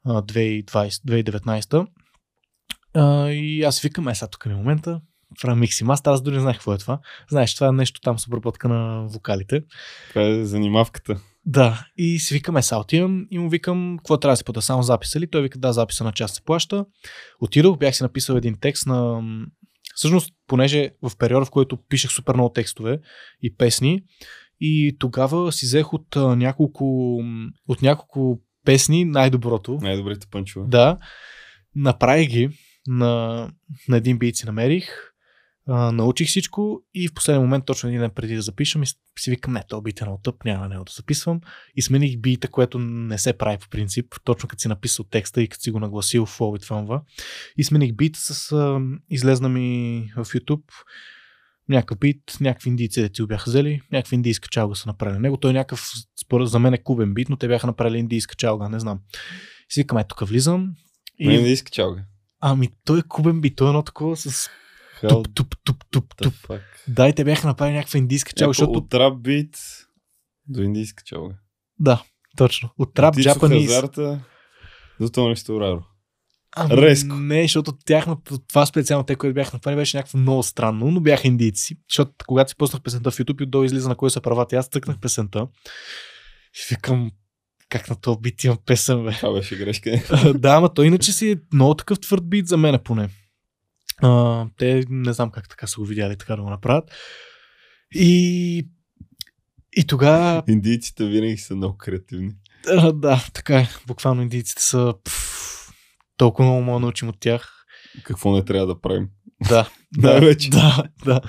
а, 0.05 0.23
2020, 0.23 0.65
2019. 0.65 1.87
А, 2.95 3.31
и 3.31 3.63
аз 3.63 3.81
викам, 3.81 4.09
е 4.09 4.15
сега 4.15 4.29
тук 4.29 4.47
е 4.47 4.49
момента, 4.49 5.01
правя 5.43 5.57
микс 5.57 5.81
и 5.81 5.85
мастър, 5.85 6.13
аз 6.13 6.23
дори 6.23 6.35
не 6.35 6.41
знаех 6.41 6.57
какво 6.57 6.75
е 6.75 6.79
това. 6.79 6.99
Знаеш, 7.31 7.55
това 7.55 7.67
е 7.67 7.73
нещо 7.73 8.01
там 8.01 8.19
с 8.19 8.27
обработка 8.27 8.69
на 8.69 9.07
вокалите. 9.09 9.63
Това 10.09 10.23
е 10.23 10.45
занимавката. 10.45 11.21
Да, 11.47 11.87
и 11.97 12.19
си 12.19 12.35
викаме 12.35 12.63
са 12.63 12.77
отивам 12.77 13.27
и 13.31 13.39
му 13.39 13.49
викам, 13.49 13.97
какво 13.99 14.17
трябва 14.17 14.33
да 14.33 14.37
си 14.37 14.45
плата, 14.45 14.63
само 14.63 14.83
записа 14.83 15.21
ли? 15.21 15.31
Той 15.31 15.43
вика, 15.43 15.59
да, 15.59 15.73
записа 15.73 16.05
на 16.05 16.13
част 16.13 16.35
се 16.35 16.43
плаща. 16.43 16.85
Отидох, 17.41 17.79
бях 17.79 17.97
си 17.97 18.03
написал 18.03 18.35
един 18.35 18.57
текст 18.61 18.87
на... 18.87 19.23
Всъщност, 19.95 20.33
понеже 20.47 20.91
в 21.03 21.17
периода, 21.19 21.47
в 21.47 21.51
който 21.51 21.79
пишех 21.89 22.11
супер 22.11 22.35
много 22.35 22.53
текстове 22.53 22.99
и 23.43 23.57
песни, 23.57 24.03
и 24.67 24.97
тогава 24.99 25.53
си 25.53 25.67
взех 25.67 25.93
от 25.93 26.17
а, 26.17 26.37
няколко, 26.37 27.19
от 27.69 27.83
няколко 27.83 28.41
песни 28.65 29.05
най-доброто. 29.05 29.79
Най-добрите 29.83 30.27
пънчове. 30.31 30.67
Да, 30.69 30.99
направих 31.77 32.29
ги, 32.29 32.49
на, 32.87 33.51
на 33.89 33.97
един 33.97 34.19
бит 34.19 34.37
си 34.37 34.47
намерих, 34.47 34.89
а, 35.69 35.93
научих 35.93 36.29
всичко 36.29 36.83
и 36.95 37.09
в 37.09 37.15
последния 37.15 37.41
момент, 37.41 37.65
точно 37.65 37.89
един 37.89 38.01
ден 38.01 38.11
преди 38.15 38.35
да 38.35 38.43
запишем, 38.43 38.83
и 38.83 38.87
си 39.19 39.31
викам, 39.31 39.53
не, 39.53 39.63
то 39.69 39.81
бит 39.81 40.01
е 40.01 40.05
много 40.05 40.21
тъп, 40.23 40.45
няма 40.45 40.69
него 40.69 40.85
да 40.85 40.93
записвам. 40.93 41.41
И 41.77 41.83
смених 41.83 42.19
бита, 42.19 42.49
което 42.49 42.79
не 42.79 43.19
се 43.19 43.39
прави 43.39 43.59
по 43.59 43.69
принцип, 43.69 44.15
точно 44.25 44.49
като 44.49 44.61
си 44.61 44.69
написал 44.69 45.05
текста 45.05 45.43
и 45.43 45.49
като 45.49 45.63
си 45.63 45.71
го 45.71 45.81
нагласил 45.81 46.27
в 46.27 46.39
Flow 46.39 47.01
и 47.57 47.65
смених 47.65 47.95
бит 47.95 48.17
с 48.17 48.53
а, 48.53 48.81
излезна 49.11 49.49
ми 49.49 50.07
в 50.17 50.25
YouTube 50.25 50.65
някакъв 51.69 51.99
бит, 51.99 52.23
някакви 52.41 52.71
индийци 52.71 53.01
да 53.01 53.09
ти 53.09 53.23
го 53.23 53.29
бяха 53.29 53.51
взели, 53.51 53.81
някаква 53.93 54.15
индийска 54.15 54.49
чалга 54.49 54.75
са 54.75 54.89
направили. 54.89 55.19
Него 55.19 55.37
той 55.37 55.51
е 55.51 55.55
някакъв, 55.55 55.91
според 56.25 56.49
за 56.49 56.59
мен 56.59 56.75
е 56.75 56.83
кубен 56.83 57.15
бит, 57.15 57.29
но 57.29 57.37
те 57.37 57.49
бяха 57.49 57.67
направили 57.67 57.99
индийска 57.99 58.35
чалга, 58.35 58.69
не 58.69 58.81
знам. 58.81 59.01
И 59.71 59.75
си 59.75 59.81
викам, 59.81 59.99
е, 59.99 60.05
тук 60.05 60.29
влизам. 60.29 60.75
И... 61.19 61.29
Не 61.29 61.35
индийска 61.35 61.71
чалга. 61.71 62.05
Ами 62.41 62.69
той 62.85 62.99
е 62.99 63.03
кубен 63.09 63.41
бит, 63.41 63.57
той 63.57 63.67
е 63.67 63.71
едно 63.71 63.83
такова 63.83 64.17
с 64.17 64.51
туп, 65.09 65.35
туп, 65.35 65.57
туп, 65.65 65.85
туп, 65.91 66.17
туп. 66.17 66.35
Да, 66.89 67.09
и 67.09 67.15
те 67.15 67.25
бяха 67.25 67.47
направили 67.47 67.77
някаква 67.77 67.99
индийска 67.99 68.33
чалга, 68.33 68.51
защото... 68.51 68.79
От 68.79 68.95
рап 68.95 69.19
бит 69.21 69.59
до 70.49 70.63
индийска 70.63 71.05
чалга. 71.05 71.35
Да, 71.79 72.03
точно. 72.37 72.71
От 72.79 73.01
джапанис. 73.21 73.67
Хазарта 73.67 74.25
до 75.01 75.09
Тони 75.09 75.37
Стораро. 75.37 75.85
Ами, 76.57 76.77
Резко. 76.77 77.15
Не, 77.15 77.43
защото 77.43 77.73
тяхно, 77.73 78.23
това 78.49 78.67
специално 78.67 79.05
те, 79.05 79.17
които 79.17 79.35
бяха 79.35 79.57
направили, 79.57 79.81
беше 79.81 79.97
някакво 79.97 80.19
много 80.19 80.43
странно, 80.43 80.91
но 80.91 81.01
бяха 81.01 81.29
индийци. 81.29 81.77
Защото 81.91 82.13
когато 82.27 82.51
си 82.51 82.57
пуснах 82.57 82.83
песента 82.83 83.11
в 83.11 83.19
YouTube 83.19 83.41
и 83.41 83.45
отдолу 83.45 83.65
излиза 83.65 83.89
на 83.89 83.95
кой 83.95 84.11
са 84.11 84.21
правата, 84.21 84.57
аз 84.57 84.71
тъкнах 84.71 84.99
песента. 84.99 85.47
И 86.55 86.75
викам, 86.75 87.11
как 87.69 87.91
на 87.91 87.97
този 87.97 88.19
бит 88.21 88.45
имам 88.45 88.59
песен, 88.67 89.05
бе. 89.05 89.13
Това 89.13 89.33
беше 89.33 89.57
грешка. 89.57 90.03
да, 90.35 90.55
ама 90.55 90.75
той 90.75 90.87
иначе 90.87 91.13
си 91.13 91.31
е 91.31 91.37
много 91.53 91.75
такъв 91.75 92.01
твърд 92.01 92.29
бит 92.29 92.49
за 92.49 92.57
мен 92.57 92.79
поне. 92.85 93.09
А, 94.03 94.47
те 94.59 94.85
не 94.89 95.13
знам 95.13 95.31
как 95.31 95.49
така 95.49 95.67
са 95.67 95.81
го 95.81 95.87
видяли 95.87 96.17
така 96.17 96.37
да 96.37 96.43
го 96.43 96.51
направят. 96.51 96.91
И, 97.95 98.69
и 99.77 99.87
тогава 99.87 100.43
Индийците 100.49 101.07
винаги 101.07 101.37
са 101.37 101.57
много 101.57 101.77
креативни. 101.77 102.31
а, 102.69 102.93
да, 102.93 103.25
така 103.33 103.59
е. 103.59 103.69
Буквално 103.87 104.23
индийците 104.23 104.63
са 104.63 104.95
пф, 105.05 105.34
толкова 106.17 106.49
много 106.49 106.63
мога 106.65 106.77
да 106.77 106.81
научим 106.81 107.09
от 107.09 107.21
тях. 107.21 107.65
Какво 108.03 108.33
не 108.33 108.45
трябва 108.45 108.67
да 108.67 108.81
правим? 108.81 109.09
Да, 109.49 109.69
да, 109.99 110.11
Най-вече. 110.13 110.51
да, 110.51 110.85
да. 111.05 111.21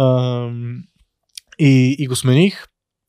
Ам, 0.00 0.82
и, 1.58 1.96
и 1.98 2.06
го 2.06 2.16
смених. 2.16 2.66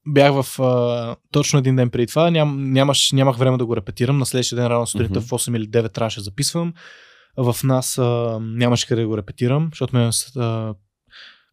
Бях 0.09 0.41
в 0.43 0.59
а, 0.61 1.15
точно 1.31 1.59
един 1.59 1.75
ден 1.75 1.89
преди 1.89 2.07
това. 2.07 2.31
Ням, 2.31 2.71
нямаш, 2.71 3.11
нямах 3.11 3.37
време 3.37 3.57
да 3.57 3.65
го 3.65 3.75
репетирам. 3.75 4.17
На 4.17 4.25
следващия 4.25 4.55
ден 4.55 4.67
рано 4.67 4.87
сутринта 4.87 5.19
Мгм. 5.19 5.27
в 5.27 5.29
8 5.31 5.57
или 5.57 5.69
9 5.69 5.93
трябваше 5.93 6.19
да 6.19 6.23
записвам. 6.23 6.73
В 7.37 7.55
нас 7.63 7.97
а, 7.97 8.39
нямаше 8.41 8.87
къде 8.87 9.01
да 9.01 9.07
го 9.07 9.17
репетирам, 9.17 9.69
защото 9.71 9.95
ме, 9.95 10.09
а, 10.35 10.73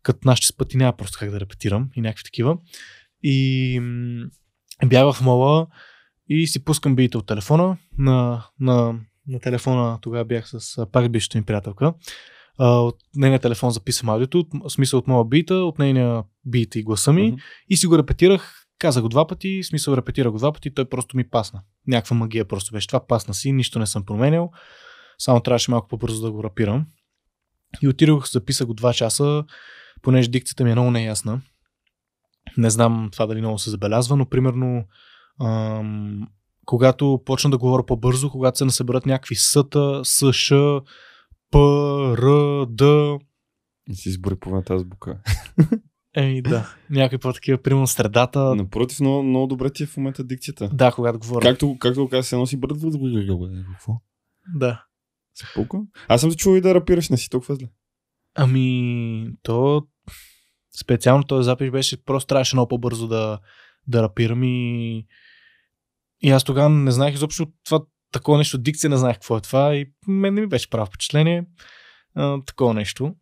като 0.02 0.18
нашите 0.24 0.46
спъти 0.48 0.76
няма 0.76 0.96
просто 0.96 1.18
как 1.18 1.30
да 1.30 1.40
репетирам 1.40 1.90
и 1.96 2.00
някакви 2.00 2.24
такива. 2.24 2.56
И 3.22 3.78
м, 3.82 4.26
бях 4.86 5.12
в 5.12 5.20
мола 5.20 5.66
и 6.28 6.46
си 6.46 6.64
пускам 6.64 6.96
бита 6.96 7.18
от 7.18 7.26
телефона. 7.26 7.76
На, 7.98 8.46
на, 8.60 8.94
на 9.28 9.40
телефона 9.40 9.98
тогава 10.02 10.24
бях 10.24 10.48
с 10.48 10.86
пак 10.92 11.12
бившата 11.12 11.38
ми 11.38 11.44
приятелка. 11.44 11.94
От 12.58 12.96
нейния 13.16 13.40
телефон 13.40 13.70
записвам 13.70 14.08
аудиото, 14.10 14.38
от, 14.38 14.48
в 14.64 14.70
смисъл 14.70 14.98
от 14.98 15.06
моя 15.06 15.24
бита, 15.24 15.54
от 15.54 15.78
нейния 15.78 16.22
бит 16.46 16.74
и 16.74 16.82
гласа 16.82 17.12
ми 17.12 17.26
Мгм. 17.26 17.36
и 17.70 17.76
си 17.76 17.86
го 17.86 17.98
репетирах. 17.98 18.60
Казах 18.78 19.02
го 19.02 19.08
два 19.08 19.26
пъти, 19.26 19.62
смисъл 19.64 19.96
репетирах 19.96 20.32
го 20.32 20.38
два 20.38 20.52
пъти, 20.52 20.74
той 20.74 20.84
просто 20.84 21.16
ми 21.16 21.28
пасна. 21.28 21.62
Някаква 21.86 22.16
магия 22.16 22.44
просто 22.44 22.72
беше. 22.72 22.86
Това 22.86 23.06
пасна 23.06 23.34
си, 23.34 23.52
нищо 23.52 23.78
не 23.78 23.86
съм 23.86 24.04
променял. 24.04 24.50
Само 25.18 25.40
трябваше 25.40 25.70
малко 25.70 25.88
по-бързо 25.88 26.22
да 26.22 26.32
го 26.32 26.44
рапирам. 26.44 26.86
И 27.82 27.88
отидох, 27.88 28.30
записах 28.30 28.66
го 28.66 28.74
2 28.74 28.94
часа, 28.94 29.44
понеже 30.02 30.28
дикцията 30.28 30.64
ми 30.64 30.70
е 30.70 30.74
много 30.74 30.90
неясна. 30.90 31.40
Не 32.56 32.70
знам 32.70 33.08
това 33.12 33.26
дали 33.26 33.40
много 33.40 33.58
се 33.58 33.70
забелязва, 33.70 34.16
но 34.16 34.28
примерно 34.28 34.84
ам, 35.42 36.28
когато 36.64 37.22
почна 37.24 37.50
да 37.50 37.58
говоря 37.58 37.86
по-бързо, 37.86 38.30
когато 38.30 38.58
се 38.58 38.64
насъберат 38.64 39.06
някакви 39.06 39.34
съта, 39.34 40.00
съш, 40.04 40.48
п, 41.50 41.58
р, 42.18 42.66
д, 42.68 43.18
И 43.90 43.94
си 43.94 44.08
избори 44.08 44.36
по 44.36 44.48
една 44.48 44.62
азбука. 44.70 45.18
Еми 46.16 46.42
да, 46.42 46.74
някакви 46.90 47.18
по-такива, 47.18 47.58
примерно 47.58 47.86
средата. 47.86 48.54
Напротив, 48.54 49.00
много, 49.00 49.22
много 49.22 49.46
добре 49.46 49.70
ти 49.70 49.82
е 49.82 49.86
в 49.86 49.96
момента 49.96 50.24
дикцията. 50.24 50.70
Да, 50.72 50.92
когато 50.92 51.18
говоря. 51.18 51.42
Както, 51.42 51.76
както 51.78 52.08
каза, 52.08 52.22
се 52.22 52.36
носи 52.36 52.56
бърт. 52.56 52.72
Какво? 53.72 53.92
Да. 54.54 54.84
Се 55.34 55.46
пука? 55.54 55.78
Аз 56.08 56.20
съм 56.20 56.30
се 56.30 56.36
чувал 56.36 56.56
и 56.56 56.60
да 56.60 56.74
рапираш, 56.74 57.08
не 57.08 57.16
си 57.16 57.30
толкова 57.30 57.54
зле. 57.54 57.68
Ами, 58.34 59.28
то 59.42 59.86
специално 60.80 61.24
този 61.24 61.44
запис 61.44 61.70
беше, 61.70 62.04
просто 62.04 62.26
трябваше 62.26 62.56
много 62.56 62.68
по-бързо 62.68 63.08
да, 63.08 63.38
да 63.86 64.02
рапирам 64.02 64.42
и, 64.42 65.06
и 66.24 66.30
аз 66.30 66.44
тогава 66.44 66.68
не 66.68 66.90
знаех 66.90 67.14
изобщо 67.14 67.46
това 67.64 67.80
такова 68.12 68.38
нещо, 68.38 68.58
дикция 68.58 68.90
не 68.90 68.96
знаех 68.96 69.16
какво 69.16 69.36
е 69.36 69.40
това 69.40 69.74
и 69.74 69.86
мен 70.08 70.34
не 70.34 70.40
ми 70.40 70.46
беше 70.46 70.70
право 70.70 70.86
впечатление 70.86 71.44
а, 72.14 72.38
такова 72.46 72.74
нещо. 72.74 73.14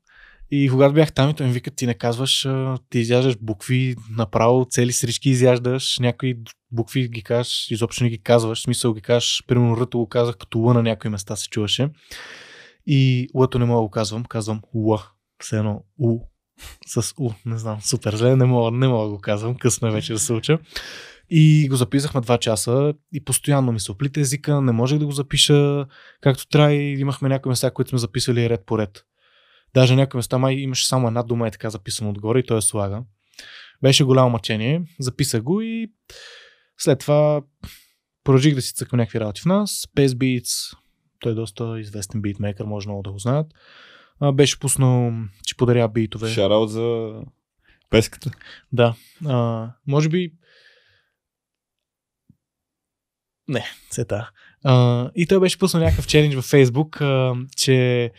И 0.51 0.69
когато 0.71 0.95
бях 0.95 1.13
там 1.13 1.31
и 1.31 1.35
той 1.35 1.47
ми 1.47 1.53
вика, 1.53 1.71
ти 1.71 1.87
не 1.87 1.95
казваш, 1.95 2.47
а, 2.47 2.79
ти 2.91 2.99
изяждаш 2.99 3.37
букви, 3.41 3.97
направо 4.17 4.67
цели 4.71 4.93
срички 4.93 5.31
изяждаш, 5.31 5.99
някои 5.99 6.35
букви 6.73 7.09
ги 7.09 7.23
кажеш, 7.23 7.71
изобщо 7.71 8.05
не 8.05 8.11
ги 8.11 8.23
казваш, 8.23 8.63
смисъл 8.63 8.95
ги 8.95 9.01
кажеш, 9.01 9.43
примерно 9.47 9.77
ръто 9.77 9.99
го 9.99 10.09
казах 10.09 10.37
като 10.37 10.59
Л 10.59 10.75
на 10.75 10.83
някои 10.83 11.11
места 11.11 11.37
се 11.37 11.49
чуваше. 11.49 11.89
И 12.87 13.29
лъто 13.35 13.59
не 13.59 13.65
мога 13.65 13.79
да 13.79 13.83
го 13.83 13.91
казвам, 13.91 14.25
казвам 14.25 14.61
Ла. 14.75 15.03
Все 15.43 15.59
едно 15.59 15.85
У. 15.99 16.19
С 16.87 17.15
У. 17.19 17.31
Не 17.47 17.59
знам, 17.59 17.81
супер 17.81 18.17
зле, 18.17 18.37
не 18.37 18.45
мога, 18.45 18.71
не 18.71 18.89
мога 18.89 19.05
да 19.05 19.11
го 19.11 19.21
казвам, 19.21 19.55
късно 19.55 19.89
е 19.89 19.91
вече 19.91 20.13
да 20.13 20.19
се 20.19 20.33
уча. 20.33 20.59
И 21.35 21.69
го 21.69 21.77
записахме 21.77 22.21
2 22.21 22.39
часа 22.39 22.95
и 23.13 23.25
постоянно 23.25 23.73
ми 23.73 23.81
се 23.81 23.93
оплита 23.93 24.21
езика, 24.21 24.61
не 24.61 24.73
можех 24.73 24.99
да 24.99 25.07
го 25.07 25.13
запиша 25.13 25.87
както 26.21 26.49
трябва 26.49 26.73
и 26.73 27.01
имахме 27.01 27.29
някои 27.29 27.51
места, 27.51 27.71
които 27.71 27.89
сме 27.89 27.99
записали 27.99 28.49
ред 28.49 28.67
по 28.67 28.79
ред. 28.79 29.05
Даже 29.75 29.97
някои 29.97 30.19
места 30.19 30.39
май 30.39 30.55
имаше 30.55 30.87
само 30.87 31.07
една 31.07 31.23
дума 31.23 31.49
е 31.49 31.51
така 31.51 31.71
записана 31.71 32.11
отгоре 32.11 32.39
и 32.39 32.47
той 32.47 32.59
е 32.59 32.61
слага. 32.61 33.03
Беше 33.83 34.05
голямо 34.05 34.31
мъчение, 34.31 34.83
записах 35.01 35.43
го 35.43 35.61
и 35.61 35.93
след 36.79 36.99
това 36.99 37.43
продължих 38.25 38.55
да 38.55 38.63
си 38.63 38.75
цъкам 38.75 38.97
някакви 38.97 39.21
работи 39.21 39.41
в 39.41 39.47
нас. 39.47 39.71
Space 39.71 40.07
Beats, 40.07 40.77
той 41.21 41.33
е 41.33 41.35
доста 41.35 41.81
известен 41.81 42.23
битмейкър, 42.23 42.65
може 42.65 42.89
много 42.89 43.03
да 43.03 43.13
го 43.13 43.19
знаят. 43.19 43.47
Беше 44.35 44.59
пуснал, 44.59 45.13
че 45.47 45.57
подаря 45.57 45.89
битове. 45.89 46.31
Шараут 46.31 46.71
за 46.71 47.13
песката. 47.91 48.31
Да. 48.73 48.95
А, 49.27 49.69
може 49.87 50.09
би. 50.09 50.33
Не, 53.53 53.65
сета. 53.91 54.31
А, 54.65 55.11
и 55.15 55.27
той 55.27 55.41
беше 55.41 55.59
пуснал 55.59 55.83
някакъв 55.83 56.07
челендж 56.07 56.35
във 56.35 56.45
Фейсбук, 56.45 57.01
а, 57.01 57.35
че 57.57 58.11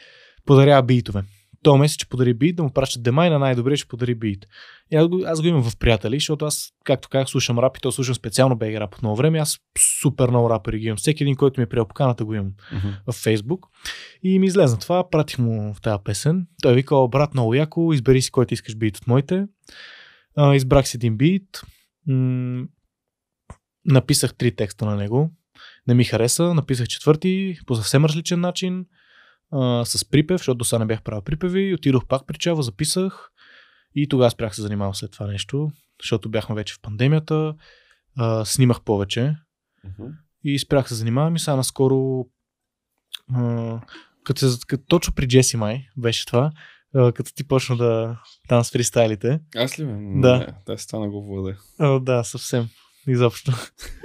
подарява 0.45 0.83
битове. 0.83 1.23
този 1.63 1.79
месец 1.79 1.95
ще 1.95 2.05
подари 2.05 2.33
бит, 2.33 2.55
да 2.55 2.63
му 2.63 2.69
пращат 2.73 3.03
дема 3.03 3.27
и 3.27 3.29
на 3.29 3.39
най-добрия 3.39 3.77
ще 3.77 3.87
подари 3.87 4.15
бит. 4.15 4.45
И 4.91 4.95
аз 4.95 5.07
го, 5.07 5.21
аз 5.25 5.41
го 5.41 5.47
имам 5.47 5.63
в 5.63 5.77
приятели, 5.77 6.15
защото 6.15 6.45
аз, 6.45 6.69
както 6.85 7.09
казах, 7.09 7.29
слушам 7.29 7.59
рап 7.59 7.77
и 7.77 7.81
то 7.81 7.91
слушам 7.91 8.15
специално 8.15 8.55
беги 8.55 8.79
рап 8.79 8.95
от 8.95 9.01
много 9.01 9.15
време. 9.15 9.39
Аз 9.39 9.57
супер 10.01 10.29
много 10.29 10.49
рапери 10.49 10.79
ги 10.79 10.85
имам. 10.85 10.97
Всеки 10.97 11.23
един, 11.23 11.35
който 11.35 11.59
ми 11.59 11.63
е 11.63 11.69
приел 11.69 11.85
поканата, 11.85 12.25
го 12.25 12.33
имам 12.33 12.51
Мгм. 12.73 12.87
в 13.07 13.13
Фейсбук. 13.13 13.65
И 14.23 14.39
ми 14.39 14.47
излезна 14.47 14.79
това, 14.79 15.09
пратих 15.09 15.39
му 15.39 15.73
в 15.73 15.81
тази 15.81 16.03
песен. 16.03 16.47
Той 16.61 16.73
вика, 16.73 16.95
«О, 16.95 17.07
брат, 17.07 17.33
много 17.33 17.53
яко, 17.53 17.93
избери 17.93 18.21
си 18.21 18.31
който 18.31 18.53
искаш 18.53 18.75
бит 18.75 18.97
от 18.97 19.07
моите. 19.07 19.45
А, 20.35 20.55
избрах 20.55 20.87
си 20.87 20.97
един 20.97 21.17
бит. 21.17 21.61
М- 22.07 22.65
написах 23.85 24.33
три 24.35 24.55
текста 24.55 24.85
на 24.85 24.95
него. 24.95 25.31
Не 25.87 25.93
ми 25.93 26.03
хареса, 26.03 26.53
написах 26.53 26.87
четвърти 26.87 27.57
по 27.65 27.75
съвсем 27.75 28.05
различен 28.05 28.39
начин. 28.39 28.85
А, 29.51 29.85
с 29.85 30.05
припев, 30.09 30.37
защото 30.37 30.57
до 30.57 30.65
сега 30.65 30.79
не 30.79 30.85
бях 30.85 31.03
правил 31.03 31.21
припеви. 31.21 31.73
Отидох 31.73 32.05
пак 32.07 32.27
при 32.27 32.37
Чава, 32.37 32.63
записах. 32.63 33.29
И 33.95 34.07
тогава 34.07 34.31
спрях 34.31 34.55
се 34.55 34.61
занимавам 34.61 34.95
след 34.95 35.11
това 35.11 35.27
нещо, 35.27 35.71
защото 36.01 36.29
бяхме 36.29 36.55
вече 36.55 36.73
в 36.73 36.81
пандемията. 36.81 37.55
А, 38.17 38.45
снимах 38.45 38.81
повече 38.81 39.35
Мгм. 39.83 40.07
и 40.43 40.59
спрях 40.59 40.87
се 40.87 40.95
занимавам 40.95 41.35
и 41.35 41.39
сега 41.39 41.55
наскоро 41.55 42.25
а, 43.35 43.79
като, 44.23 44.45
като 44.67 44.83
точно 44.87 45.13
при 45.13 45.27
Джеси 45.27 45.57
май 45.57 45.87
беше 45.97 46.25
това, 46.25 46.51
като 46.93 47.33
ти 47.35 47.47
почна 47.47 47.77
да 47.77 48.19
там 48.47 48.63
с 48.63 48.71
фристайлите. 48.71 49.39
Аз 49.55 49.79
ли 49.79 49.85
бе? 49.85 49.91
Да. 50.21 50.37
Не, 50.37 50.47
да, 50.65 50.77
стана 50.77 51.09
го 51.09 51.25
владе. 51.25 51.57
А, 51.79 51.99
да, 51.99 52.23
съвсем. 52.23 52.67
Изобщо. 53.07 53.51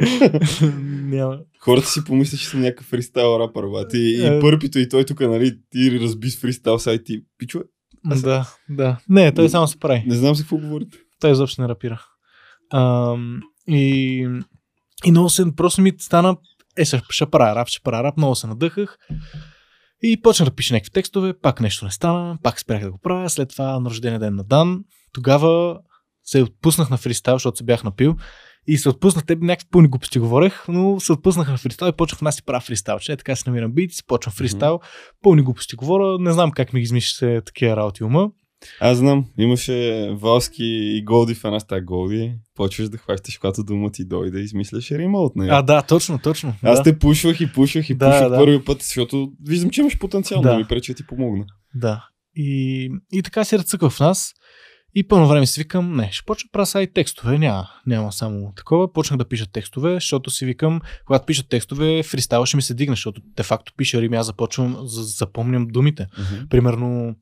Няма. 0.86 1.38
Хората 1.60 1.86
си 1.86 2.04
помислят, 2.04 2.40
че 2.40 2.46
съм 2.46 2.60
някакъв 2.60 2.86
фристайл 2.86 3.38
рапър, 3.40 3.66
бат. 3.66 3.94
И, 3.94 3.98
и 3.98 4.26
Е. 4.26 4.40
пърпито 4.40 4.78
и 4.78 4.88
той 4.88 5.04
тук, 5.04 5.20
нали, 5.20 5.58
ти 5.70 6.00
разби 6.00 6.30
с 6.30 6.40
фристайл 6.40 6.78
сайт 6.78 7.08
и 7.08 7.24
пичове. 7.38 7.64
Аз- 8.06 8.22
Да, 8.22 8.46
да. 8.70 8.98
Не, 9.08 9.34
той 9.34 9.48
само 9.48 9.66
се 9.68 9.78
прави. 9.78 10.04
Не 10.06 10.14
знам 10.14 10.34
за 10.34 10.42
какво 10.42 10.56
говорите. 10.58 10.98
Той 11.20 11.30
изобщо 11.32 11.62
не 11.62 11.68
рапира. 11.68 12.02
Ам, 12.72 13.40
и, 13.68 14.28
и 15.04 15.10
много 15.10 15.30
се, 15.30 15.44
просто 15.56 15.80
ми 15.82 15.92
стана, 15.98 16.36
е, 16.76 16.84
ще, 16.84 17.02
ще 17.10 17.26
правя 17.26 17.54
рап, 17.56 17.68
ще 17.68 17.80
правя 17.80 18.04
рап, 18.04 18.16
много 18.16 18.34
се 18.34 18.46
надъхах. 18.46 18.98
И 20.02 20.22
почнах 20.22 20.48
да 20.48 20.54
пиша 20.54 20.74
някакви 20.74 20.90
текстове, 20.90 21.34
пак 21.34 21.60
нещо 21.60 21.84
не 21.84 21.90
стана, 21.90 22.38
пак 22.42 22.60
спрях 22.60 22.82
да 22.82 22.90
го 22.90 22.98
правя, 22.98 23.30
след 23.30 23.48
това 23.48 23.80
на 23.80 23.90
рождения 23.90 24.20
ден 24.20 24.34
на 24.34 24.44
Дан. 24.44 24.84
Тогава 25.12 25.78
се 26.24 26.42
отпуснах 26.42 26.90
на 26.90 26.96
фристайл, 26.96 27.34
защото 27.34 27.56
се 27.56 27.64
бях 27.64 27.84
напил. 27.84 28.16
И 28.70 28.78
се 28.78 28.88
отпуснах, 28.88 29.26
те 29.26 29.36
някакви 29.36 29.68
пълни 29.70 29.88
глупости 29.88 30.18
говорех, 30.18 30.68
но 30.68 31.00
се 31.00 31.12
отпуснах 31.12 31.48
на 31.48 31.56
фристайл 31.56 31.88
и 31.88 31.96
почнах 31.96 32.22
нас 32.22 32.34
си 32.34 32.42
правя 32.42 32.60
фристайл. 32.60 32.98
Че 32.98 33.12
е, 33.12 33.16
така 33.16 33.36
си 33.36 33.42
намирам 33.46 33.72
бит, 33.72 33.92
си 33.92 34.02
почвам 34.06 34.32
фристайл, 34.32 34.80
пълни 35.22 35.42
глупости 35.42 35.76
говоря, 35.76 36.18
не 36.18 36.32
знам 36.32 36.50
как 36.50 36.72
ми 36.72 36.80
ги 36.80 36.84
измисля 36.84 37.42
такива 37.42 37.76
работи 37.76 38.04
ума. 38.04 38.30
Аз 38.80 38.98
знам, 38.98 39.24
имаше 39.38 40.08
Валски 40.12 40.64
и 40.64 41.04
Голди 41.04 41.34
в 41.34 41.44
една 41.44 41.60
стая 41.60 41.82
Голди. 41.82 42.34
Почваш 42.54 42.88
да 42.88 42.98
хващаш, 42.98 43.38
когато 43.38 43.64
дума 43.64 43.90
ти 43.90 44.04
дойде 44.04 44.40
измисляш 44.40 44.90
рима 44.90 45.18
от 45.18 45.36
нея. 45.36 45.54
А, 45.54 45.62
да, 45.62 45.82
точно, 45.82 46.18
точно. 46.18 46.54
Аз 46.62 46.78
да. 46.78 46.82
те 46.82 46.98
пушвах 46.98 47.40
и 47.40 47.52
пушвах 47.52 47.90
и 47.90 47.94
Да, 47.94 48.10
пушвах 48.10 48.30
да. 48.30 48.36
първи 48.36 48.64
път, 48.64 48.82
защото 48.82 49.32
виждам, 49.46 49.70
че 49.70 49.80
имаш 49.80 49.98
потенциал 49.98 50.40
Да. 50.40 50.50
да 50.50 50.58
ми 50.58 50.64
пречи 50.64 50.92
да 50.92 50.96
ти 50.96 51.06
помогна. 51.06 51.44
Да. 51.74 52.08
И, 52.36 52.90
и 53.12 53.22
така 53.22 53.44
се 53.44 53.58
ръцъква 53.58 53.90
в 53.90 54.00
нас. 54.00 54.34
И 54.98 55.08
пълно 55.08 55.28
време 55.28 55.46
си 55.46 55.60
викам, 55.60 55.96
не, 55.96 56.08
ще 56.12 56.24
почна 56.26 56.48
да 56.48 56.52
правя 56.52 56.66
сега 56.66 56.82
и 56.82 56.92
текстове. 56.92 57.38
Няма, 57.38 57.68
няма 57.86 58.12
само 58.12 58.52
такова. 58.56 58.92
Почнах 58.92 59.18
да 59.18 59.28
пиша 59.28 59.46
текстове, 59.52 59.94
защото 59.94 60.30
си 60.30 60.44
викам, 60.44 60.80
когато 61.06 61.26
пиша 61.26 61.48
текстове, 61.48 62.02
фристайл 62.02 62.46
ще 62.46 62.56
ми 62.56 62.62
се 62.62 62.74
дигне, 62.74 62.92
защото 62.92 63.20
де 63.36 63.42
факто 63.42 63.72
пиша 63.76 64.00
рими, 64.00 64.16
аз 64.16 64.26
започвам, 64.26 64.76
за, 64.84 65.02
запомням 65.02 65.66
думите. 65.66 66.06
Примерно, 66.50 67.14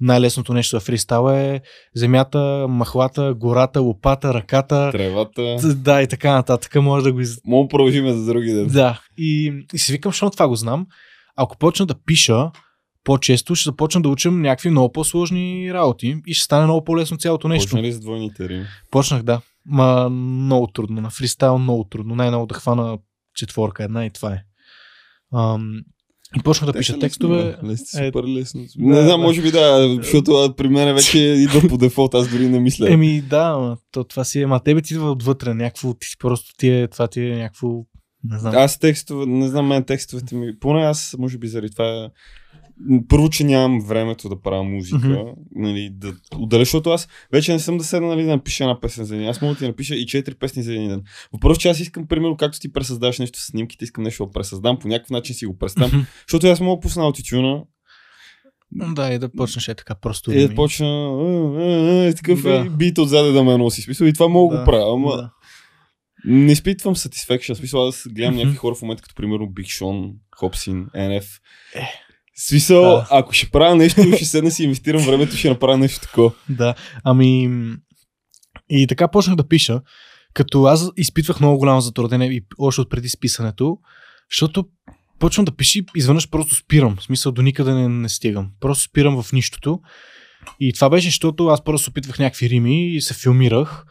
най-лесното 0.00 0.54
нещо 0.54 0.80
в 0.80 0.82
фристайл 0.82 1.30
е 1.30 1.60
земята, 1.94 2.66
махлата, 2.68 3.34
гората, 3.34 3.80
лопата, 3.80 4.34
ръката. 4.34 4.90
Тревата. 4.92 5.56
Да, 5.74 6.02
и 6.02 6.06
така 6.06 6.32
нататък. 6.32 6.74
Може 6.74 7.04
да 7.04 7.12
го 7.12 7.20
из... 7.20 7.36
Мога 7.46 7.64
да 7.64 7.68
продължим 7.68 8.12
за 8.12 8.26
други 8.26 8.52
ден. 8.52 8.66
Да. 8.66 9.00
И, 9.18 9.52
и 9.74 9.78
си 9.78 9.92
викам, 9.92 10.12
защото 10.12 10.32
това 10.32 10.48
го 10.48 10.56
знам. 10.56 10.86
Ако 11.36 11.58
почна 11.58 11.86
да 11.86 11.94
пиша 12.06 12.50
по-често, 13.04 13.54
ще 13.54 13.68
започна 13.68 14.02
да 14.02 14.08
учам 14.08 14.42
някакви 14.42 14.70
много 14.70 14.92
по-сложни 14.92 15.72
работи 15.74 16.16
и 16.26 16.34
ще 16.34 16.44
стане 16.44 16.64
много 16.64 16.84
по-лесно 16.84 17.16
цялото 17.16 17.48
нещо. 17.48 17.70
Почна 17.70 17.82
ли 17.82 17.92
с 17.92 18.00
двойните 18.00 18.48
рими? 18.48 18.64
Почнах, 18.90 19.22
да. 19.22 19.40
Ма 19.66 20.08
много 20.10 20.66
трудно. 20.66 21.00
На 21.00 21.10
фристайл 21.10 21.58
много 21.58 21.84
трудно. 21.84 22.14
Най-много 22.14 22.46
да 22.46 22.54
хвана 22.54 22.98
четворка 23.34 23.84
една 23.84 24.06
и 24.06 24.10
това 24.10 24.32
е. 24.32 24.42
Ам, 25.34 25.80
и 26.36 26.42
почнах 26.42 26.66
да 26.66 26.72
Те 26.72 26.78
пиша 26.78 26.92
са 26.92 26.98
текстове. 26.98 27.56
Лесни, 27.64 28.00
Е, 28.00 28.06
супер 28.06 28.24
лесно. 28.28 28.60
да, 28.76 28.86
не 28.86 29.02
знам, 29.02 29.20
да. 29.20 29.26
може 29.26 29.42
би 29.42 29.50
да, 29.50 29.96
защото 30.02 30.54
при 30.56 30.68
мен 30.68 30.94
вече 30.94 31.18
идва 31.18 31.68
по 31.68 31.78
дефолт, 31.78 32.14
аз 32.14 32.28
дори 32.28 32.48
не 32.48 32.60
мисля. 32.60 32.92
Еми 32.92 33.20
да, 33.22 33.76
то, 33.92 34.04
това 34.04 34.24
си 34.24 34.40
е. 34.40 34.46
Ма 34.46 34.60
тебе 34.60 34.82
ти 34.82 34.94
идва 34.94 35.10
отвътре. 35.10 35.54
Някакво, 35.54 35.94
ти 35.94 36.06
просто 36.18 36.54
ти 36.58 36.68
е, 36.68 36.88
това 36.88 37.08
ти 37.08 37.20
е 37.20 37.36
някакво. 37.36 37.68
Не 38.24 38.38
знам. 38.38 38.54
Аз 38.56 38.78
текстове, 38.78 39.26
не 39.26 39.48
знам, 39.48 39.66
мен 39.66 39.84
текстовете 39.84 40.34
ми, 40.34 40.58
поне 40.60 40.82
аз, 40.82 41.16
може 41.18 41.38
би 41.38 41.48
заради 41.48 41.72
това, 41.72 42.10
първо, 43.08 43.30
че 43.30 43.44
нямам 43.44 43.80
времето 43.80 44.28
да 44.28 44.40
правя 44.40 44.64
музика, 44.64 45.08
Мгм. 45.08 45.30
нали, 45.54 45.90
да 45.92 46.14
отделя, 46.36 46.60
защото 46.60 46.90
аз 46.90 47.08
вече 47.32 47.52
не 47.52 47.58
съм 47.58 47.78
да 47.78 47.84
седна 47.84 48.08
нали, 48.08 48.22
да 48.22 48.28
напиша 48.30 48.64
една 48.64 48.80
песен 48.80 49.04
за 49.04 49.16
ден. 49.16 49.28
Аз 49.28 49.40
мога 49.42 49.54
да 49.54 49.58
ти 49.58 49.66
напиша 49.66 49.94
и 49.94 50.06
четири 50.06 50.34
песни 50.34 50.62
за 50.62 50.72
един 50.74 50.88
ден. 50.88 51.02
Въпросът, 51.32 51.60
че 51.60 51.68
аз 51.68 51.80
искам, 51.80 52.06
примерно, 52.06 52.36
както 52.36 52.60
ти 52.60 52.72
пресъздаваш 52.72 53.18
нещо 53.18 53.38
с 53.40 53.46
снимките, 53.46 53.84
искам 53.84 54.04
нещо 54.04 54.26
да 54.26 54.32
пресъздам, 54.32 54.78
по 54.78 54.88
някакъв 54.88 55.10
начин 55.10 55.34
си 55.34 55.46
го 55.46 55.58
представям, 55.58 55.90
Мгм. 56.00 56.06
защото 56.28 56.46
аз 56.46 56.60
мога 56.60 56.76
да 56.76 56.80
пусна 56.80 57.04
аутитюна 57.04 57.62
Да, 58.72 59.12
и 59.12 59.18
да 59.18 59.32
почнеш 59.32 59.68
е 59.68 59.74
така 59.74 59.94
просто. 59.94 60.32
и 60.32 60.48
да 60.48 60.54
почна 60.54 60.86
«А, 60.86 61.62
а, 61.62 62.04
а», 62.04 62.08
и 62.08 62.14
такъв 62.14 62.42
Да. 62.42 62.64
бит 62.70 62.98
отзаде 62.98 63.30
да 63.32 63.44
ме 63.44 63.56
носи. 63.56 63.82
Смисъл, 63.82 64.06
и 64.06 64.12
това 64.12 64.28
мога 64.28 64.54
да. 64.56 64.60
го 64.60 64.64
правя, 64.64 64.94
ама 64.94 65.16
да. 65.16 65.30
не 66.24 66.52
изпитвам 66.52 66.94
satisfaction. 66.96 67.54
Смисъл, 67.54 67.86
аз 67.88 68.06
гледам 68.10 68.36
някакви 68.36 68.56
хора 68.56 68.74
в 68.74 68.82
момента, 68.82 69.02
като 69.02 69.14
примерно 69.14 69.46
Big 69.46 69.82
Sean, 69.82 70.12
Хопсин, 70.36 70.86
NF. 70.96 71.40
Е. 71.74 71.88
Смисъл, 72.48 72.82
Да. 72.82 73.06
ако 73.10 73.32
ще 73.32 73.50
правя 73.50 73.76
нещо, 73.76 74.02
ще 74.16 74.24
седна 74.24 74.50
си 74.50 74.64
инвестирам 74.64 75.02
времето, 75.02 75.36
ще 75.36 75.48
направя 75.50 75.78
нещо 75.78 76.00
такова. 76.00 76.32
Да, 76.48 76.74
ами 77.04 77.50
и 78.70 78.86
така 78.86 79.08
почнах 79.08 79.36
да 79.36 79.48
пиша, 79.48 79.80
като 80.34 80.64
аз 80.64 80.90
изпитвах 80.96 81.40
много 81.40 81.58
голямо 81.58 81.80
затруднение 81.80 82.28
и 82.28 82.44
още 82.58 82.80
от 82.80 82.90
преди 82.90 83.08
списането, 83.08 83.78
защото 84.32 84.64
почвам 85.18 85.44
да 85.44 85.56
пиша 85.56 85.78
и 85.78 85.84
изведнъж 85.96 86.28
просто 86.28 86.54
спирам. 86.54 86.96
В 86.96 87.02
смисъл 87.02 87.32
до 87.32 87.42
никъде 87.42 87.74
не, 87.74 87.88
не 87.88 88.08
стигам. 88.08 88.50
Просто 88.60 88.84
спирам 88.84 89.22
в 89.22 89.32
нищото. 89.32 89.80
И 90.60 90.72
това 90.72 90.90
беше, 90.90 91.08
защото 91.08 91.46
аз 91.46 91.64
просто 91.64 91.90
опитвах 91.90 92.18
някакви 92.18 92.50
рими 92.50 92.94
и 92.94 93.00
се 93.00 93.14
филмирах. 93.14 93.84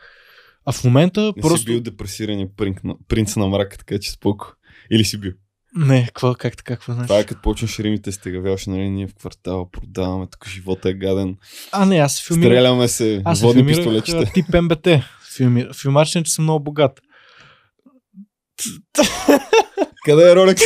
А 0.66 0.72
в 0.72 0.84
момента 0.84 1.22
Не 1.22 1.41
просто... 1.41 1.58
си 1.58 1.66
бил 1.66 1.80
депресирания 1.82 2.47
принц 2.58 2.78
на, 2.84 2.95
принц 3.08 3.36
на 3.36 3.47
мрака, 3.47 3.78
така 3.78 4.00
че 4.00 4.12
споко. 4.12 4.54
Или 4.91 5.04
си 5.06 5.18
бил. 5.18 5.32
Не, 5.76 6.05
какво, 6.05 6.34
как 6.34 6.57
така, 6.57 6.74
какво 6.74 6.93
значи? 6.93 7.07
Това 7.07 7.20
е 7.20 7.26
като 7.26 7.41
почнеш 7.41 7.80
римите, 7.80 8.11
стегавяваш, 8.11 8.65
нали, 8.65 8.89
ние 8.89 9.07
в 9.07 9.15
квартала 9.15 9.72
продаваме, 9.72 10.28
тук 10.32 10.47
живота 10.49 10.89
е 10.89 10.93
гаден. 10.93 11.38
А, 11.72 11.86
не, 11.86 11.97
аз 11.97 12.15
се 12.15 12.24
филмирах. 12.28 12.51
Стреляме 12.51 12.88
се, 12.88 13.22
Аз 13.26 13.41
водни 13.41 13.65
пистолетчета. 13.65 14.26
тип 14.34 14.45
МБТ. 14.61 14.88
Филми... 15.38 15.65
Филмачен, 15.82 16.24
че 16.24 16.32
съм 16.32 16.43
много 16.43 16.63
богат. 16.63 16.99
Къде 20.05 20.32
е 20.32 20.36
Ролекс? 20.36 20.61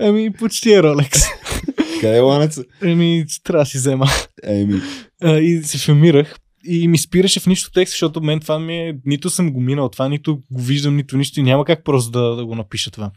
Еми, 0.00 0.32
почти 0.32 0.72
е 0.72 0.82
Ролекс. 0.82 1.20
Къде 2.00 2.16
е 2.16 2.20
ланеца? 2.20 2.64
Еми, 2.82 3.24
трябва 3.44 3.64
да 3.64 3.66
си 3.66 3.76
взема. 3.78 4.06
Еми, 4.44 4.80
и 5.24 5.62
се 5.64 5.78
филмирах. 5.78 6.36
И 6.64 6.88
ми 6.88 6.98
спираше 6.98 7.40
в 7.40 7.46
нищо 7.46 7.70
текст, 7.72 7.90
защото 7.90 8.20
мен 8.20 8.40
това 8.40 8.58
ми 8.58 8.76
е... 8.76 8.96
Нито 9.04 9.30
съм 9.30 9.52
го 9.52 9.60
минал 9.60 9.88
това, 9.88 10.08
нито 10.08 10.42
го 10.50 10.62
виждам, 10.62 10.96
нито 10.96 11.16
нищо. 11.16 11.40
И 11.40 11.42
няма 11.42 11.64
как 11.64 11.84
просто 11.84 12.10
да, 12.10 12.36
да 12.36 12.46
го 12.46 12.54
напиша 12.54 12.90
това. 12.90 13.10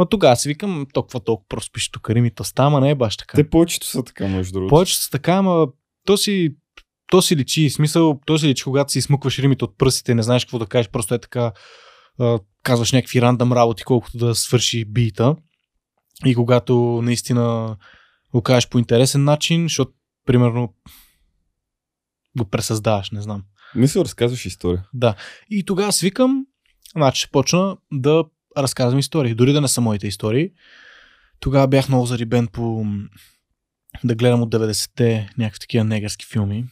Ма 0.00 0.08
тогава 0.08 0.36
си 0.36 0.48
викам, 0.48 0.86
толкова 0.92 1.20
толкова 1.20 1.48
просто 1.48 1.72
пише 1.72 1.92
тук 1.92 2.10
Рими, 2.10 2.30
то 2.30 2.44
става, 2.44 2.80
не 2.80 2.90
е 2.90 2.94
баш 2.94 3.16
така. 3.16 3.36
те 3.36 3.50
повечето 3.50 3.86
са 3.86 4.04
така, 4.04 4.28
между 4.28 4.52
другото. 4.52 4.70
Повечето 4.70 5.02
са 5.02 5.10
така, 5.10 5.32
ама 5.32 5.66
то 6.06 6.16
си, 6.16 6.56
то 7.10 7.22
си 7.22 7.36
личи. 7.36 7.70
Смисъл, 7.70 8.20
то 8.26 8.38
си 8.38 8.48
личи, 8.48 8.64
когато 8.64 8.92
си 8.92 8.98
измъкваш 8.98 9.38
римите 9.38 9.64
от 9.64 9.78
пръстите 9.78 10.14
не 10.14 10.22
знаеш 10.22 10.44
какво 10.44 10.58
да 10.58 10.66
кажеш, 10.66 10.90
просто 10.90 11.14
е 11.14 11.18
така, 11.18 11.52
казваш 12.62 12.92
някакви 12.92 13.22
рандъм 13.22 13.52
работи, 13.52 13.84
колкото 13.84 14.18
да 14.18 14.34
свърши 14.34 14.84
бита. 14.84 15.36
И 16.24 16.34
когато 16.34 17.00
наистина 17.02 17.76
го 18.32 18.42
кажеш 18.42 18.68
по 18.68 18.78
интересен 18.78 19.24
начин, 19.24 19.62
защото, 19.62 19.92
примерно, 20.26 20.74
го 22.38 22.44
пресъздаваш, 22.44 23.10
не 23.10 23.22
знам. 23.22 23.42
Мисля, 23.74 24.04
разказваш 24.04 24.46
история. 24.46 24.88
Да. 24.94 25.14
И 25.50 25.64
тогава 25.64 25.92
свикам, 25.92 26.46
значи 26.96 27.20
ще 27.20 27.30
почна 27.30 27.76
да 27.92 28.24
разказвам 28.58 28.98
истории. 28.98 29.34
Дори 29.34 29.52
да 29.52 29.60
не 29.60 29.68
са 29.68 29.80
моите 29.80 30.06
истории. 30.06 30.50
Тогава 31.40 31.68
бях 31.68 31.88
много 31.88 32.06
зарибен 32.06 32.46
по 32.46 32.84
да 34.04 34.14
гледам 34.14 34.42
от 34.42 34.50
90-те 34.50 35.30
някакви 35.38 35.60
такива 35.60 35.84
негърски 35.84 36.26
филми. 36.26 36.64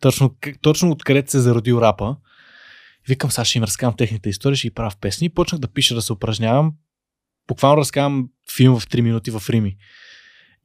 Точно, 0.00 0.36
точно 0.62 0.90
откъдето 0.90 1.30
се 1.30 1.36
е 1.36 1.40
зародил 1.40 1.80
рапа. 1.80 2.16
Викам, 3.08 3.30
сега 3.30 3.44
ще 3.44 3.58
им 3.58 3.64
разказвам 3.64 3.96
техните 3.96 4.28
истории, 4.28 4.56
ще 4.56 4.68
ги 4.68 4.74
правя 4.74 4.90
в 4.90 4.96
песни. 4.96 5.26
И 5.26 5.30
почнах 5.30 5.60
да 5.60 5.68
пиша, 5.68 5.94
да 5.94 6.02
се 6.02 6.12
упражнявам. 6.12 6.72
Буквално 7.48 7.76
разказвам 7.76 8.28
филм 8.56 8.80
в 8.80 8.86
3 8.86 9.00
минути 9.00 9.30
в 9.30 9.42
Рими. 9.50 9.76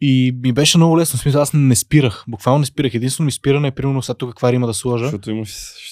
И 0.01 0.35
ми 0.43 0.53
беше 0.53 0.77
много 0.77 0.97
лесно. 0.99 1.19
Смисъл, 1.19 1.41
аз 1.41 1.53
не 1.53 1.75
спирах. 1.75 2.23
Буквално 2.27 2.59
не 2.59 2.65
спирах. 2.65 2.93
Единствено 2.93 3.25
ми 3.25 3.31
спиране 3.31 3.67
е 3.67 3.71
примерно 3.71 4.01
сега 4.01 4.13
тук 4.17 4.29
каква 4.29 4.53
има 4.53 4.67
да 4.67 4.73
сложа. 4.73 5.03
Защото 5.05 5.31
имаш 5.31 5.49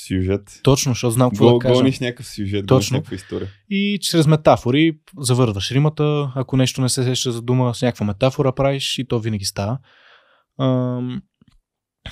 сюжет. 0.08 0.60
Точно, 0.64 0.92
защото 0.92 1.12
знам 1.12 1.30
какво 1.30 1.52
Го, 1.52 1.54
да 1.54 1.60
кажа. 1.60 1.74
гониш 1.74 2.00
някакъв 2.00 2.28
сюжет, 2.28 2.68
Точно. 2.68 2.96
някаква 2.98 3.16
история. 3.16 3.48
И 3.70 3.98
чрез 4.02 4.28
метафори 4.28 4.98
завърваш 5.20 5.72
римата. 5.72 6.32
Ако 6.36 6.58
нещо 6.58 6.82
не 6.82 6.90
се 6.90 7.04
сеща 7.04 7.32
за 7.32 7.42
дума 7.42 7.76
с 7.76 7.82
някаква 7.82 8.06
метафора 8.06 8.52
правиш 8.52 8.98
и 9.00 9.08
то 9.08 9.20
винаги 9.20 9.46
става. 9.46 9.78
Ам, 10.60 11.22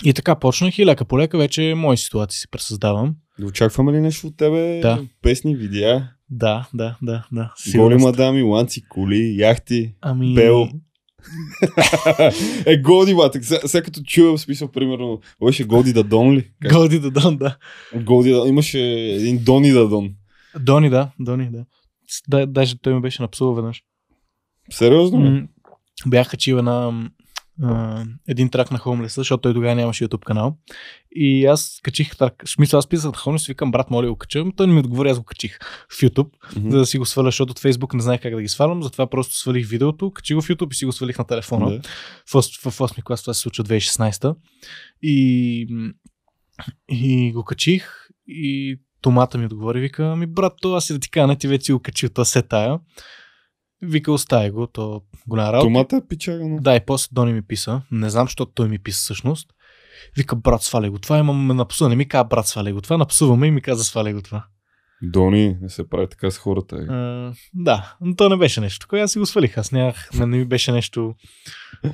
И 0.04 0.14
така 0.14 0.36
почнах 0.36 0.80
и 0.80 0.86
лека 0.86 1.06
по 1.06 1.20
лека 1.20 1.38
вече 1.38 1.74
мои 1.78 1.98
ситуации 1.98 2.40
си 2.40 2.48
пресъздавам. 2.52 3.16
Да 3.40 3.46
очакваме 3.46 3.92
ли 3.92 4.00
нещо 4.02 4.28
от 4.28 4.38
тебе? 4.38 4.80
Да. 4.82 5.04
Песни, 5.22 5.56
видеа, 5.56 6.10
Да, 6.30 6.68
да, 6.74 6.98
да, 7.02 7.26
да. 7.32 7.54
голи 7.76 7.96
мадами, 7.98 8.42
ланци, 8.42 8.82
коли, 8.90 9.36
яхти. 9.38 9.94
Ами... 10.02 10.34
Бел. 10.36 10.70
е, 12.66 12.78
Голди, 12.78 13.16
батък. 13.16 13.46
Сега, 13.46 13.84
като 13.84 14.02
в 14.18 14.38
смисъл, 14.38 14.68
примерно, 14.68 15.20
беше 15.46 15.64
Голди 15.64 15.94
Дадон 15.94 16.34
ли? 16.34 16.52
Как? 16.62 16.74
Голди 16.74 17.00
Дадон, 17.00 17.38
да. 17.38 17.58
Голди 17.96 18.32
Дадон. 18.32 18.48
Имаше 18.48 18.80
един 18.80 19.44
Дони 19.44 19.72
Дадон. 19.72 20.14
Дони, 20.60 20.90
да. 20.90 21.12
Дони, 21.20 21.50
да. 21.50 21.66
Даже 22.48 22.78
той 22.78 22.94
ме 22.94 23.00
беше 23.00 23.22
напсувал 23.22 23.54
веднъж. 23.56 23.84
Сериозно? 24.70 25.20
М, 25.20 25.48
Бях 26.08 26.30
качил 26.30 26.56
една, 26.56 27.10
а, 27.64 28.04
един 28.28 28.50
трак 28.50 28.72
на 28.72 28.78
Homeless, 28.80 29.08
защото 29.08 29.42
той 29.42 29.54
тогава 29.54 29.76
нямаше 29.76 30.08
YouTube 30.08 30.24
канал. 30.24 30.58
И 31.12 31.46
аз 31.46 31.80
качих 31.84 32.18
трак. 32.18 32.44
В 32.46 32.50
смисъл, 32.50 32.78
аз 32.78 32.88
писах 32.88 33.12
Homeless, 33.12 33.48
викам, 33.48 33.72
брат, 33.72 33.92
моля 33.92 34.10
го 34.10 34.16
кача. 34.16 34.46
Той 34.56 34.68
не 34.68 34.74
ми 34.74 34.80
отговори, 34.80 35.10
аз 35.10 35.20
го 35.20 35.26
качих 35.26 35.60
в 35.90 36.02
YouTube, 36.02 36.30
Мгм. 36.56 36.70
за 36.72 36.78
да 36.78 36.86
си 36.86 36.98
го 36.98 37.06
сваля, 37.06 37.28
защото 37.28 37.52
от 37.52 37.60
Facebook 37.60 37.94
не 37.94 38.02
знаех 38.02 38.22
как 38.22 38.36
да 38.36 38.42
ги 38.42 38.48
свалям. 38.48 38.84
Затова 38.84 39.08
просто 39.08 39.36
свалих 39.36 39.68
видеото, 39.68 40.12
качих 40.12 40.36
го 40.36 40.42
в 40.42 40.48
YouTube 40.48 40.72
и 40.72 40.76
си 40.76 40.86
го 40.86 40.92
свалих 40.92 41.18
на 41.18 41.26
телефона. 41.26 41.70
Да. 41.70 41.82
в, 42.28 42.34
ос- 42.34 42.70
в 42.70 42.80
8 42.80 43.04
клас 43.04 43.22
това 43.24 43.34
се 43.34 43.42
случва 43.42 43.64
2016 43.64 44.36
и, 45.02 45.68
и 46.90 47.32
го 47.32 47.44
качих 47.44 48.08
и 48.28 48.80
Томата 49.02 49.38
ми 49.38 49.46
отговори, 49.46 49.80
вика, 49.80 50.16
ми 50.16 50.28
брат, 50.28 50.54
то 50.62 50.76
аз 50.76 50.86
си 50.86 50.94
да 50.94 51.00
ти 51.00 51.10
кажа, 51.12 51.28
не 51.28 51.38
ти 51.38 51.48
вече 51.48 51.66
си 51.66 51.74
го 51.74 51.80
качил, 51.80 52.10
то 52.10 52.26
се 52.26 52.42
тая. 52.42 52.80
Вика, 53.82 54.12
остави 54.12 54.50
го, 54.50 54.68
то 54.68 55.02
голяма 55.28 55.54
работа. 55.54 55.66
Томата 55.66 55.96
е 55.96 56.08
пичага, 56.10 56.48
но... 56.48 56.60
Да, 56.62 56.76
и 56.76 56.80
после 56.86 57.10
Дони 57.12 57.34
ми 57.34 57.42
писа. 57.42 57.82
Не 57.92 58.10
знам, 58.10 58.28
защо 58.28 58.46
той 58.46 58.68
ми 58.70 58.80
писа 58.80 58.98
всъщност. 58.98 59.50
Вика, 60.18 60.36
брат, 60.36 60.64
сваля 60.64 60.90
го 60.90 61.00
това. 61.00 61.18
Имам 61.18 61.48
напсува. 61.48 61.90
Не 61.90 61.96
ми 61.96 62.08
каза, 62.08 62.24
брат, 62.24 62.48
сваля 62.48 62.74
го 62.74 62.82
това. 62.82 62.98
Напсуваме 62.98 63.48
и 63.48 63.52
ми 63.52 63.62
каза, 63.62 63.84
сваля 63.84 64.14
го 64.14 64.22
това. 64.22 64.46
Дони, 65.04 65.58
не 65.62 65.70
се 65.70 65.90
прави 65.90 66.08
така 66.10 66.32
с 66.32 66.38
хората. 66.38 66.76
е. 66.76 66.94
А, 66.94 67.34
да, 67.54 67.96
но 68.02 68.16
то 68.16 68.30
не 68.30 68.38
беше 68.38 68.62
нещо. 68.62 68.80
Такова 68.80 69.02
аз 69.02 69.12
си 69.12 69.20
го 69.20 69.26
свалих. 69.26 69.58
Аз 69.58 69.72
нямах, 69.72 70.10
не, 70.14 70.26
не 70.26 70.38
ми 70.38 70.46
беше 70.46 70.72
нещо. 70.72 71.14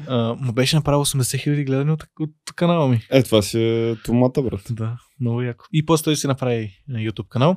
А, 0.07 0.33
му 0.33 0.53
беше 0.53 0.75
направо 0.75 1.05
80 1.05 1.39
хиляди 1.39 1.63
гледани 1.63 1.91
от, 1.91 2.03
от 2.19 2.31
канала 2.55 2.87
ми. 2.87 3.01
Е, 3.11 3.23
това 3.23 3.41
си 3.41 3.63
е 3.63 3.95
томата, 4.05 4.41
брат. 4.41 4.61
Да, 4.69 4.97
много 5.19 5.41
яко. 5.41 5.65
И 5.73 5.85
после 5.85 6.03
той 6.03 6.15
си 6.15 6.27
направи 6.27 6.71
на 6.87 6.99
YouTube 6.99 7.27
канал. 7.27 7.55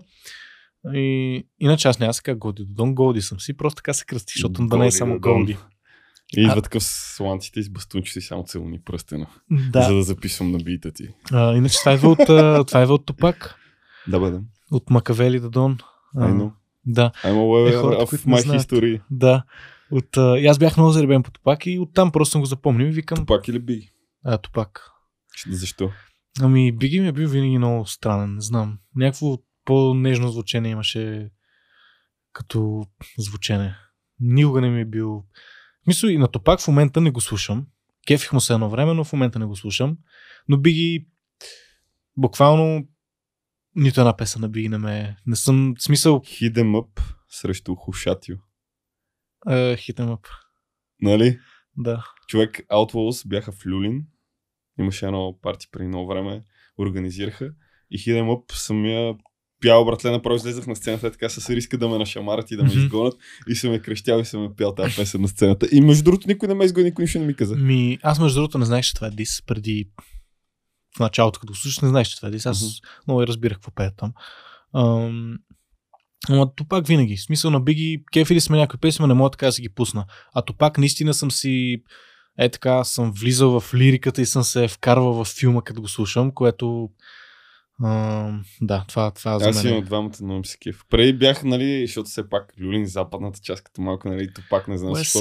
И, 0.87 1.47
иначе 1.61 1.89
аз 1.89 1.99
няма 1.99 2.15
сега 2.15 2.35
Голди 2.35 2.65
Додон, 2.65 2.95
Голди 2.95 3.23
съм 3.23 3.41
си, 3.41 3.57
просто 3.57 3.77
така 3.77 3.93
се 3.93 4.05
кръсти, 4.05 4.33
защото 4.37 4.67
да 4.67 4.79
не 4.79 4.87
е 4.87 4.91
само. 4.91 5.21
Голди. 5.21 5.57
И 6.37 6.41
идва 6.43 6.63
такъв 6.63 6.83
с 6.83 7.21
ланците 7.21 7.61
и 7.61 7.63
с 7.63 7.71
бастунчите 7.71 8.19
и 8.19 8.23
само 8.23 8.45
целуни 8.45 8.81
пръстена. 8.81 9.27
Да. 9.51 9.83
За 9.83 9.95
да 9.95 10.03
записвам 10.03 10.51
на 10.51 10.59
бита 10.59 10.93
ти. 10.93 11.09
А, 11.33 11.55
иначе 11.55 11.79
това 11.79 11.93
идва 11.93 12.09
от, 12.09 12.21
а, 12.21 12.65
това 12.65 12.83
идва 12.83 12.95
от 12.95 13.07
Топак, 13.07 13.55
Да, 14.09 14.21
бе, 14.21 14.31
да. 14.31 14.41
от 14.71 14.91
Макавели 14.91 15.41
Додон. 15.41 15.79
А, 16.17 16.29
I 16.29 16.33
know. 16.33 16.53
Да, 16.87 17.11
I'm 17.15 17.35
aware 17.35 17.69
Е, 17.71 17.77
хората, 17.77 18.07
of 18.07 18.27
не 18.27 18.33
my 18.33 18.59
history. 18.59 19.01
да. 19.11 19.45
От, 19.91 20.17
а, 20.17 20.39
и 20.39 20.47
аз 20.47 20.59
бях 20.59 20.77
много 20.77 20.93
заребен 20.93 21.23
по 21.23 21.31
Топак 21.31 21.67
и 21.67 21.79
оттам 21.79 22.13
просто 22.13 22.33
съм 22.33 22.41
го 22.41 22.47
запомнил 22.47 22.87
и 22.87 22.91
викам, 22.91 23.19
Топак 23.19 23.49
или 23.49 23.59
би? 23.59 23.89
а, 24.25 24.39
Топак. 24.39 24.91
Защо? 25.49 25.91
Ами, 26.41 26.73
Биги 26.73 27.01
ми 27.01 27.09
е 27.09 27.13
бил 27.13 27.29
винаги 27.29 27.59
много 27.59 27.87
странен, 27.87 28.35
не 28.35 28.41
знам. 28.41 28.79
Някакво 28.97 29.37
по-нежно 29.71 30.29
звучение 30.29 30.71
имаше 30.71 31.31
като 32.33 32.87
звучене. 33.19 33.77
Никога 34.21 34.61
не 34.61 34.71
ми 34.71 34.81
е 34.81 34.85
бил... 34.85 35.25
Мисля, 35.87 36.13
и 36.13 36.19
на 36.19 36.29
Топак 36.29 36.61
в 36.61 36.69
момента 36.69 37.01
не 37.01 37.11
го 37.11 37.21
слушам. 37.21 37.67
Кефих 38.07 38.33
му 38.33 38.41
се 38.41 38.53
едно 38.53 38.71
време, 38.71 38.95
но 38.95 39.05
в 39.05 39.13
момента 39.13 39.39
не 39.39 39.45
го 39.45 39.57
слушам. 39.57 39.99
Но 40.49 40.59
Биги 40.59 41.07
буквално 42.17 42.89
нито 43.77 44.01
една 44.01 44.17
песен 44.17 44.41
на 44.41 44.49
Биги 44.49 44.69
не 44.69 44.79
ме... 44.79 45.17
Не 45.27 45.37
съм... 45.37 45.75
Смисъл... 45.79 46.21
Hit 46.21 46.53
them 46.53 46.71
up 46.71 47.01
срещу 47.29 47.75
Хушатио. 47.75 48.37
Uh, 49.47 49.75
hit 49.75 50.01
em 50.01 50.17
up. 50.17 50.27
Нали? 51.03 51.39
Да. 51.77 52.05
Човек 52.29 52.61
Outlaws 52.71 53.29
бяха 53.29 53.53
в 53.53 53.67
Люлин. 53.67 54.07
Имаше 54.79 55.07
едно 55.07 55.39
парти 55.43 55.69
преди 55.73 55.89
много 55.89 56.09
време. 56.09 56.45
Организираха. 56.79 57.53
И 57.91 57.99
Hit 57.99 58.23
them 58.23 58.29
up 58.29 58.53
самия 58.53 59.15
пял 59.61 59.85
братле 59.85 60.11
направо 60.11 60.37
излезах 60.37 60.67
на 60.67 60.77
сцената 60.77 61.07
е 61.07 61.11
така 61.11 61.29
с 61.29 61.51
риска 61.51 61.79
да 61.79 61.89
ме 61.89 61.99
нашамарат 61.99 62.51
и 62.51 62.57
да 62.57 62.63
ме 62.63 62.73
изгонят. 62.73 63.15
И 63.49 63.55
съм 63.55 63.71
ме 63.71 63.79
крещял 63.79 64.19
и 64.19 64.25
съм 64.25 64.43
ме 64.43 64.49
пял 64.57 64.75
тази 64.75 64.97
песен 64.97 65.21
на 65.21 65.29
сцената. 65.29 65.69
И 65.73 65.81
между 65.81 66.05
другото 66.05 66.29
никой 66.29 66.49
не 66.49 66.55
ме 66.55 66.65
изгони, 66.65 66.85
никой 66.85 67.03
нищо 67.03 67.19
не 67.19 67.27
ми 67.27 67.35
каза. 67.35 67.57
Ми, 67.57 67.99
аз 68.03 68.19
между 68.19 68.41
другото 68.41 68.59
не 68.59 68.65
знаех, 68.65 68.85
че 68.85 68.95
това 68.95 69.07
е 69.07 69.11
дис 69.11 69.43
преди 69.47 69.89
в 70.97 71.01
началото, 71.01 71.41
като 71.41 71.55
слушаш, 71.55 71.81
не 71.81 71.89
знаеш, 71.89 72.09
че 72.09 72.17
това 72.17 72.29
е 72.29 72.33
дис. 72.33 72.47
Аз 72.47 72.81
много 73.07 73.23
и 73.23 73.27
разбирах 73.27 73.57
какво 73.57 73.71
пеят 73.71 73.95
там. 73.97 74.13
Ам, 74.75 75.39
Ама 76.29 76.55
Топак 76.55 76.87
винаги. 76.87 77.17
В 77.17 77.23
смисъл 77.23 77.51
на 77.51 77.61
Биги, 77.61 78.05
кефили 78.13 78.41
сме 78.41 78.57
някои 78.57 78.81
песни, 78.81 79.07
не 79.07 79.15
мога 79.15 79.31
така 79.31 79.47
да 79.47 79.53
си 79.53 79.63
ги 79.63 79.69
пусна. 79.69 80.05
А 80.35 80.43
Топак 80.43 80.79
наистина 80.79 81.15
съм 81.15 81.31
си 81.31 81.83
е 82.39 82.49
така, 82.49 82.85
съм 82.85 83.13
влизал 83.13 83.61
в 83.61 83.75
лириката 83.75 84.23
и 84.23 84.27
съм 84.27 84.43
се 84.43 84.69
вкарвал 84.69 85.25
в 85.25 85.29
филма, 85.39 85.63
като 85.63 85.81
го 85.81 85.89
слушам, 85.89 86.33
което 86.35 86.89
да, 88.61 88.85
това, 88.89 89.11
това 89.11 89.39
за 89.39 89.49
Аз 89.49 89.65
мен. 89.65 89.73
имам 89.73 89.83
е- 89.83 89.87
двамата 89.87 90.13
много 90.23 90.39
ми 90.39 90.47
се 90.47 90.59
кеф. 90.59 90.85
Преди 90.91 91.13
бях, 91.13 91.45
нали, 91.45 91.87
защото 91.87 92.11
все 92.11 92.29
пак 92.29 92.55
Люлин, 92.61 92.87
западната 92.87 93.41
част, 93.43 93.65
като 93.65 93.81
малко, 93.83 94.09
нали, 94.09 94.33
Топак, 94.35 94.69
не 94.69 94.79
знам 94.79 94.95
защо. 94.95 95.19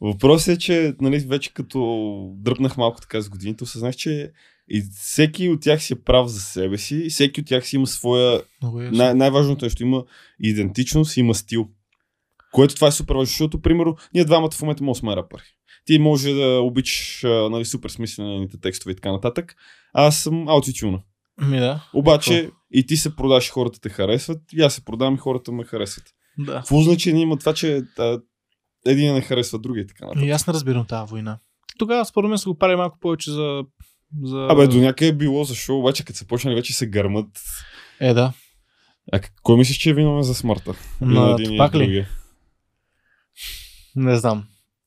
Въпросът 0.00 0.56
е, 0.56 0.58
че 0.58 0.94
нали, 1.00 1.18
вече 1.18 1.54
като 1.54 2.34
дръпнах 2.36 2.76
малко 2.76 3.00
така 3.00 3.20
с 3.20 3.28
годините, 3.28 3.64
осъзнах, 3.64 3.96
че 3.96 4.32
и 4.68 4.82
всеки 4.94 5.48
от 5.48 5.62
тях 5.62 5.82
си 5.82 5.92
е 5.92 5.96
прав 5.96 6.28
за 6.28 6.40
себе 6.40 6.78
си, 6.78 6.96
и 6.96 7.10
всеки 7.10 7.40
от 7.40 7.46
тях 7.46 7.66
си 7.66 7.76
има 7.76 7.86
своя... 7.86 8.42
Най- 8.92 9.14
най-важното 9.14 9.64
нещо, 9.64 9.82
има 9.82 10.04
идентичност, 10.40 11.16
има 11.16 11.34
стил. 11.34 11.68
Което 12.52 12.74
това 12.74 12.88
е 12.88 12.92
супер 12.92 13.14
важно, 13.14 13.26
защото, 13.26 13.62
примерно, 13.62 13.96
ние 14.14 14.24
двамата 14.24 14.50
в 14.50 14.60
момента 14.62 14.84
може 14.84 14.96
да 14.96 15.00
сме 15.00 15.16
рапъри. 15.16 15.42
Ти 15.84 15.98
може 15.98 16.32
да 16.32 16.60
обичаш 16.60 17.20
нали, 17.24 17.64
супер 17.64 17.88
смислените 17.88 18.60
текстове 18.60 18.92
и 18.92 18.94
така 18.94 19.12
нататък. 19.12 19.54
Аз 19.92 20.18
съм 20.22 20.48
аутитюна. 20.48 21.00
Ми 21.42 21.58
да. 21.60 21.88
Обаче 21.94 22.50
и 22.70 22.86
ти 22.86 22.96
се 22.96 23.16
продаш, 23.16 23.50
хората 23.50 23.80
те 23.80 23.88
харесват, 23.88 24.42
и 24.52 24.62
аз 24.62 24.74
се 24.74 24.84
продавам 24.84 25.14
и 25.14 25.18
хората 25.18 25.52
ме 25.52 25.64
харесват. 25.64 26.04
Да. 26.38 26.54
Какво 26.54 26.80
значение 26.80 27.22
има 27.22 27.38
това, 27.38 27.54
че 27.54 27.82
а, 27.98 28.20
един 28.86 29.14
не 29.14 29.20
харесва 29.20 29.58
другия 29.58 29.82
и 29.82 29.86
така 29.86 30.04
нататък? 30.04 30.24
И 30.24 30.30
аз 30.30 30.46
не 30.46 30.52
разбирам 30.52 30.86
тази 30.86 31.10
война. 31.10 31.38
Тогава, 31.78 32.04
според 32.04 32.28
мен, 32.28 32.38
са 32.38 32.48
го 32.48 32.58
правили 32.58 32.76
малко 32.76 32.98
повече 33.00 33.30
за... 33.30 33.64
за... 34.22 34.48
Абе, 34.50 34.66
до 34.66 34.78
някъде 34.78 35.08
е 35.08 35.12
било, 35.12 35.44
защо 35.44 35.78
обаче 35.78 36.04
като 36.04 36.18
са 36.18 36.26
почнали 36.26 36.54
вече 36.54 36.72
се 36.72 36.86
гърмат. 36.86 37.28
Е, 38.00 38.14
да. 38.14 38.32
А 39.12 39.20
кой 39.42 39.56
мислиш, 39.56 39.76
че 39.76 39.90
е 39.90 39.94
виновен 39.94 40.22
за 40.22 40.34
смъртта? 40.34 40.74
На 41.00 41.36
Тупак 41.36 41.74
ли? 41.74 41.78
другия? 41.78 42.08
Не 43.96 44.16
знам. 44.16 44.44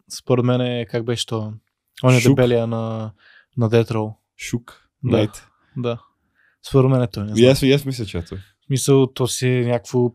Според 0.09 0.45
мен 0.45 0.61
е, 0.61 0.85
как 0.85 1.05
беше 1.05 1.25
то? 1.25 1.53
Он 2.03 2.15
е 2.15 2.19
Шук. 2.19 2.31
дебелия 2.31 2.67
на, 2.67 3.11
на 3.57 3.69
Row. 3.69 4.13
Шук. 4.37 4.89
Да. 5.03 5.17
Найт. 5.17 5.47
Да. 5.77 5.99
Според 6.68 6.91
мен 6.91 7.01
е 7.01 7.07
той. 7.07 7.26
Не 7.26 7.32
И 7.32 7.36
знам. 7.36 7.51
аз, 7.51 7.62
и 7.62 7.72
аз 7.72 7.86
мисля, 7.86 8.05
че 8.05 8.18
е 8.18 8.26
той. 8.26 8.38
В 8.38 8.66
смисъл, 8.66 9.07
то 9.07 9.28
си 9.28 9.47
е 9.47 9.66
някакво... 9.66 10.12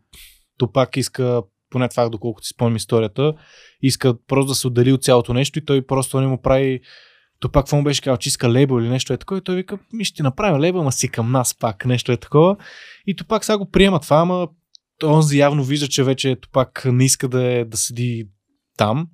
Топак 0.59 0.97
иска, 0.97 1.43
поне 1.71 1.89
това, 1.89 2.09
доколкото 2.09 2.47
си 2.47 2.53
спомням 2.55 2.77
историята, 2.77 3.35
иска 3.83 4.15
просто 4.27 4.49
да 4.49 4.55
се 4.55 4.67
отдели 4.67 4.93
от 4.93 5.03
цялото 5.03 5.35
нещо 5.35 5.59
и 5.59 5.65
той 5.65 5.87
просто 5.87 6.21
не 6.21 6.27
му 6.27 6.43
прави 6.43 6.81
Топак 7.41 7.65
какво 7.65 7.77
му 7.77 7.85
беше 7.85 8.03
казал, 8.03 8.17
че 8.17 8.29
иска 8.29 8.51
лейбъл 8.51 8.81
или 8.81 8.89
нещо 8.89 9.13
е 9.13 9.17
такова 9.17 9.39
и 9.39 9.43
той 9.43 9.57
вика, 9.57 9.79
ми 9.93 10.05
ще 10.05 10.17
ти 10.17 10.23
направим 10.23 10.61
лейбъл, 10.61 10.85
ма 10.85 10.93
си 10.93 11.09
към 11.09 11.33
нас 11.33 11.59
пак, 11.59 11.87
нещо 11.87 12.13
е 12.13 12.17
такова. 12.17 12.57
И 13.07 13.17
Топак 13.17 13.45
сега 13.45 13.59
го 13.59 13.71
приема 13.71 14.01
това, 14.01 14.17
ама 14.17 14.49
онзи 15.05 15.39
явно 15.39 15.65
вижда, 15.65 15.89
че 15.89 16.05
вече 16.05 16.37
Топак 16.37 16.83
не 16.85 17.05
иска 17.05 17.29
да, 17.29 17.43
е, 17.43 17.65
да 17.65 17.77
седи 17.77 18.29
там. 18.77 19.09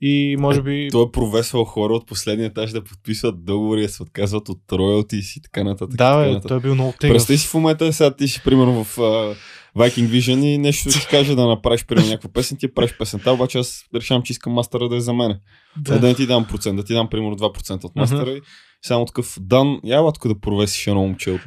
И 0.00 0.36
може 0.38 0.62
би... 0.62 0.88
Той 0.92 1.04
е 1.04 1.12
провесвал 1.12 1.64
хора 1.64 1.94
от 1.94 2.06
последния 2.06 2.46
етаж 2.46 2.70
да 2.70 2.84
подписват 2.84 3.44
договори, 3.44 3.82
да 3.82 3.88
се 3.88 4.02
отказват 4.02 4.48
от 4.48 4.72
роялти 4.72 5.20
и 5.36 5.42
така 5.42 5.64
нататък. 5.64 5.90
да, 5.90 5.96
така 5.96 6.30
нататък. 6.30 6.48
той 6.48 6.56
е 6.56 6.60
бил 6.60 6.74
много 6.74 6.94
тегъв. 7.00 7.14
Представи 7.14 7.38
си 7.38 7.48
в 7.48 7.54
момента, 7.54 7.92
сега 7.92 8.16
ти 8.16 8.28
си 8.28 8.40
примерно 8.44 8.84
в 8.84 8.96
uh, 8.96 9.36
Viking 9.76 10.08
Vision 10.08 10.44
и 10.44 10.58
нещо 10.58 10.88
ти 10.88 11.06
каже 11.10 11.34
да 11.34 11.46
направиш 11.46 11.86
примерно 11.86 12.08
някаква 12.08 12.32
песен, 12.32 12.58
ти 12.58 12.74
правиш 12.74 12.98
песента, 12.98 13.32
обаче 13.32 13.58
аз 13.58 13.84
решавам, 13.94 14.22
че 14.22 14.32
искам 14.32 14.52
мастера 14.52 14.88
да 14.88 14.96
е 14.96 15.00
за 15.00 15.12
мен. 15.12 15.40
Да. 15.76 15.94
Е, 15.94 15.98
да 15.98 16.06
не 16.06 16.14
ти 16.14 16.26
дам 16.26 16.46
процент, 16.46 16.76
да 16.76 16.84
ти 16.84 16.92
дам 16.94 17.08
примерно 17.08 17.36
2% 17.36 17.84
от 17.84 17.96
мастера 17.96 18.30
и 18.30 18.40
само 18.82 19.04
такъв 19.04 19.36
дан, 19.40 19.80
я 19.84 20.12
тук 20.12 20.28
да 20.28 20.40
провесиш 20.40 20.86
едно 20.86 21.00
момче 21.00 21.30
от 21.30 21.40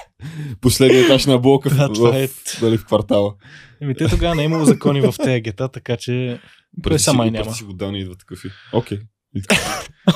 последния 0.60 1.04
етаж 1.04 1.26
на 1.26 1.38
блока 1.38 1.70
в, 1.70 1.76
Да, 1.76 1.88
в, 1.88 2.14
е. 2.14 2.28
в, 2.28 2.60
дали, 2.60 2.78
в 2.78 2.84
квартала. 2.84 3.34
Еми, 3.82 3.94
те 3.94 4.08
тогава 4.08 4.34
не 4.34 4.42
е 4.42 4.44
имало 4.44 4.64
закони 4.64 5.00
в 5.00 5.14
тези 5.24 5.40
гета, 5.40 5.68
така 5.68 5.96
че... 5.96 6.40
Той 6.82 6.98
сама 6.98 7.24
няма. 7.24 7.44
преди 7.44 7.56
си 7.56 7.64
го 7.64 7.72
дан 7.72 7.94
и 7.94 8.00
идва 8.00 8.14
такъв 8.16 8.44
и. 8.44 8.48
Окей. 8.72 8.98
Така, 9.48 9.60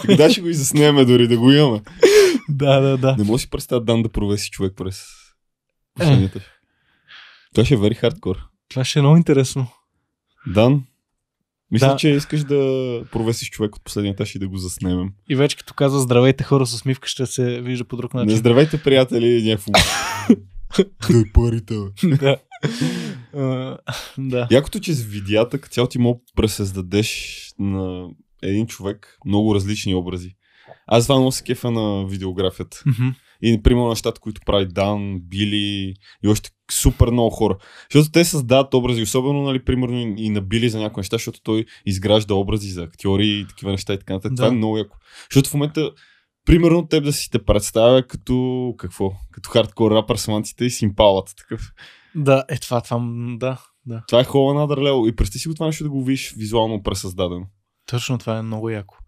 Така 0.06 0.30
ще 0.30 0.40
го 0.40 0.48
и 0.48 0.54
заснеме 0.54 1.04
дори 1.04 1.28
да 1.28 1.38
го 1.38 1.52
имаме. 1.52 1.80
Да, 2.48 2.80
да, 2.80 2.96
да. 2.98 3.16
Не 3.16 3.24
може 3.24 3.32
да 3.32 3.38
си 3.38 3.50
представя 3.50 3.80
Дан 3.80 4.02
да 4.02 4.08
провеси 4.08 4.50
човек 4.50 4.72
през 4.76 5.02
последните. 5.94 6.40
Това 7.54 7.64
ще 7.64 7.74
е 7.74 7.78
very 7.78 8.02
hardcore. 8.02 8.38
Това 8.68 8.84
ще 8.84 8.98
е 8.98 9.02
много 9.02 9.16
интересно. 9.16 9.66
Дан, 10.46 10.84
мисля, 11.70 11.86
Да. 11.86 11.96
че 11.96 12.08
искаш 12.08 12.40
да 12.40 12.56
провесиш 13.12 13.50
човек 13.50 13.76
от 13.76 13.84
последния 13.84 14.12
етаж 14.12 14.34
и 14.34 14.38
да 14.38 14.48
го 14.48 14.56
заснемем. 14.56 15.08
И 15.28 15.36
вече 15.36 15.56
като 15.56 15.74
казва 15.74 16.00
здравейте 16.00 16.44
хора 16.44 16.66
с 16.66 16.74
усмивка, 16.74 17.08
ще 17.08 17.26
се 17.26 17.60
вижда 17.60 17.84
по 17.84 17.96
друг 17.96 18.14
Не 18.14 18.20
начин. 18.20 18.36
здравейте, 18.36 18.82
приятели, 18.82 19.42
някакво. 19.44 19.72
Дай 21.10 21.24
парите, 21.32 21.74
бе. 22.02 22.16
да. 22.16 22.36
Да. 24.18 24.48
Якото, 24.50 24.80
че 24.80 24.92
с 24.94 25.02
видеята, 25.04 25.58
като 25.60 25.72
цяло 25.72 25.88
ти 25.88 25.98
мога 25.98 26.18
да 26.18 26.42
пресъздадеш 26.42 27.40
на 27.58 28.08
един 28.42 28.66
човек 28.66 29.18
много 29.26 29.54
различни 29.54 29.94
образи. 29.94 30.30
Аз 30.86 31.04
това 31.04 31.16
много 31.16 31.32
се 31.32 31.44
кефа 31.44 31.70
на 31.70 32.06
видеографията. 32.06 32.82
И, 33.42 33.62
примерно, 33.62 33.88
нещата, 33.88 34.20
които 34.20 34.40
прави 34.46 34.66
Дан, 34.66 35.20
Били 35.20 35.94
и 36.24 36.28
още 36.28 36.50
супер 36.72 37.08
много 37.08 37.30
хора. 37.30 37.56
Защото 37.92 38.10
те 38.10 38.24
създават 38.24 38.74
образи, 38.74 39.02
особено, 39.02 39.42
нали, 39.42 39.64
примерно 39.64 39.98
и- 39.98 40.14
и 40.18 40.30
на 40.30 40.40
Били 40.40 40.68
за 40.68 40.78
някои 40.80 41.00
неща, 41.00 41.14
защото 41.16 41.40
той 41.42 41.64
изгражда 41.86 42.34
образи 42.34 42.68
за 42.70 42.82
актьори 42.82 43.28
и 43.28 43.46
такива 43.48 43.70
неща 43.70 43.94
и 43.94 43.98
така 43.98 44.12
нататък. 44.12 44.32
Да. 44.32 44.36
Това 44.36 44.48
е 44.48 44.56
много 44.56 44.78
яко. 44.78 44.96
Защото 45.30 45.50
в 45.50 45.54
момента, 45.54 45.90
примерно, 46.44 46.88
теб 46.88 47.04
да 47.04 47.12
си 47.12 47.30
те 47.30 47.44
представя 47.44 48.02
като, 48.02 48.74
какво? 48.78 49.12
Като 49.32 49.50
хардкор 49.50 49.90
рапър 49.90 50.16
с 50.16 50.28
мантите 50.28 50.64
и 50.64 50.70
симпалата. 50.70 51.34
Такъв. 51.34 51.60
Да, 52.16 52.44
е 52.48 52.58
това, 52.58 52.80
това, 52.80 52.98
да, 53.36 53.62
да. 53.86 54.04
Това 54.08 54.20
е 54.20 54.24
хубава 54.24 54.60
надър 54.60 54.82
лево. 54.82 55.06
И 55.06 55.16
представи 55.16 55.40
си 55.40 55.48
го 55.48 55.54
това 55.54 55.66
нещо 55.66 55.84
да 55.84 55.90
го 55.90 56.04
видиш 56.04 56.34
визуално 56.36 56.82
пресъздадено. 56.82 57.46
Точно 57.86 58.18
това 58.18 58.38
е 58.38 58.42
много 58.42 58.70
яко. 58.70 58.98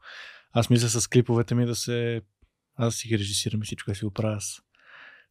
Аз 0.53 0.71
мисля 0.71 0.89
с 0.89 1.09
клиповете 1.09 1.55
ми 1.55 1.67
да 1.67 1.75
се... 1.75 2.23
Аз 2.77 2.95
си 2.95 3.09
ги 3.09 3.19
режисирам 3.19 3.63
и 3.63 3.65
всичко, 3.65 3.91
да 3.91 3.95
си 3.95 4.05
го 4.05 4.11
правя 4.11 4.37
аз. 4.37 4.61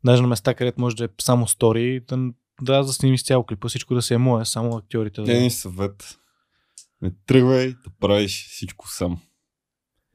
Даже 0.05 0.21
на 0.21 0.27
места, 0.27 0.53
където 0.53 0.81
може 0.81 0.95
да 0.95 1.03
е 1.03 1.09
само 1.21 1.47
стори, 1.47 1.99
да, 1.99 2.17
да 2.61 2.83
да 2.83 2.93
снимам 2.93 3.13
изцяло 3.13 3.45
клипа, 3.45 3.67
всичко 3.67 3.95
да 3.95 4.01
се 4.01 4.13
е 4.13 4.17
мое, 4.17 4.45
само 4.45 4.75
актьорите 4.75 5.21
да... 5.21 5.31
Един 5.31 5.51
съвет. 5.51 6.17
Не 7.01 7.11
тръгвай 7.27 7.67
да 7.67 7.89
правиш 7.99 8.47
всичко 8.49 8.87
сам. 8.87 9.21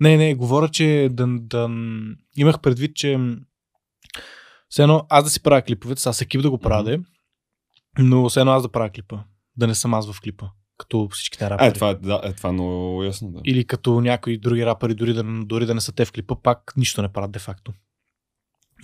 Не, 0.01 0.17
не, 0.17 0.35
говоря, 0.35 0.69
че 0.69 1.09
да, 1.13 1.27
да... 1.29 1.71
имах 2.37 2.61
предвид, 2.61 2.97
че 2.97 3.19
все 4.69 4.83
едно 4.83 5.07
аз 5.09 5.25
да 5.25 5.31
си 5.31 5.43
правя 5.43 5.63
клиповете, 5.63 6.03
с 6.03 6.21
екип 6.21 6.43
да 6.43 6.51
го 6.51 6.59
правя, 6.59 6.85
де, 6.85 7.01
но 7.99 8.29
все 8.29 8.41
едно 8.41 8.53
аз 8.53 8.63
да 8.63 8.69
правя 8.69 8.91
клипа. 8.91 9.19
Да 9.57 9.67
не 9.67 9.75
съм 9.75 9.95
аз 9.95 10.13
в 10.13 10.21
клипа, 10.21 10.47
като 10.79 11.09
всичките 11.09 11.51
рапъри. 11.51 11.67
Е, 11.67 11.73
това 11.73 11.89
е, 11.89 11.95
да, 11.95 12.21
е, 12.25 12.33
това 12.33 12.49
е 12.49 12.53
много 12.53 13.05
ясно, 13.05 13.33
да. 13.33 13.41
Или 13.45 13.65
като 13.65 14.01
някои 14.01 14.39
други 14.39 14.67
рапъри, 14.67 14.95
дори 14.95 15.13
да, 15.15 15.25
дори 15.45 15.67
да 15.67 15.75
не 15.75 15.81
са 15.81 15.93
те 15.93 16.05
в 16.05 16.13
клипа, 16.13 16.37
пак 16.43 16.73
нищо 16.77 17.03
не 17.03 17.09
правят 17.09 17.31
де-факто. 17.31 17.73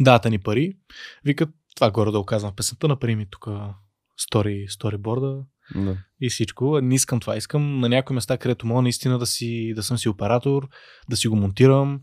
Дата 0.01 0.31
ни 0.31 0.39
пари, 0.39 0.77
викат, 1.25 1.49
това 1.77 1.91
горе 1.91 2.11
да 2.11 2.19
оказвам 2.19 2.53
в 2.53 2.55
песента, 2.55 2.89
направи 2.89 3.17
ми 3.17 3.27
тук 3.31 3.49
стори, 4.17 4.67
сториборда 4.69 5.45
да. 5.75 5.97
и 6.21 6.29
всичко. 6.29 6.81
Не 6.81 6.95
искам 6.95 7.21
това. 7.21 7.37
Искам 7.37 7.81
на 7.81 7.89
някои 7.89 8.15
места, 8.15 8.39
където 8.39 8.67
мога 8.67 8.83
наистина 8.83 9.19
да, 9.19 9.27
си, 9.27 9.73
да 9.77 9.83
съм 9.83 9.99
си 9.99 10.09
оператор, 10.09 10.69
да 11.11 11.17
си 11.17 11.29
го 11.29 11.37
монтирам 11.37 12.01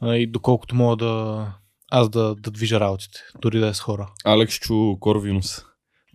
а, 0.00 0.16
и 0.16 0.26
доколкото 0.26 0.74
мога 0.74 0.96
да 0.96 1.52
аз 1.90 2.08
да, 2.08 2.34
да 2.34 2.50
движа 2.50 2.80
работите, 2.80 3.18
дори 3.40 3.58
да 3.58 3.68
е 3.68 3.74
с 3.74 3.80
хора. 3.80 4.12
Алекс 4.24 4.54
чу 4.54 4.96
Корвинус. 5.00 5.64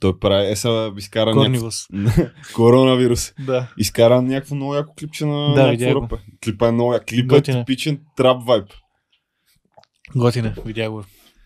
Той 0.03 0.19
прави, 0.19 0.51
е 0.51 0.55
сега 0.55 0.91
изкара 0.97 1.25
някакво... 1.25 1.43
Корнивус. 1.43 1.87
Коронавирус. 2.55 3.33
Да. 3.39 3.67
Изкара 3.77 4.21
някакво 4.21 4.55
много 4.55 4.75
яко 4.75 4.95
клипче 4.95 5.25
на 5.25 5.53
Да, 5.53 5.61
някакво 5.61 5.71
видях 5.71 5.95
ръпе. 5.95 6.15
Клипа 6.43 6.67
е 6.67 6.71
много 6.71 6.93
як. 6.93 7.05
Клипа 7.05 7.35
е 7.35 7.37
е. 7.37 7.41
типичен 7.41 7.99
трап 8.17 8.43
вайб. 8.43 8.65
Готине, 10.15 10.55
видя 10.65 10.89
го. 10.89 11.03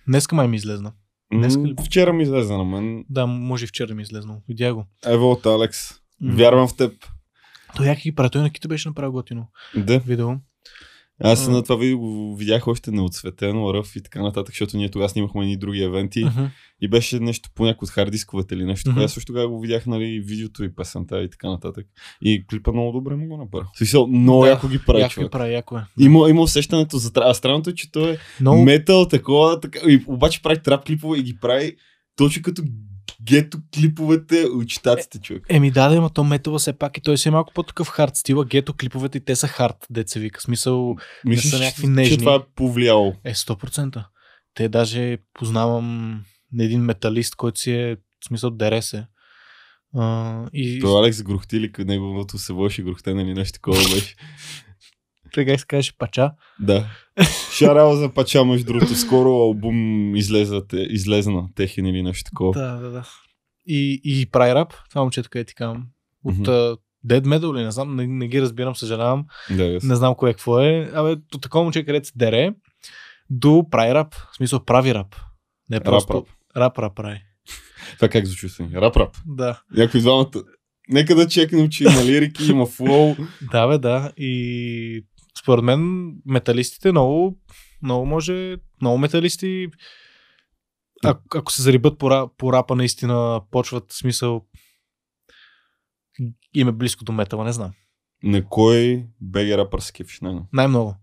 Днеска 0.07 0.35
май 0.35 0.47
ми 0.47 0.55
излезна. 0.55 0.91
Днеска 1.33 1.61
ли? 1.61 1.75
Вчера 1.85 2.13
ми 2.13 2.23
излезе 2.23 2.53
на 2.53 2.63
мен. 2.63 3.05
Да, 3.09 3.25
може 3.25 3.63
и 3.63 3.67
вчера 3.67 3.95
ми 3.95 4.01
е 4.01 4.03
излезнал. 4.03 4.41
Видя 4.47 4.73
го. 4.73 4.85
Ево 5.05 5.31
от 5.31 5.45
Алекс. 5.45 5.93
Вярвам 6.21 6.67
в 6.67 6.75
теб. 6.75 6.93
Той 7.75 7.85
як 7.87 7.99
ги 7.99 8.15
прави, 8.15 8.29
той 8.29 8.41
на 8.41 8.49
Кито 8.49 8.67
беше 8.67 8.89
направил 8.89 9.11
готино. 9.11 9.47
Да. 9.75 9.99
Видео. 9.99 10.29
Аз 11.23 11.47
на 11.47 11.63
това 11.63 11.75
видео 11.75 11.99
го 11.99 12.35
видях 12.35 12.67
още 12.67 12.91
неотсветено, 12.91 13.73
ръв 13.73 13.95
и 13.95 14.01
така 14.01 14.21
нататък, 14.21 14.53
защото 14.53 14.77
ние 14.77 14.89
тогава 14.91 15.09
снимахме 15.09 15.41
едни 15.41 15.57
други 15.57 15.81
евенти 15.83 16.25
Мгм. 16.25 16.43
и 16.81 16.87
беше 16.87 17.19
нещо 17.19 17.49
по 17.55 17.65
някой 17.65 17.85
от 17.85 17.89
хардисковете 17.89 18.55
или 18.55 18.65
нещо. 18.65 18.89
Mm-hmm. 18.89 19.03
Аз 19.05 19.11
също 19.13 19.27
тогава 19.27 19.47
го 19.47 19.59
видях, 19.59 19.85
нали, 19.85 20.19
видеото 20.19 20.63
и 20.63 20.75
песента 20.75 21.23
и 21.23 21.29
така 21.29 21.49
нататък. 21.49 21.87
И 22.21 22.45
клипа 22.49 22.71
много 22.71 22.91
добре 22.91 23.15
му 23.15 23.27
го 23.27 23.37
направи. 23.37 23.65
Смисъл, 23.77 24.07
много 24.07 24.41
Да, 24.43 24.49
яко 24.49 24.67
ги 24.67 24.79
прави 24.79 25.01
Яко 25.01 25.09
ги 25.09 25.13
човек. 25.13 25.31
прави, 25.31 25.53
яко 25.53 25.77
е. 25.77 25.81
Има, 25.99 26.29
има 26.29 26.41
усещането 26.41 26.97
за. 26.97 27.11
А 27.15 27.33
странното 27.33 27.69
е, 27.69 27.73
че 27.73 27.91
той 27.91 28.11
е 28.11 28.17
Много, 28.41 28.63
метал, 28.63 29.07
такова, 29.07 29.59
така, 29.59 29.79
и 29.87 30.03
обаче 30.07 30.41
прави 30.41 30.59
трап 30.63 30.85
клипове 30.85 31.17
и 31.19 31.23
ги 31.23 31.37
прави 31.37 31.75
точно 32.15 32.41
като 32.41 32.61
гето 33.23 33.57
клиповете 33.73 34.43
от 34.45 34.67
читаците, 34.69 35.19
човек. 35.19 35.43
Еми 35.49 35.71
да, 35.71 35.89
да, 35.89 35.95
има 35.95 36.09
то 36.09 36.23
метала 36.23 36.59
все 36.59 36.73
пак 36.73 36.97
и 36.97 37.01
той 37.01 37.17
си 37.17 37.27
е 37.27 37.31
малко 37.31 37.53
по-такъв 37.53 37.87
хард 37.87 38.15
стила. 38.15 38.45
Гето 38.45 38.73
клиповете 38.73 39.17
и 39.17 39.21
те 39.21 39.35
са 39.35 39.47
хард, 39.47 39.75
деца 39.89 40.19
вика. 40.19 40.41
Смисъл 40.41 40.95
Мислиш, 41.25 41.51
са 41.51 41.57
че- 41.57 41.63
някакви 41.63 41.83
че 41.83 41.87
нежни. 41.87 42.17
това 42.17 42.35
е 42.35 42.39
повлияло. 42.55 43.15
е 43.23 43.33
100%. 43.33 44.05
Те 44.53 44.69
даже 44.69 45.17
познавам 45.33 46.21
един 46.59 46.81
металист, 46.81 47.35
който 47.35 47.59
си 47.59 47.71
е, 47.71 47.95
в 47.95 48.27
смисъл, 48.27 48.49
дере 48.49 48.81
се. 48.81 49.05
А, 49.95 50.45
и 50.53 50.79
То 50.79 50.97
Алекс 50.97 51.23
Грухти 51.23 51.71
къде 51.71 51.93
неговото 51.93 52.37
се 52.37 52.53
върши 52.53 52.83
Грухтен 52.83 53.19
или 53.19 53.33
нещо 53.33 53.53
такова 53.53 53.77
беше. 53.93 54.15
така 55.33 55.57
се 55.57 55.65
каже 55.65 55.91
пача. 55.97 56.31
Да. 56.59 56.87
Шарал 57.51 57.95
за 57.95 58.09
пача, 58.09 58.45
между 58.45 58.65
другото. 58.65 58.95
Скоро 58.95 59.29
албум 59.29 60.15
излезна, 60.15 60.61
излезна 60.73 61.47
техен 61.55 61.85
или 61.85 62.01
нещо 62.03 62.29
такова. 62.29 62.51
Да, 62.53 62.75
да, 62.75 62.89
да. 62.89 63.07
И, 63.67 64.01
и 64.03 64.25
прави 64.31 64.55
рап, 64.55 64.73
това 64.89 65.01
момчето, 65.01 65.29
къде 65.29 65.45
ти 65.45 65.55
казвам. 65.55 65.83
От 66.23 66.35
uh, 66.35 66.77
Dead 67.07 67.21
Metal 67.21 67.57
или 67.57 67.63
не 67.63 67.71
знам, 67.71 67.95
не, 67.95 68.07
не 68.07 68.27
ги 68.27 68.41
разбирам, 68.41 68.75
съжалявам. 68.75 69.25
Да, 69.49 69.63
yes. 69.63 69.83
Не 69.83 69.95
знам 69.95 70.15
кое 70.15 70.33
какво 70.33 70.59
е. 70.59 70.91
Абе, 70.93 71.15
до 71.15 71.37
такова 71.37 71.63
момче, 71.63 71.85
където 71.85 72.07
се 72.07 72.13
дере, 72.15 72.53
до 73.29 73.65
прави 73.71 73.93
рап. 73.93 74.13
В 74.13 74.35
смисъл, 74.35 74.65
прави 74.65 74.93
рап. 74.93 75.15
Не 75.69 75.79
просто 75.79 76.13
рап. 76.13 76.25
рап, 76.57 76.79
рап 76.79 76.95
прави. 76.95 77.21
Това 77.95 78.07
как 78.07 78.25
звучи 78.25 78.49
си? 78.49 78.67
Рап, 78.75 78.97
рап. 78.97 79.17
Да. 79.25 79.61
Някои 79.77 80.01
двамата. 80.01 80.43
Нека 80.89 81.15
да 81.15 81.27
чекнем, 81.27 81.69
че 81.69 81.83
има 81.83 82.05
лирики, 82.05 82.51
има 82.51 82.65
флоу. 82.65 83.15
Да, 83.51 83.67
бе, 83.67 83.77
да. 83.77 84.11
И 84.17 85.05
според 85.39 85.63
мен 85.63 86.13
металистите 86.25 86.91
много, 86.91 87.39
много 87.81 88.05
може, 88.05 88.57
много 88.81 88.97
металисти 88.97 89.67
а, 91.05 91.17
ако 91.35 91.51
се 91.51 91.61
зарибат 91.61 91.99
по, 91.99 92.29
по 92.37 92.53
рапа, 92.53 92.75
наистина 92.75 93.41
почват 93.51 93.91
смисъл 93.91 94.45
им 96.53 96.67
е 96.67 96.71
близко 96.71 97.03
до 97.03 97.11
метала, 97.11 97.43
не 97.43 97.51
знам. 97.51 97.71
На 98.23 98.49
кой 98.49 99.07
беги 99.21 99.57
рапър 99.57 99.79
се 99.79 99.93
кефиш 99.93 100.21
най 100.21 100.33
Най-много. 100.53 100.95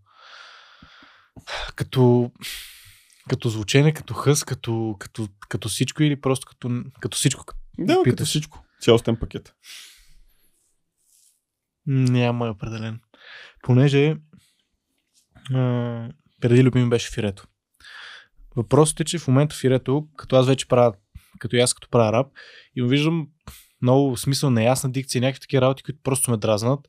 Като, 1.77 2.33
като 3.29 3.49
звучене, 3.49 3.95
като 3.95 4.15
хъс, 4.15 4.45
като, 4.45 4.97
като, 4.99 5.29
като 5.49 5.69
всичко 5.69 6.03
или 6.03 6.21
просто 6.21 6.47
като, 6.47 6.83
като 7.01 7.17
всичко. 7.17 7.45
Да, 7.79 7.93
като 7.93 8.03
Питаш. 8.03 8.29
всичко. 8.29 8.65
Цялостен 8.81 9.17
пакет. 9.17 9.55
Няма 11.87 12.51
определен. 12.51 13.01
Понеже 13.65 14.17
а, 15.55 16.09
преди 16.41 16.65
любим 16.65 16.91
беше 16.91 17.13
фирето. 17.13 17.47
Въпросът 18.57 19.01
е, 19.01 19.05
че 19.05 19.19
в 19.19 19.29
момента 19.29 19.57
фирето, 19.57 20.09
като 20.17 20.37
аз 20.37 20.47
вече 20.47 20.69
правя, 20.69 20.95
като 21.39 21.57
и 21.57 21.61
аз 21.61 21.75
като 21.75 21.89
правя 21.89 22.13
рап, 22.13 22.27
и 22.77 22.83
му 22.83 22.89
виждам 22.89 23.29
много 23.83 24.17
смисъл, 24.17 24.51
неясна 24.51 24.93
дикция, 24.93 25.21
някакви 25.21 25.41
такива 25.41 25.63
работи, 25.63 25.83
които 25.83 25.99
просто 26.03 26.31
ме 26.31 26.37
дразнат. 26.37 26.81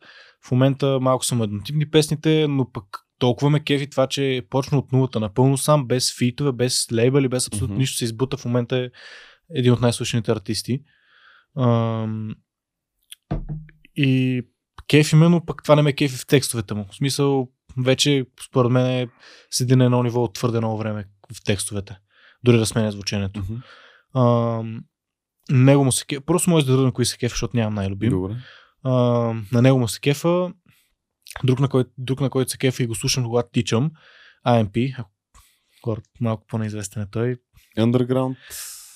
В 0.48 0.52
момента 0.52 1.00
малко 1.02 1.26
са 1.26 1.36
еднотипни 1.36 1.90
песните, 1.90 2.48
но 2.50 2.72
пък 2.72 2.86
толкова 3.20 3.50
ме 3.50 3.64
кефи 3.64 3.90
това, 3.90 4.08
че 4.08 4.42
почна 4.50 4.78
от 4.78 4.92
нулата 4.92 5.20
напълно 5.20 5.58
сам, 5.58 5.88
без 5.88 6.18
фитове, 6.18 6.52
без 6.52 6.92
лейбъли, 6.92 7.28
без 7.28 7.48
абсолютно 7.48 7.74
Мгм. 7.74 7.80
нищо 7.80 7.98
се 7.98 8.06
избута. 8.06 8.38
В 8.38 8.46
момента 8.46 8.78
е 8.78 8.90
един 9.56 9.74
от 9.74 9.82
най-слушаните 9.82 10.32
артисти. 10.32 10.84
Ам, 11.60 12.36
и 13.96 14.42
кефи 14.88 15.16
но 15.16 15.46
пък 15.46 15.64
това 15.64 15.76
не 15.76 15.82
ме 15.82 15.94
кефи 15.94 16.18
в 16.18 16.28
текстовете 16.28 16.74
му. 16.74 16.86
В 16.92 16.96
смисъл, 16.96 17.48
вече 17.78 18.26
според 18.46 18.72
мен 18.72 18.86
е 18.86 19.08
седи 19.52 19.76
на 19.76 19.86
едно 19.86 20.04
ниво 20.04 20.24
от 20.24 20.34
твърде 20.34 20.58
много 20.58 20.78
време 20.78 21.06
в 21.34 21.44
текстовете. 21.44 21.98
Дори 22.44 22.58
да 22.58 22.66
сменя 22.66 22.92
звученето. 22.92 23.40
Мгм. 23.40 23.56
Ам, 24.22 24.84
него 25.50 25.84
му 25.84 25.92
се 25.92 26.06
кефа. 26.06 26.22
Просто 26.22 26.50
може 26.50 26.66
да 26.66 26.72
дада 26.72 26.84
на 26.84 26.92
кои 26.92 27.06
се 27.06 27.18
кефа, 27.18 27.34
защото 27.34 27.58
нямам 27.58 27.74
най-любим. 27.74 28.10
Добре. 28.10 28.36
А, 28.84 28.92
на 29.52 29.62
него 29.62 29.80
му 29.80 29.88
се 29.88 30.00
кефа. 30.00 30.54
Друг 31.44 31.60
на, 31.60 31.70
който, 31.70 31.90
друг 31.98 32.22
на 32.22 32.30
който 32.30 32.52
се 32.52 32.58
кефа 32.58 32.84
и 32.84 32.88
го 32.88 32.96
слушам, 32.96 33.24
когато 33.24 33.50
тичам. 33.52 33.92
AMP. 34.48 35.06
Хората 35.84 36.10
малко 36.22 36.46
по-неизвестен 36.48 37.02
е 37.02 37.10
той. 37.12 37.36
Underground. 37.78 38.36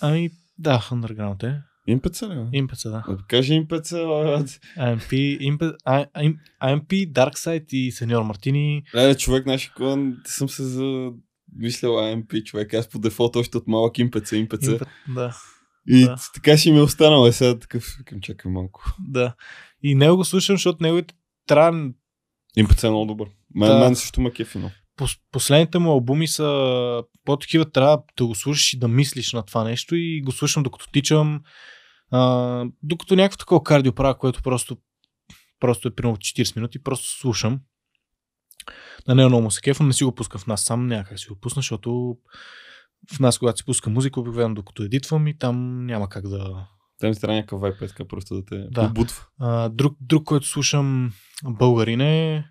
Ами, 0.01 0.29
да, 0.57 0.79
Underground 0.79 1.43
е. 1.43 1.61
Импеца 1.89 2.27
ли? 2.27 2.47
Импеца, 2.53 2.89
да. 2.89 3.03
Кажи 3.27 3.53
импеца. 3.53 3.97
а, 3.97 4.45
AMP, 4.77 5.13
Импе, 5.39 5.65
А- 5.85 6.05
А- 6.13 6.33
AMP, 6.63 7.11
Darkseid 7.11 7.73
и 7.73 7.91
Сеньор 7.91 8.23
Мартини. 8.23 8.83
Е, 8.95 9.15
човек, 9.15 9.45
наши 9.45 9.71
клон, 9.73 10.17
съм 10.25 10.49
се 10.49 10.63
за... 10.63 11.11
Мислял 11.55 11.91
AMP, 11.91 12.43
човек. 12.43 12.73
Аз 12.73 12.89
по 12.89 12.99
дефолт 12.99 13.35
още 13.35 13.57
от 13.57 13.67
малък 13.67 13.99
импеца, 13.99 14.37
импеца. 14.37 14.71
Импе, 14.71 14.85
да, 15.07 15.35
И 15.87 16.05
да. 16.05 16.15
така 16.33 16.57
си 16.57 16.71
ми 16.71 16.77
е 16.77 16.81
останал. 16.81 17.27
Е, 17.27 17.31
сега 17.31 17.59
такъв, 17.59 17.85
към 18.05 18.21
чакай 18.21 18.51
малко. 18.51 18.81
да. 18.99 19.35
И 19.83 19.95
него 19.95 20.15
го 20.17 20.25
слушам, 20.25 20.55
защото 20.55 20.83
неговите 20.83 21.13
трябва 21.47 21.89
Импеца 22.57 22.87
е 22.87 22.89
много 22.89 23.05
добър. 23.05 23.27
Мен, 23.55 23.69
Да. 23.69 23.79
мен 23.79 23.95
също 23.95 24.21
ме 24.21 24.31
кефи, 24.31 24.57
но. 24.57 24.71
пос- 24.97 25.19
последните 25.31 25.79
му 25.79 25.91
албуми 25.91 26.27
са 26.27 26.49
по-такива, 27.25 27.65
трябва 27.65 27.99
да 28.17 28.25
го 28.25 28.35
слушаш 28.35 28.73
и 28.73 28.79
да 28.79 28.87
мислиш 28.87 29.33
на 29.33 29.43
това 29.43 29.63
нещо 29.63 29.95
и 29.95 30.21
го 30.21 30.31
слушам 30.31 30.63
докато 30.63 30.91
тичам, 30.91 31.41
а, 32.11 32.65
докато 32.83 33.15
някакво 33.15 33.37
такова 33.37 33.63
кардио 33.63 33.93
правя, 33.93 34.17
което 34.17 34.41
просто, 34.43 34.77
просто 35.59 35.87
е 35.87 35.95
примерно 35.95 36.17
40 36.17 36.55
минути, 36.55 36.83
просто 36.83 37.19
слушам. 37.19 37.59
На 39.07 39.15
него 39.15 39.29
много 39.29 39.43
му 39.43 39.51
се 39.51 39.61
кефам, 39.61 39.87
не 39.87 39.93
си 39.93 40.03
го 40.03 40.15
пускам 40.15 40.41
в 40.41 40.47
нас 40.47 40.61
сам, 40.63 40.87
няма 40.87 41.03
как 41.03 41.19
си 41.19 41.27
го 41.29 41.39
пусна, 41.39 41.59
защото 41.59 42.17
в 43.15 43.19
нас, 43.19 43.39
когато 43.39 43.57
си 43.57 43.65
пуска 43.65 43.89
музика, 43.89 44.19
обикновено 44.19 44.55
докато 44.55 44.83
едитвам 44.83 45.27
и 45.27 45.37
там 45.37 45.85
няма 45.85 46.09
как 46.09 46.27
да... 46.27 46.67
Там 46.99 47.13
си 47.13 47.21
трябва 47.21 47.35
някакъв 47.35 47.61
вайп, 47.61 47.79
така 47.79 48.07
просто 48.07 48.35
да 48.35 48.45
те 48.45 48.67
Да. 48.71 48.87
побутва. 48.87 49.25
А, 49.39 49.69
друг, 49.69 49.97
друг, 50.01 50.23
който 50.23 50.47
слушам 50.47 51.13
българин 51.43 52.01
е, 52.01 52.45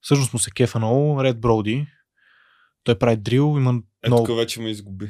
всъщност 0.00 0.32
му 0.32 0.38
се 0.38 0.50
кефа 0.50 0.78
много, 0.78 1.20
Red 1.20 1.34
Brody. 1.34 1.86
Той 2.84 2.98
прави 2.98 3.16
дрил, 3.16 3.54
има 3.56 3.80
Е, 4.04 4.08
много... 4.08 4.26
тук 4.26 4.36
вече 4.36 4.60
ме 4.60 4.70
изгуби. 4.70 5.08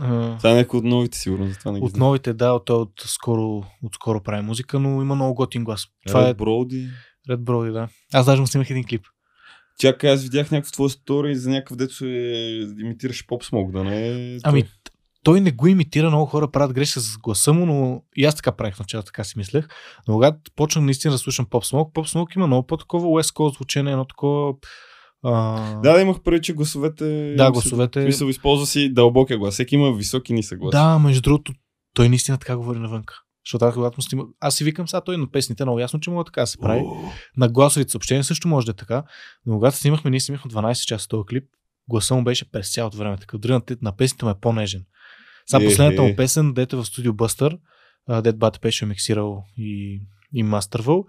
А, 0.00 0.36
Това 0.36 0.50
е 0.50 0.54
някой 0.54 0.78
от 0.78 0.84
новите, 0.84 1.18
сигурно, 1.18 1.46
затова 1.46 1.72
не 1.72 1.80
ги 1.80 1.86
От 1.86 1.96
новите, 1.96 2.32
да, 2.32 2.60
той 2.64 2.76
от 2.76 2.92
скоро, 3.04 3.62
от 3.82 3.94
скоро 3.94 4.22
прави 4.22 4.42
музика, 4.42 4.80
но 4.80 5.02
има 5.02 5.14
много 5.14 5.34
готин 5.34 5.64
глас. 5.64 5.86
Това 6.06 6.20
Red 6.22 6.30
е 6.30 6.34
Brody. 6.34 6.90
Red 7.30 7.36
Brody, 7.36 7.72
да. 7.72 7.88
Аз 8.12 8.26
даже 8.26 8.40
му 8.40 8.46
снимах 8.46 8.70
един 8.70 8.84
клип. 8.84 9.06
Чакай, 9.78 10.12
аз 10.12 10.22
видях 10.22 10.50
някакво 10.50 10.72
твое 10.72 10.88
стори 10.88 11.36
за 11.36 11.50
някакъв 11.50 11.76
дето 11.76 12.04
е, 12.04 12.08
имитираш 12.78 13.26
поп 13.26 13.44
смог, 13.44 13.72
да 13.72 13.84
не 13.84 14.08
е... 14.08 14.38
Ами, 14.42 14.64
той. 15.24 15.40
не 15.40 15.50
го 15.50 15.66
имитира, 15.66 16.08
много 16.08 16.26
хора 16.26 16.50
правят 16.50 16.72
грешка 16.72 17.00
с 17.00 17.18
гласа 17.18 17.52
му, 17.52 17.66
но 17.66 18.02
и 18.16 18.24
аз 18.24 18.34
така 18.34 18.52
правих 18.52 18.78
началото, 18.78 19.06
така 19.06 19.24
си 19.24 19.38
мислех. 19.38 19.68
Но 20.08 20.14
когато 20.14 20.38
почнах 20.56 20.84
наистина 20.84 21.12
да 21.12 21.18
слушам 21.18 21.46
Pop 21.46 21.72
Smoke, 21.72 21.92
Pop 21.92 22.14
Smoke 22.14 22.36
има 22.36 22.46
много 22.46 22.66
по-такова 22.66 23.06
West 23.06 23.34
Coast 23.34 23.56
звучение, 23.56 23.92
едно 23.92 24.04
такова... 24.04 24.54
А... 25.24 25.30
Да, 25.74 25.92
да, 25.92 26.00
имах 26.00 26.20
преди, 26.20 26.42
че 26.42 26.52
гласовете... 26.54 27.34
Да, 27.34 27.52
гласовете- 27.52 28.00
В 28.00 28.04
смисъл, 28.04 28.26
използва 28.26 28.66
си 28.66 28.88
дълбокия 28.90 29.38
глас. 29.38 29.54
Всеки 29.54 29.74
има 29.74 29.92
висок 29.92 30.30
и 30.30 30.32
нисък 30.32 30.58
глас. 30.58 30.70
Да, 30.72 30.98
между 30.98 31.22
другото, 31.22 31.52
той 31.94 32.08
наистина 32.08 32.38
така 32.38 32.56
говори 32.56 32.78
навънка. 32.78 33.14
Защото 33.46 33.64
аз, 33.64 33.74
когато 33.74 34.02
снима... 34.02 34.22
Аз 34.40 34.54
си 34.54 34.64
викам 34.64 34.88
сега 34.88 35.00
той 35.00 35.16
на 35.16 35.30
песните, 35.30 35.64
много 35.64 35.80
ясно, 35.80 36.00
че 36.00 36.10
мога 36.10 36.24
така 36.24 36.40
да 36.40 36.46
се 36.46 36.58
прави. 36.58 36.80
О, 36.80 36.94
На 37.36 37.48
гласовите 37.48 37.90
съобщения 37.90 38.24
също 38.24 38.48
може 38.48 38.66
да 38.66 38.70
е 38.70 38.74
така, 38.74 39.02
но 39.46 39.54
когато 39.54 39.76
снимахме, 39.76 40.10
ние 40.10 40.20
снимахме 40.20 40.50
12 40.50 40.84
часа 40.86 41.08
този 41.08 41.26
клип, 41.26 41.44
гласа 41.88 42.14
му 42.14 42.24
беше 42.24 42.50
през 42.50 42.72
цялото 42.72 42.96
време, 42.96 43.16
така 43.16 43.38
дори 43.38 43.52
на, 43.52 43.62
на 43.82 43.96
песните 43.96 44.24
му 44.24 44.30
е 44.30 44.40
по-нежен. 44.40 44.84
Сега 45.46 45.62
Е, 45.62 45.66
последната 45.66 46.02
е. 46.02 46.06
му 46.06 46.16
песен, 46.16 46.52
дете 46.52 46.76
в 46.76 46.84
студио 46.84 47.12
Бъстър, 47.14 47.58
а, 48.08 48.22
дед 48.22 48.38
Бат 48.38 48.58
беше 48.62 48.86
миксирал 48.86 49.44
и, 49.56 50.00
и 50.32 50.42
мастървал, 50.42 51.04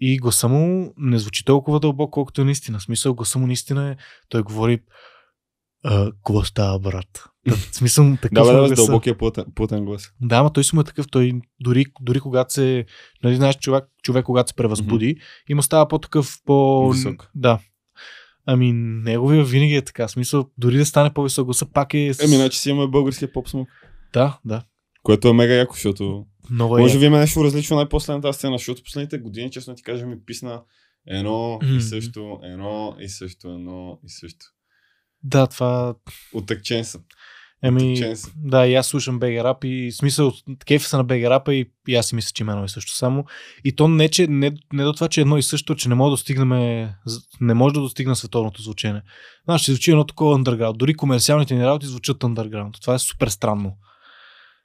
и 0.00 0.18
гласа 0.18 0.48
му 0.48 0.94
не 0.96 1.18
звучи 1.18 1.44
толкова 1.44 1.80
дълбоко, 1.80 2.10
колкото 2.10 2.40
е 2.40 2.44
наистина. 2.44 2.78
В 2.78 2.82
смисъл, 2.82 3.14
гласа 3.14 3.38
му 3.38 3.46
наистина 3.46 3.90
е, 3.90 3.96
той 4.28 4.42
говори 4.42 4.80
какво 5.84 6.44
става, 6.44 6.78
брат? 6.78 7.24
В 7.46 7.76
смисъл, 7.76 8.16
такъв 8.22 8.46
Да, 8.46 8.52
му 8.52 8.52
да, 8.52 8.66
гласа. 8.66 8.74
дълбокия 8.74 9.18
плътен, 9.18 9.44
плътен 9.54 9.84
глас. 9.84 10.12
Да, 10.20 10.36
ама 10.36 10.52
той 10.52 10.64
си 10.64 10.74
му 10.74 10.80
е 10.80 10.84
такъв, 10.84 11.06
той 11.10 11.40
дори, 11.60 11.84
дори 12.00 12.20
когато 12.20 12.52
се, 12.52 12.86
нали 13.24 13.36
знаеш, 13.36 13.58
човек, 13.58 13.84
човек 14.02 14.24
когато 14.24 14.48
се 14.48 14.54
превъзбуди, 14.54 15.16
и 15.48 15.54
му 15.54 15.62
става 15.62 15.88
по-такъв, 15.88 16.38
по... 16.44 16.90
Висок. 16.90 17.30
Да. 17.34 17.58
Ами, 18.46 18.72
неговия 18.72 19.44
винаги 19.44 19.74
е 19.74 19.84
така. 19.84 20.08
Смисъл, 20.08 20.50
дори 20.58 20.76
да 20.76 20.86
стане 20.86 21.14
по-висок 21.14 21.44
гласа, 21.44 21.66
пак 21.72 21.94
е... 21.94 21.98
Еми, 21.98 22.36
значи 22.36 22.58
си 22.58 22.70
имаме 22.70 22.90
българския 22.90 23.32
поп 23.32 23.48
смог. 23.48 23.68
Да, 24.12 24.38
да. 24.44 24.62
Което 25.02 25.28
е 25.28 25.32
мега 25.32 25.54
яко, 25.54 25.74
защото... 25.74 26.26
Много 26.50 26.78
е. 26.78 26.80
Може 26.80 26.98
би 26.98 27.04
има 27.04 27.18
нещо 27.18 27.44
различно 27.44 27.76
най-последната 27.76 28.32
сцена, 28.32 28.58
защото 28.58 28.82
последните 28.82 29.18
години, 29.18 29.50
честно 29.50 29.74
ти 29.74 29.82
кажа, 29.82 30.06
ми 30.06 30.24
писна 30.26 30.62
едно 31.06 31.58
Мгм. 31.62 31.76
и 31.76 31.80
също, 31.80 32.40
едно 32.42 32.96
и 33.00 33.08
също, 33.08 33.48
едно 33.48 33.98
и 34.04 34.08
също. 34.08 34.46
Да, 35.22 35.46
това... 35.46 35.94
Отъкчен 36.34 36.84
съм. 36.84 37.00
Еми, 37.62 38.00
да, 38.36 38.66
и 38.66 38.74
аз 38.74 38.86
слушам 38.86 39.18
БГ 39.18 39.32
Рап 39.32 39.64
и 39.64 39.92
смисъл, 39.92 40.32
кефи 40.66 40.86
са 40.86 40.96
на 40.96 41.04
БГ 41.04 41.24
Рапа 41.24 41.54
и, 41.54 41.70
и 41.88 41.96
аз 41.96 42.06
си 42.06 42.14
мисля, 42.14 42.30
че 42.34 42.42
има 42.42 42.52
едно 42.52 42.64
и 42.64 42.68
също 42.68 42.92
само. 42.92 43.24
И 43.64 43.76
то 43.76 43.88
не, 43.88 44.08
че, 44.08 44.26
не, 44.26 44.52
не 44.72 44.84
до 44.84 44.92
това, 44.92 45.08
че 45.08 45.20
е 45.20 45.22
едно 45.22 45.38
и 45.38 45.42
също, 45.42 45.74
че 45.74 45.88
не 45.88 45.94
може 45.94 46.08
да 46.08 46.10
достигнем, 46.10 46.48
не 47.40 47.54
може 47.54 47.74
да 47.74 47.80
достигне 47.80 48.14
световното 48.14 48.62
звучение. 48.62 49.02
Знаеш, 49.44 49.62
ще 49.62 49.72
звучи 49.72 49.90
едно 49.90 50.04
такова 50.04 50.38
underground. 50.38 50.76
Дори 50.76 50.94
комерциалните 50.94 51.54
ни 51.54 51.66
работи 51.66 51.86
звучат 51.86 52.18
underground. 52.18 52.80
Това 52.80 52.94
е 52.94 52.98
супер 52.98 53.28
странно. 53.28 53.76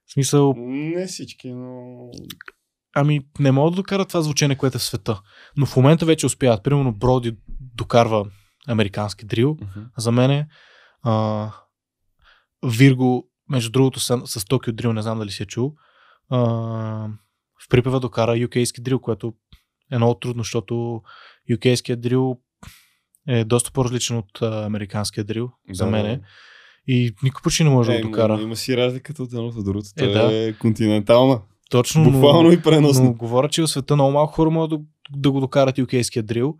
В 0.06 0.14
смисъл, 0.14 0.54
Не 0.58 1.08
всички, 1.08 1.49
но... 1.49 2.10
ами 2.95 3.22
не 3.39 3.51
могат 3.51 3.74
да 3.74 3.76
докарат 3.76 4.08
това 4.08 4.22
звучение, 4.22 4.58
което 4.58 4.78
е 4.78 4.80
в 4.80 4.84
света. 4.84 5.22
Но 5.58 5.66
в 5.66 5.76
момента 5.76 6.06
вече 6.06 6.26
успяват. 6.26 6.64
Примерно 6.64 6.93
Броди 6.93 7.38
докарва 7.76 8.26
американски 8.68 9.26
дрил. 9.26 9.58
Мгм. 9.62 9.86
За 9.97 10.12
мен 10.12 10.32
е 10.32 10.47
а, 11.04 11.51
Вирго, 12.66 13.30
между 13.49 13.72
другото 13.72 13.99
с, 13.99 14.22
с 14.26 14.45
Токио 14.45 14.74
Дрил, 14.74 14.93
не 14.93 15.01
знам 15.01 15.20
дали 15.20 15.32
си 15.32 15.43
е 15.43 15.45
чул, 15.45 15.76
а, 16.30 16.39
в 17.66 17.70
припева 17.70 17.99
докара 17.99 18.32
UK-ски 18.32 18.82
дрил, 18.82 18.99
което 18.99 19.34
е 19.91 19.97
много 19.97 20.20
трудно, 20.20 20.43
защото 20.43 21.01
UK-ският 21.51 21.99
дрил 21.99 22.39
е 23.28 23.43
доста 23.43 23.72
по-различен 23.72 24.18
от 24.18 24.41
а, 24.41 24.66
американския 24.66 25.24
дрил, 25.24 25.51
за 25.72 25.86
Да, 25.86 25.91
мен 25.91 26.06
да. 26.06 26.26
И 26.88 27.14
никой 27.24 27.42
почти 27.44 27.64
не 27.64 27.70
може 27.70 27.92
да 27.92 27.96
Е, 27.96 28.02
го 28.02 28.08
има, 28.08 28.12
докара. 28.12 28.42
има 28.42 28.56
си 28.56 28.78
разликата 28.78 29.24
от 29.24 29.34
едното 29.34 29.58
от 29.60 29.66
другото. 29.66 29.88
Е, 30.00 30.06
Е, 30.06 30.48
е 30.48 30.54
континентална. 30.54 31.42
Точно, 31.70 32.04
Буквално 32.04 32.44
но, 32.44 32.52
и 32.52 32.62
преносно. 32.62 33.04
но 33.04 33.14
говоря, 33.14 33.50
че 33.50 33.62
в 33.62 33.68
света 33.68 33.96
много 33.96 34.12
малко 34.12 34.34
хора 34.34 34.50
могат 34.50 34.70
да, 34.70 34.80
да 35.12 35.32
го 35.32 35.40
докарат 35.40 35.78
UK-ския 35.78 36.22
дрил. 36.22 36.56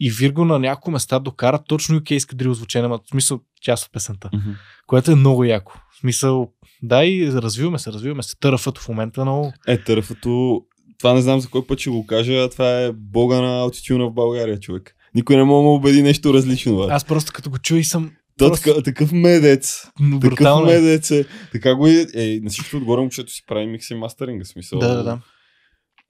И 0.00 0.10
Вирго 0.10 0.44
на 0.44 0.58
няколко 0.58 0.90
места 0.90 1.18
докара 1.18 1.58
точно 1.58 2.00
UK-ски 2.00 2.34
дрил 2.34 2.54
звучение, 2.54 2.88
в 2.88 2.98
смисъл 3.10 3.40
част 3.62 3.86
от 3.86 3.92
песента. 3.92 4.30
Мгм. 4.34 4.50
което 4.86 5.10
е 5.10 5.14
много 5.14 5.44
яко. 5.44 5.72
В 5.92 6.00
смисъл, 6.00 6.48
да 6.82 7.04
и 7.04 7.32
развиваме 7.32 7.78
се, 7.78 7.92
развиваме 7.92 8.22
се. 8.22 8.36
Търфът 8.40 8.78
в 8.78 8.88
момента 8.88 9.20
е 9.20 9.24
много... 9.24 9.52
Е, 9.66 9.78
търфото, 9.78 10.60
това 10.98 11.14
не 11.14 11.20
знам 11.22 11.40
за 11.40 11.48
кой 11.48 11.66
път 11.66 11.78
ще 11.78 11.90
го 11.90 12.06
кажа, 12.06 12.48
това 12.50 12.80
е 12.80 12.92
бога 12.92 13.40
на 13.40 13.60
аутитюна 13.60 14.06
в 14.06 14.12
България, 14.12 14.60
човек. 14.60 14.94
Никой 15.14 15.36
не 15.36 15.44
мога 15.44 15.62
да 15.62 15.68
убеди 15.68 16.02
нещо 16.02 16.34
различно. 16.34 16.76
Бе. 16.76 16.92
Аз 16.92 17.04
просто 17.04 17.32
като 17.32 17.50
го 17.50 17.58
чуя 17.58 17.80
и 17.80 17.84
съм 17.84 18.10
Просто- 18.38 18.64
така, 18.64 18.82
такъв 18.82 19.12
медец. 19.12 19.86
но 20.00 20.20
Такъв 20.20 20.30
брутално. 20.36 20.70
е. 20.70 20.74
медец 20.74 21.10
е. 21.10 21.24
Така 21.52 21.74
го 21.74 21.86
е. 21.86 22.06
е 22.14 22.40
на 22.42 22.50
всичко 22.50 22.76
отгоре 22.76 23.00
момчето 23.00 23.32
си 23.32 23.44
прави 23.46 23.66
микс 23.66 23.90
и 23.90 23.94
мастеринга. 23.94 24.44
Смисъл. 24.44 24.78
Да, 24.78 24.94
да, 24.96 25.02
да. 25.02 25.18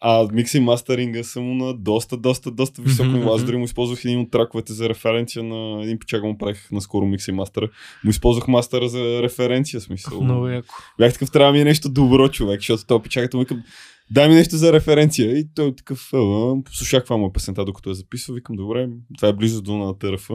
А 0.01 0.29
микс 0.33 0.55
и 0.55 0.61
мастеринга 0.61 1.25
са 1.25 1.41
му 1.41 1.55
на 1.55 1.75
доста, 1.75 2.17
доста, 2.17 2.51
доста 2.51 2.83
високо 2.83 3.09
ниво. 3.09 3.33
Аз 3.35 3.41
мгм. 3.41 3.47
дори 3.47 3.57
му 3.57 3.65
използвах 3.65 4.05
един 4.05 4.21
от 4.21 4.31
траковете 4.31 4.73
за 4.73 4.89
референция 4.89 5.43
на 5.43 5.83
един 5.83 5.99
почака 5.99 6.27
му 6.27 6.39
правих 6.39 6.71
наскоро 6.71 7.07
микс 7.07 7.29
и 7.29 7.33
мастера. 7.33 7.69
Му 8.05 8.11
използвах 8.11 8.49
мастера 8.49 8.89
за 8.89 9.23
референция, 9.23 9.81
смисъл. 9.81 10.23
Много 10.23 10.49
яко. 10.49 10.75
Бях 10.99 11.13
такъв, 11.13 11.31
трябва 11.31 11.53
ми 11.53 11.61
е 11.61 11.65
нещо 11.65 11.89
добро, 11.89 12.29
човек, 12.29 12.61
защото 12.61 12.87
то 12.87 13.03
печаката 13.03 13.37
му 13.37 13.43
викам, 13.43 13.63
дай 14.11 14.29
ми 14.29 14.35
нещо 14.35 14.57
за 14.57 14.73
референция. 14.73 15.39
И 15.39 15.47
той 15.55 15.69
е 15.69 15.75
такъв, 15.75 16.11
слушах 16.71 17.01
каква 17.01 17.17
му 17.17 17.27
е 17.27 17.33
песента, 17.33 17.65
докато 17.65 17.91
я 17.91 17.95
записва, 17.95 18.35
викам, 18.35 18.57
добре, 18.57 18.89
това 19.19 19.29
е 19.29 19.33
близо 19.33 19.63
до 19.63 19.77
на 19.79 19.99
ТРФ. 19.99 20.29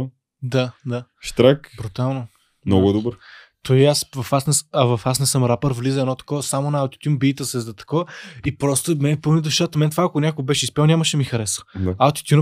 Да, 0.44 0.72
да. 0.86 1.06
Штрак, 1.22 1.70
Брутално. 1.78 2.28
много 2.66 2.90
е 2.90 2.94
добър. 2.94 3.18
Той 3.64 3.88
аз 3.88 4.06
в 4.16 4.34
аз, 4.34 4.48
не, 4.48 4.54
а 4.74 4.86
в 4.86 5.02
аз 5.06 5.20
не 5.20 5.26
съм 5.26 5.46
рапър, 5.46 5.74
влиза 5.74 6.00
едно 6.00 6.16
такова, 6.16 6.44
само 6.44 6.72
на 6.72 6.80
аутитюн 6.80 7.18
бита 7.18 7.46
се 7.46 7.60
за 7.60 7.74
такова 7.74 8.06
и 8.46 8.58
просто 8.58 8.96
ме 9.00 9.22
пълни 9.22 9.42
душата. 9.42 9.80
Мен 9.80 9.90
това, 9.90 10.04
ако 10.04 10.20
някой 10.20 10.46
беше 10.46 10.66
изпел, 10.66 10.86
нямаше 10.86 11.18
ми 11.18 11.24
хареса. 11.24 11.62
Да. 11.76 11.96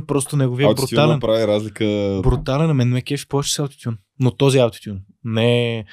Просто 0.07 0.37
неговия 0.37 0.69
е 0.71 0.73
брутален. 0.73 1.19
прави 1.19 1.47
разлика. 1.47 2.19
Брутален, 2.23 2.67
на 2.67 2.73
мен 2.73 2.89
ме 2.89 3.01
кефи 3.01 3.27
повече 3.27 3.53
с 3.53 3.59
аутитюн. 3.59 3.97
Но 4.19 4.31
този 4.31 4.57
аутитюн. 4.59 4.99
Не 5.23 5.77
е- 5.77 5.85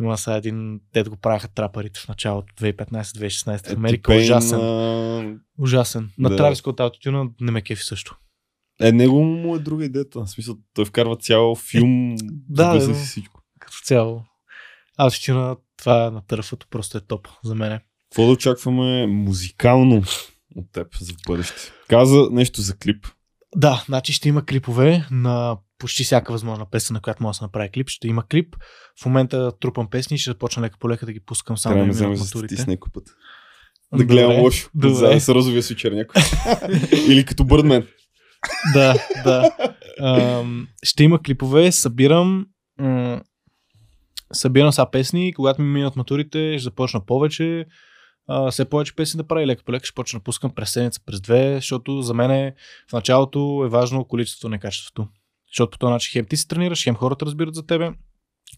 има 0.00 0.18
сега 0.18 0.36
един, 0.36 0.80
те 0.92 1.02
го 1.02 1.16
правяха 1.16 1.48
трапарите 1.48 2.00
в 2.00 2.08
началото 2.08 2.54
2015-2016 2.54 3.66
в 3.68 3.72
Америка. 3.72 4.12
T-Pain, 4.12 4.22
Ужасен. 4.22 4.60
а, 4.60 5.34
Ужасен. 5.58 6.10
На 6.18 6.28
Да. 6.28 6.36
Травис 6.36 6.58
Скот 6.58 6.80
аутитюна 6.80 7.26
не 7.40 7.50
ме 7.52 7.62
кефи 7.62 7.84
също. 7.84 8.16
Е, 8.80 8.92
него 8.92 9.22
му 9.24 9.56
е 9.56 9.58
друга 9.58 9.84
идеята. 9.84 10.20
В 10.20 10.30
смисъл, 10.30 10.56
той 10.74 10.84
вкарва 10.84 11.16
цял 11.16 11.54
филм. 11.54 12.14
с 12.18 12.22
да. 12.48 12.70
гласа 12.70 12.94
си 12.94 13.06
всичко. 13.06 13.40
Като 13.60 13.76
цяло. 13.84 14.22
Аутитюна, 14.98 15.56
това 15.76 16.06
е 16.06 16.10
на 16.10 16.22
търфото 16.26 16.66
просто 16.70 16.98
е 16.98 17.00
топ 17.00 17.28
за 17.44 17.54
мен. 17.54 17.78
Какво 18.10 18.26
да 18.26 18.32
очакваме 18.32 19.06
музикално 19.06 20.02
от 20.56 20.72
теб 20.72 20.86
за 21.00 21.12
бъдеще? 21.28 21.54
Каза 21.88 22.28
нещо 22.32 22.60
за 22.60 22.76
клип. 22.76 23.06
Да, 23.56 23.84
значи 23.86 24.12
ще 24.12 24.28
има 24.28 24.44
клипове 24.46 25.06
на 25.10 25.56
почти 25.78 26.04
всяка 26.04 26.32
възможна 26.32 26.66
песен, 26.70 26.94
на 26.94 27.00
която 27.00 27.22
може 27.22 27.36
да 27.36 27.38
се 27.38 27.44
направи 27.44 27.70
клип. 27.70 27.88
Ще 27.88 28.08
има 28.08 28.26
клип. 28.26 28.56
В 29.02 29.06
момента 29.06 29.52
трупам 29.60 29.90
песни 29.90 30.18
ще 30.18 30.30
започна 30.30 30.62
лека 30.62 30.76
по 30.80 30.90
лека 30.90 31.06
да 31.06 31.12
ги 31.12 31.20
пускам 31.20 31.58
само 31.58 31.74
Трябва 31.76 31.92
да 31.94 32.00
минат 32.04 32.18
матурите. 32.18 32.54
статист 32.54 32.68
някой 32.68 32.92
път. 32.92 33.04
Да 33.96 34.04
гледам 34.04 34.40
лошо. 34.40 34.70
Добре. 34.74 34.94
За 34.94 35.20
с 35.20 35.28
розовия 35.28 35.62
свичер 35.62 35.92
някой. 35.92 36.22
Или 37.08 37.24
като 37.24 37.44
Бърдмен. 37.44 37.86
Да, 38.74 38.94
да. 39.24 39.50
Ам, 40.00 40.68
ще 40.82 41.04
има 41.04 41.22
клипове, 41.22 41.72
събирам 41.72 42.46
м- 42.78 43.20
събирам 44.32 44.72
са 44.72 44.86
песни 44.92 45.32
когато 45.34 45.62
ми 45.62 45.68
минат 45.68 45.96
матурите, 45.96 46.58
ще 46.58 46.64
започна 46.64 47.06
повече. 47.06 47.66
А, 48.28 48.50
все 48.50 48.64
повече 48.64 48.96
песни 48.96 49.18
да 49.18 49.26
прави 49.26 49.46
лека 49.46 49.64
по 49.64 49.72
лека, 49.72 49.86
ще 49.86 49.94
почна 49.94 50.18
да 50.18 50.22
пускам 50.22 50.54
през 50.54 50.72
седмица, 50.72 51.00
през 51.06 51.20
две, 51.20 51.54
защото 51.54 52.02
за 52.02 52.14
мен 52.14 52.30
е, 52.30 52.54
в 52.90 52.92
началото 52.92 53.62
е 53.66 53.68
важно 53.68 54.04
количеството, 54.04 54.48
не 54.48 54.58
качеството. 54.58 55.08
Защото 55.52 55.70
по 55.70 55.78
този 55.78 55.90
начин 55.90 56.12
хем 56.12 56.26
ти 56.26 56.36
се 56.36 56.48
тренираш, 56.48 56.84
хем 56.84 56.94
хората 56.94 57.26
разбират 57.26 57.54
за 57.54 57.66
тебе, 57.66 57.92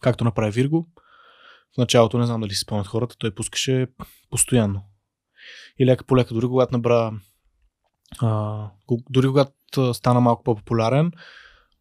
както 0.01 0.25
направи 0.25 0.51
Вирго. 0.51 0.89
В 1.75 1.79
началото 1.79 2.19
не 2.19 2.27
знам 2.27 2.41
дали 2.41 2.55
си 2.55 2.61
спомнят 2.61 2.87
хората, 2.87 3.17
той 3.19 3.35
пускаше 3.35 3.87
постоянно. 4.31 4.83
И 5.79 5.87
лека 5.87 6.05
по 6.05 6.17
лека, 6.17 6.35
дори 6.35 6.47
когато 6.47 6.73
набра 6.73 7.13
а, 8.21 8.71
дори 9.11 9.27
когато 9.27 9.53
стана 9.95 10.21
малко 10.21 10.43
по-популярен, 10.43 11.13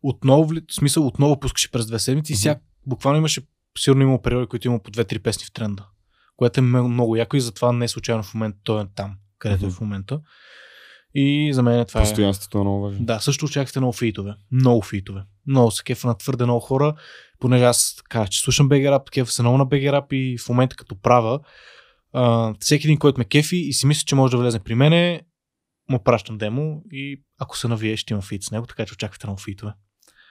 отново, 0.04 0.44
в 0.44 0.54
смисъл, 0.72 1.08
отново 1.08 1.40
пускаше 1.40 1.72
през 1.72 1.86
две 1.86 2.00
седмици 2.00 2.34
и 2.34 2.36
Мгм. 2.36 2.40
сега 2.40 2.60
буквално 2.88 3.18
имаше, 3.18 3.42
сигурно 3.78 4.02
има 4.02 4.22
периоди, 4.22 4.48
които 4.48 4.68
има 4.68 4.80
по 4.80 4.92
две-три 4.92 5.20
песни 5.20 5.46
в 5.46 5.52
тренда. 5.54 5.86
Което 6.38 6.60
е 6.60 6.64
много, 6.64 7.16
яко 7.16 7.36
и 7.36 7.42
затова 7.42 7.72
не 7.72 7.86
е 7.86 7.88
случайно 7.88 8.24
в 8.24 8.34
момента 8.34 8.58
той 8.64 8.82
е 8.82 8.86
там, 8.96 9.16
където 9.40 9.66
е 9.66 9.68
Мгм. 9.68 9.76
в 9.76 9.82
момента. 9.82 10.20
И 11.16 11.54
за 11.54 11.64
мен 11.64 11.86
това 11.86 12.02
е... 12.02 12.04
Постоянството 12.04 12.58
е 12.58 12.62
много 12.62 12.82
важно. 12.82 13.06
Да, 13.06 13.20
също 13.20 13.46
очаквате 13.46 13.80
много 13.80 13.94
фитове. 13.94 14.34
Много 14.52 14.82
фитове. 14.82 15.22
Много 15.48 15.72
се 15.72 15.84
кефа 15.84 16.08
на 16.08 16.18
твърде 16.18 16.44
много 16.44 16.60
хора, 16.60 16.94
понеже 17.40 17.64
аз 17.64 17.96
така, 17.98 18.28
че 18.28 18.42
слушам 18.42 18.70
Rap, 18.70 19.10
кефа 19.10 19.32
се 19.32 19.42
много 19.42 19.58
на 19.58 19.66
Rap 19.66 20.14
и 20.14 20.38
в 20.38 20.50
момента 20.50 20.76
като 20.76 20.96
правя, 20.96 21.40
а, 22.14 22.54
всеки 22.60 22.88
един, 22.88 22.98
който 22.98 23.20
ме 23.20 23.26
кефи 23.26 23.58
и 23.58 23.74
си 23.74 23.88
мисли, 23.88 24.06
че 24.06 24.16
може 24.16 24.32
да 24.32 24.38
влезе 24.38 24.60
при 24.60 24.76
мене, 24.76 25.22
му 25.92 26.04
пращам 26.04 26.38
демо 26.38 26.82
и 26.92 27.22
ако 27.40 27.58
се 27.58 27.68
навие, 27.68 27.98
ще 27.98 28.14
има 28.14 28.22
фит 28.22 28.44
с 28.44 28.52
него, 28.52 28.66
така 28.68 28.86
че 28.86 28.94
очаквате 28.94 29.28
много 29.28 29.40
фитове. 29.42 29.72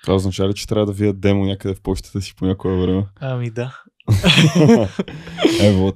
Това 0.03 0.15
означава 0.15 0.49
ли, 0.49 0.55
че 0.55 0.67
трябва 0.67 0.87
да 0.87 0.93
вият 0.93 1.21
демо 1.21 1.45
някъде 1.45 1.75
в 1.75 1.81
почтата 1.83 2.21
си 2.23 2.35
по 2.37 2.47
някое 2.47 2.81
време? 2.81 3.07
Ами 3.21 3.51
да. 3.51 3.83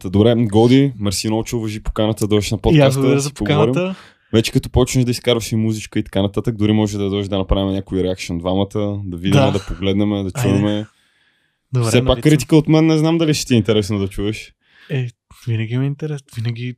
Та, 0.01 0.09
добре, 0.11 0.35
Годи, 0.37 0.93
мерси 0.99 1.27
много, 1.29 1.45
че 1.45 1.57
уважи 1.57 1.83
поканата 1.83 2.25
да 2.25 2.29
дойдеш 2.29 2.51
на 2.51 2.59
подкаста. 2.59 3.01
благодаря 3.01 3.15
да 3.17 3.21
за 3.21 3.33
поговорим. 3.33 3.73
поканата. 3.73 3.95
Вече 4.33 4.53
като 4.53 4.71
почнеш 4.71 5.05
да 5.05 5.11
изкарваш 5.11 5.53
и 5.53 5.57
музичка 5.57 5.99
и 5.99 6.03
така 6.03 6.23
нататък, 6.23 6.57
дори 6.57 6.73
може 6.73 6.99
да 6.99 7.11
дойдеш 7.11 7.29
да 7.29 7.39
направим 7.39 7.73
някой 7.73 8.03
реакшн 8.03 8.39
двамата, 8.39 9.01
да 9.05 9.17
видим, 9.17 9.33
да, 9.33 9.47
Да. 9.47 9.59
да 9.59 9.65
погледнем, 9.69 10.09
да 10.11 10.17
Айде. 10.17 10.31
чуваме. 10.43 10.87
Добре, 11.73 11.89
Все 11.89 11.99
пак 12.01 12.09
нали, 12.09 12.23
критика 12.23 12.57
от 12.57 12.69
мен 12.69 12.87
не 12.87 12.99
знам 12.99 13.19
дали 13.19 13.35
ще 13.35 13.47
ти 13.47 13.55
е 13.55 13.57
интересно 13.57 13.99
да 13.99 14.09
чуеш. 14.09 14.53
Е, 14.91 15.09
винаги 15.49 15.79
ме 15.79 15.87
интересува. 15.87 16.29
Винаги 16.37 16.75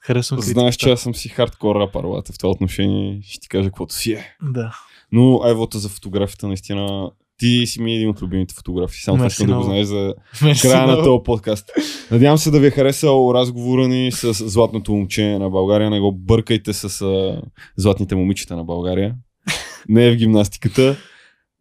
харесвам 0.00 0.40
Знаеш, 0.40 0.74
че 0.74 0.78
критиката. 0.78 0.92
аз 0.92 1.00
съм 1.00 1.14
си 1.14 1.28
хардкор 1.28 1.76
рапър, 1.76 2.04
в 2.04 2.38
това 2.38 2.50
отношение 2.50 3.20
ще 3.22 3.40
ти 3.40 3.48
кажа 3.48 3.68
каквото 3.68 3.94
си 3.94 4.12
е. 4.12 4.24
Да. 4.42 4.76
Но 5.12 5.40
айвота 5.44 5.78
за 5.78 5.88
фотографията 5.88 6.48
наистина 6.48 7.10
ти 7.38 7.66
си 7.66 7.82
ми 7.82 7.94
един 7.94 8.08
от 8.08 8.22
любимите 8.22 8.54
фотографи. 8.54 9.02
Само 9.02 9.16
това 9.16 9.24
Мерси 9.24 9.34
искам 9.34 9.46
да 9.46 9.56
го 9.56 9.62
знаеш 9.62 9.86
за 9.86 10.14
Мерси 10.42 10.62
края 10.68 10.86
на 10.86 10.92
много. 10.92 11.02
този 11.02 11.24
подкаст. 11.24 11.70
Надявам 12.10 12.38
се 12.38 12.50
да 12.50 12.60
ви 12.60 12.66
е 12.66 12.70
харесал 12.70 13.32
разговора 13.34 13.88
ни 13.88 14.12
с 14.12 14.32
златното 14.32 14.92
момче 14.92 15.38
на 15.38 15.50
България. 15.50 15.90
Не 15.90 16.00
го 16.00 16.12
бъркайте 16.12 16.72
с 16.72 17.00
а, 17.02 17.42
златните 17.76 18.14
момичета 18.14 18.56
на 18.56 18.64
България. 18.64 19.14
Не 19.88 20.06
е 20.06 20.12
в 20.12 20.16
гимнастиката. 20.16 20.96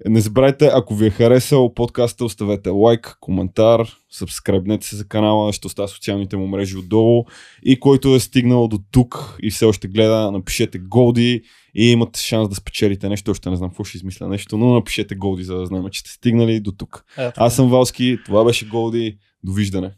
Не 0.05 0.21
забравяйте, 0.21 0.69
ако 0.73 0.95
ви 0.95 1.07
е 1.07 1.09
харесал 1.09 1.73
подкаста, 1.73 2.25
оставете 2.25 2.69
лайк, 2.69 3.17
коментар, 3.19 3.97
сабскрайбнете 4.09 4.87
се 4.87 4.95
за 4.95 5.07
канала, 5.07 5.53
ще 5.53 5.67
оставя 5.67 5.87
социалните 5.87 6.37
му 6.37 6.47
мрежи 6.47 6.77
отдолу. 6.77 7.25
И 7.63 7.79
който 7.79 8.15
е 8.15 8.19
стигнал 8.19 8.67
до 8.67 8.79
тук 8.91 9.37
и 9.43 9.51
все 9.51 9.65
още 9.65 9.87
гледа, 9.87 10.31
напишете 10.31 10.79
Голди 10.79 11.41
и 11.75 11.91
имате 11.91 12.19
шанс 12.19 12.49
да 12.49 12.55
спечелите 12.55 13.09
нещо. 13.09 13.31
Още 13.31 13.49
не 13.49 13.55
знам 13.55 13.69
какво 13.69 13.83
ще 13.83 13.97
измисля 13.97 14.27
нещо, 14.27 14.57
но 14.57 14.73
напишете 14.73 15.15
Голди, 15.15 15.43
за 15.43 15.55
да 15.55 15.65
знаем, 15.65 15.85
че 15.91 15.99
сте 15.99 16.09
стигнали 16.09 16.59
до 16.59 16.71
тук. 16.71 17.05
Е. 17.17 17.31
Аз 17.37 17.55
съм 17.55 17.69
Валски, 17.69 18.17
това 18.25 18.45
беше 18.45 18.67
Голди. 18.67 19.17
Довиждане. 19.43 19.91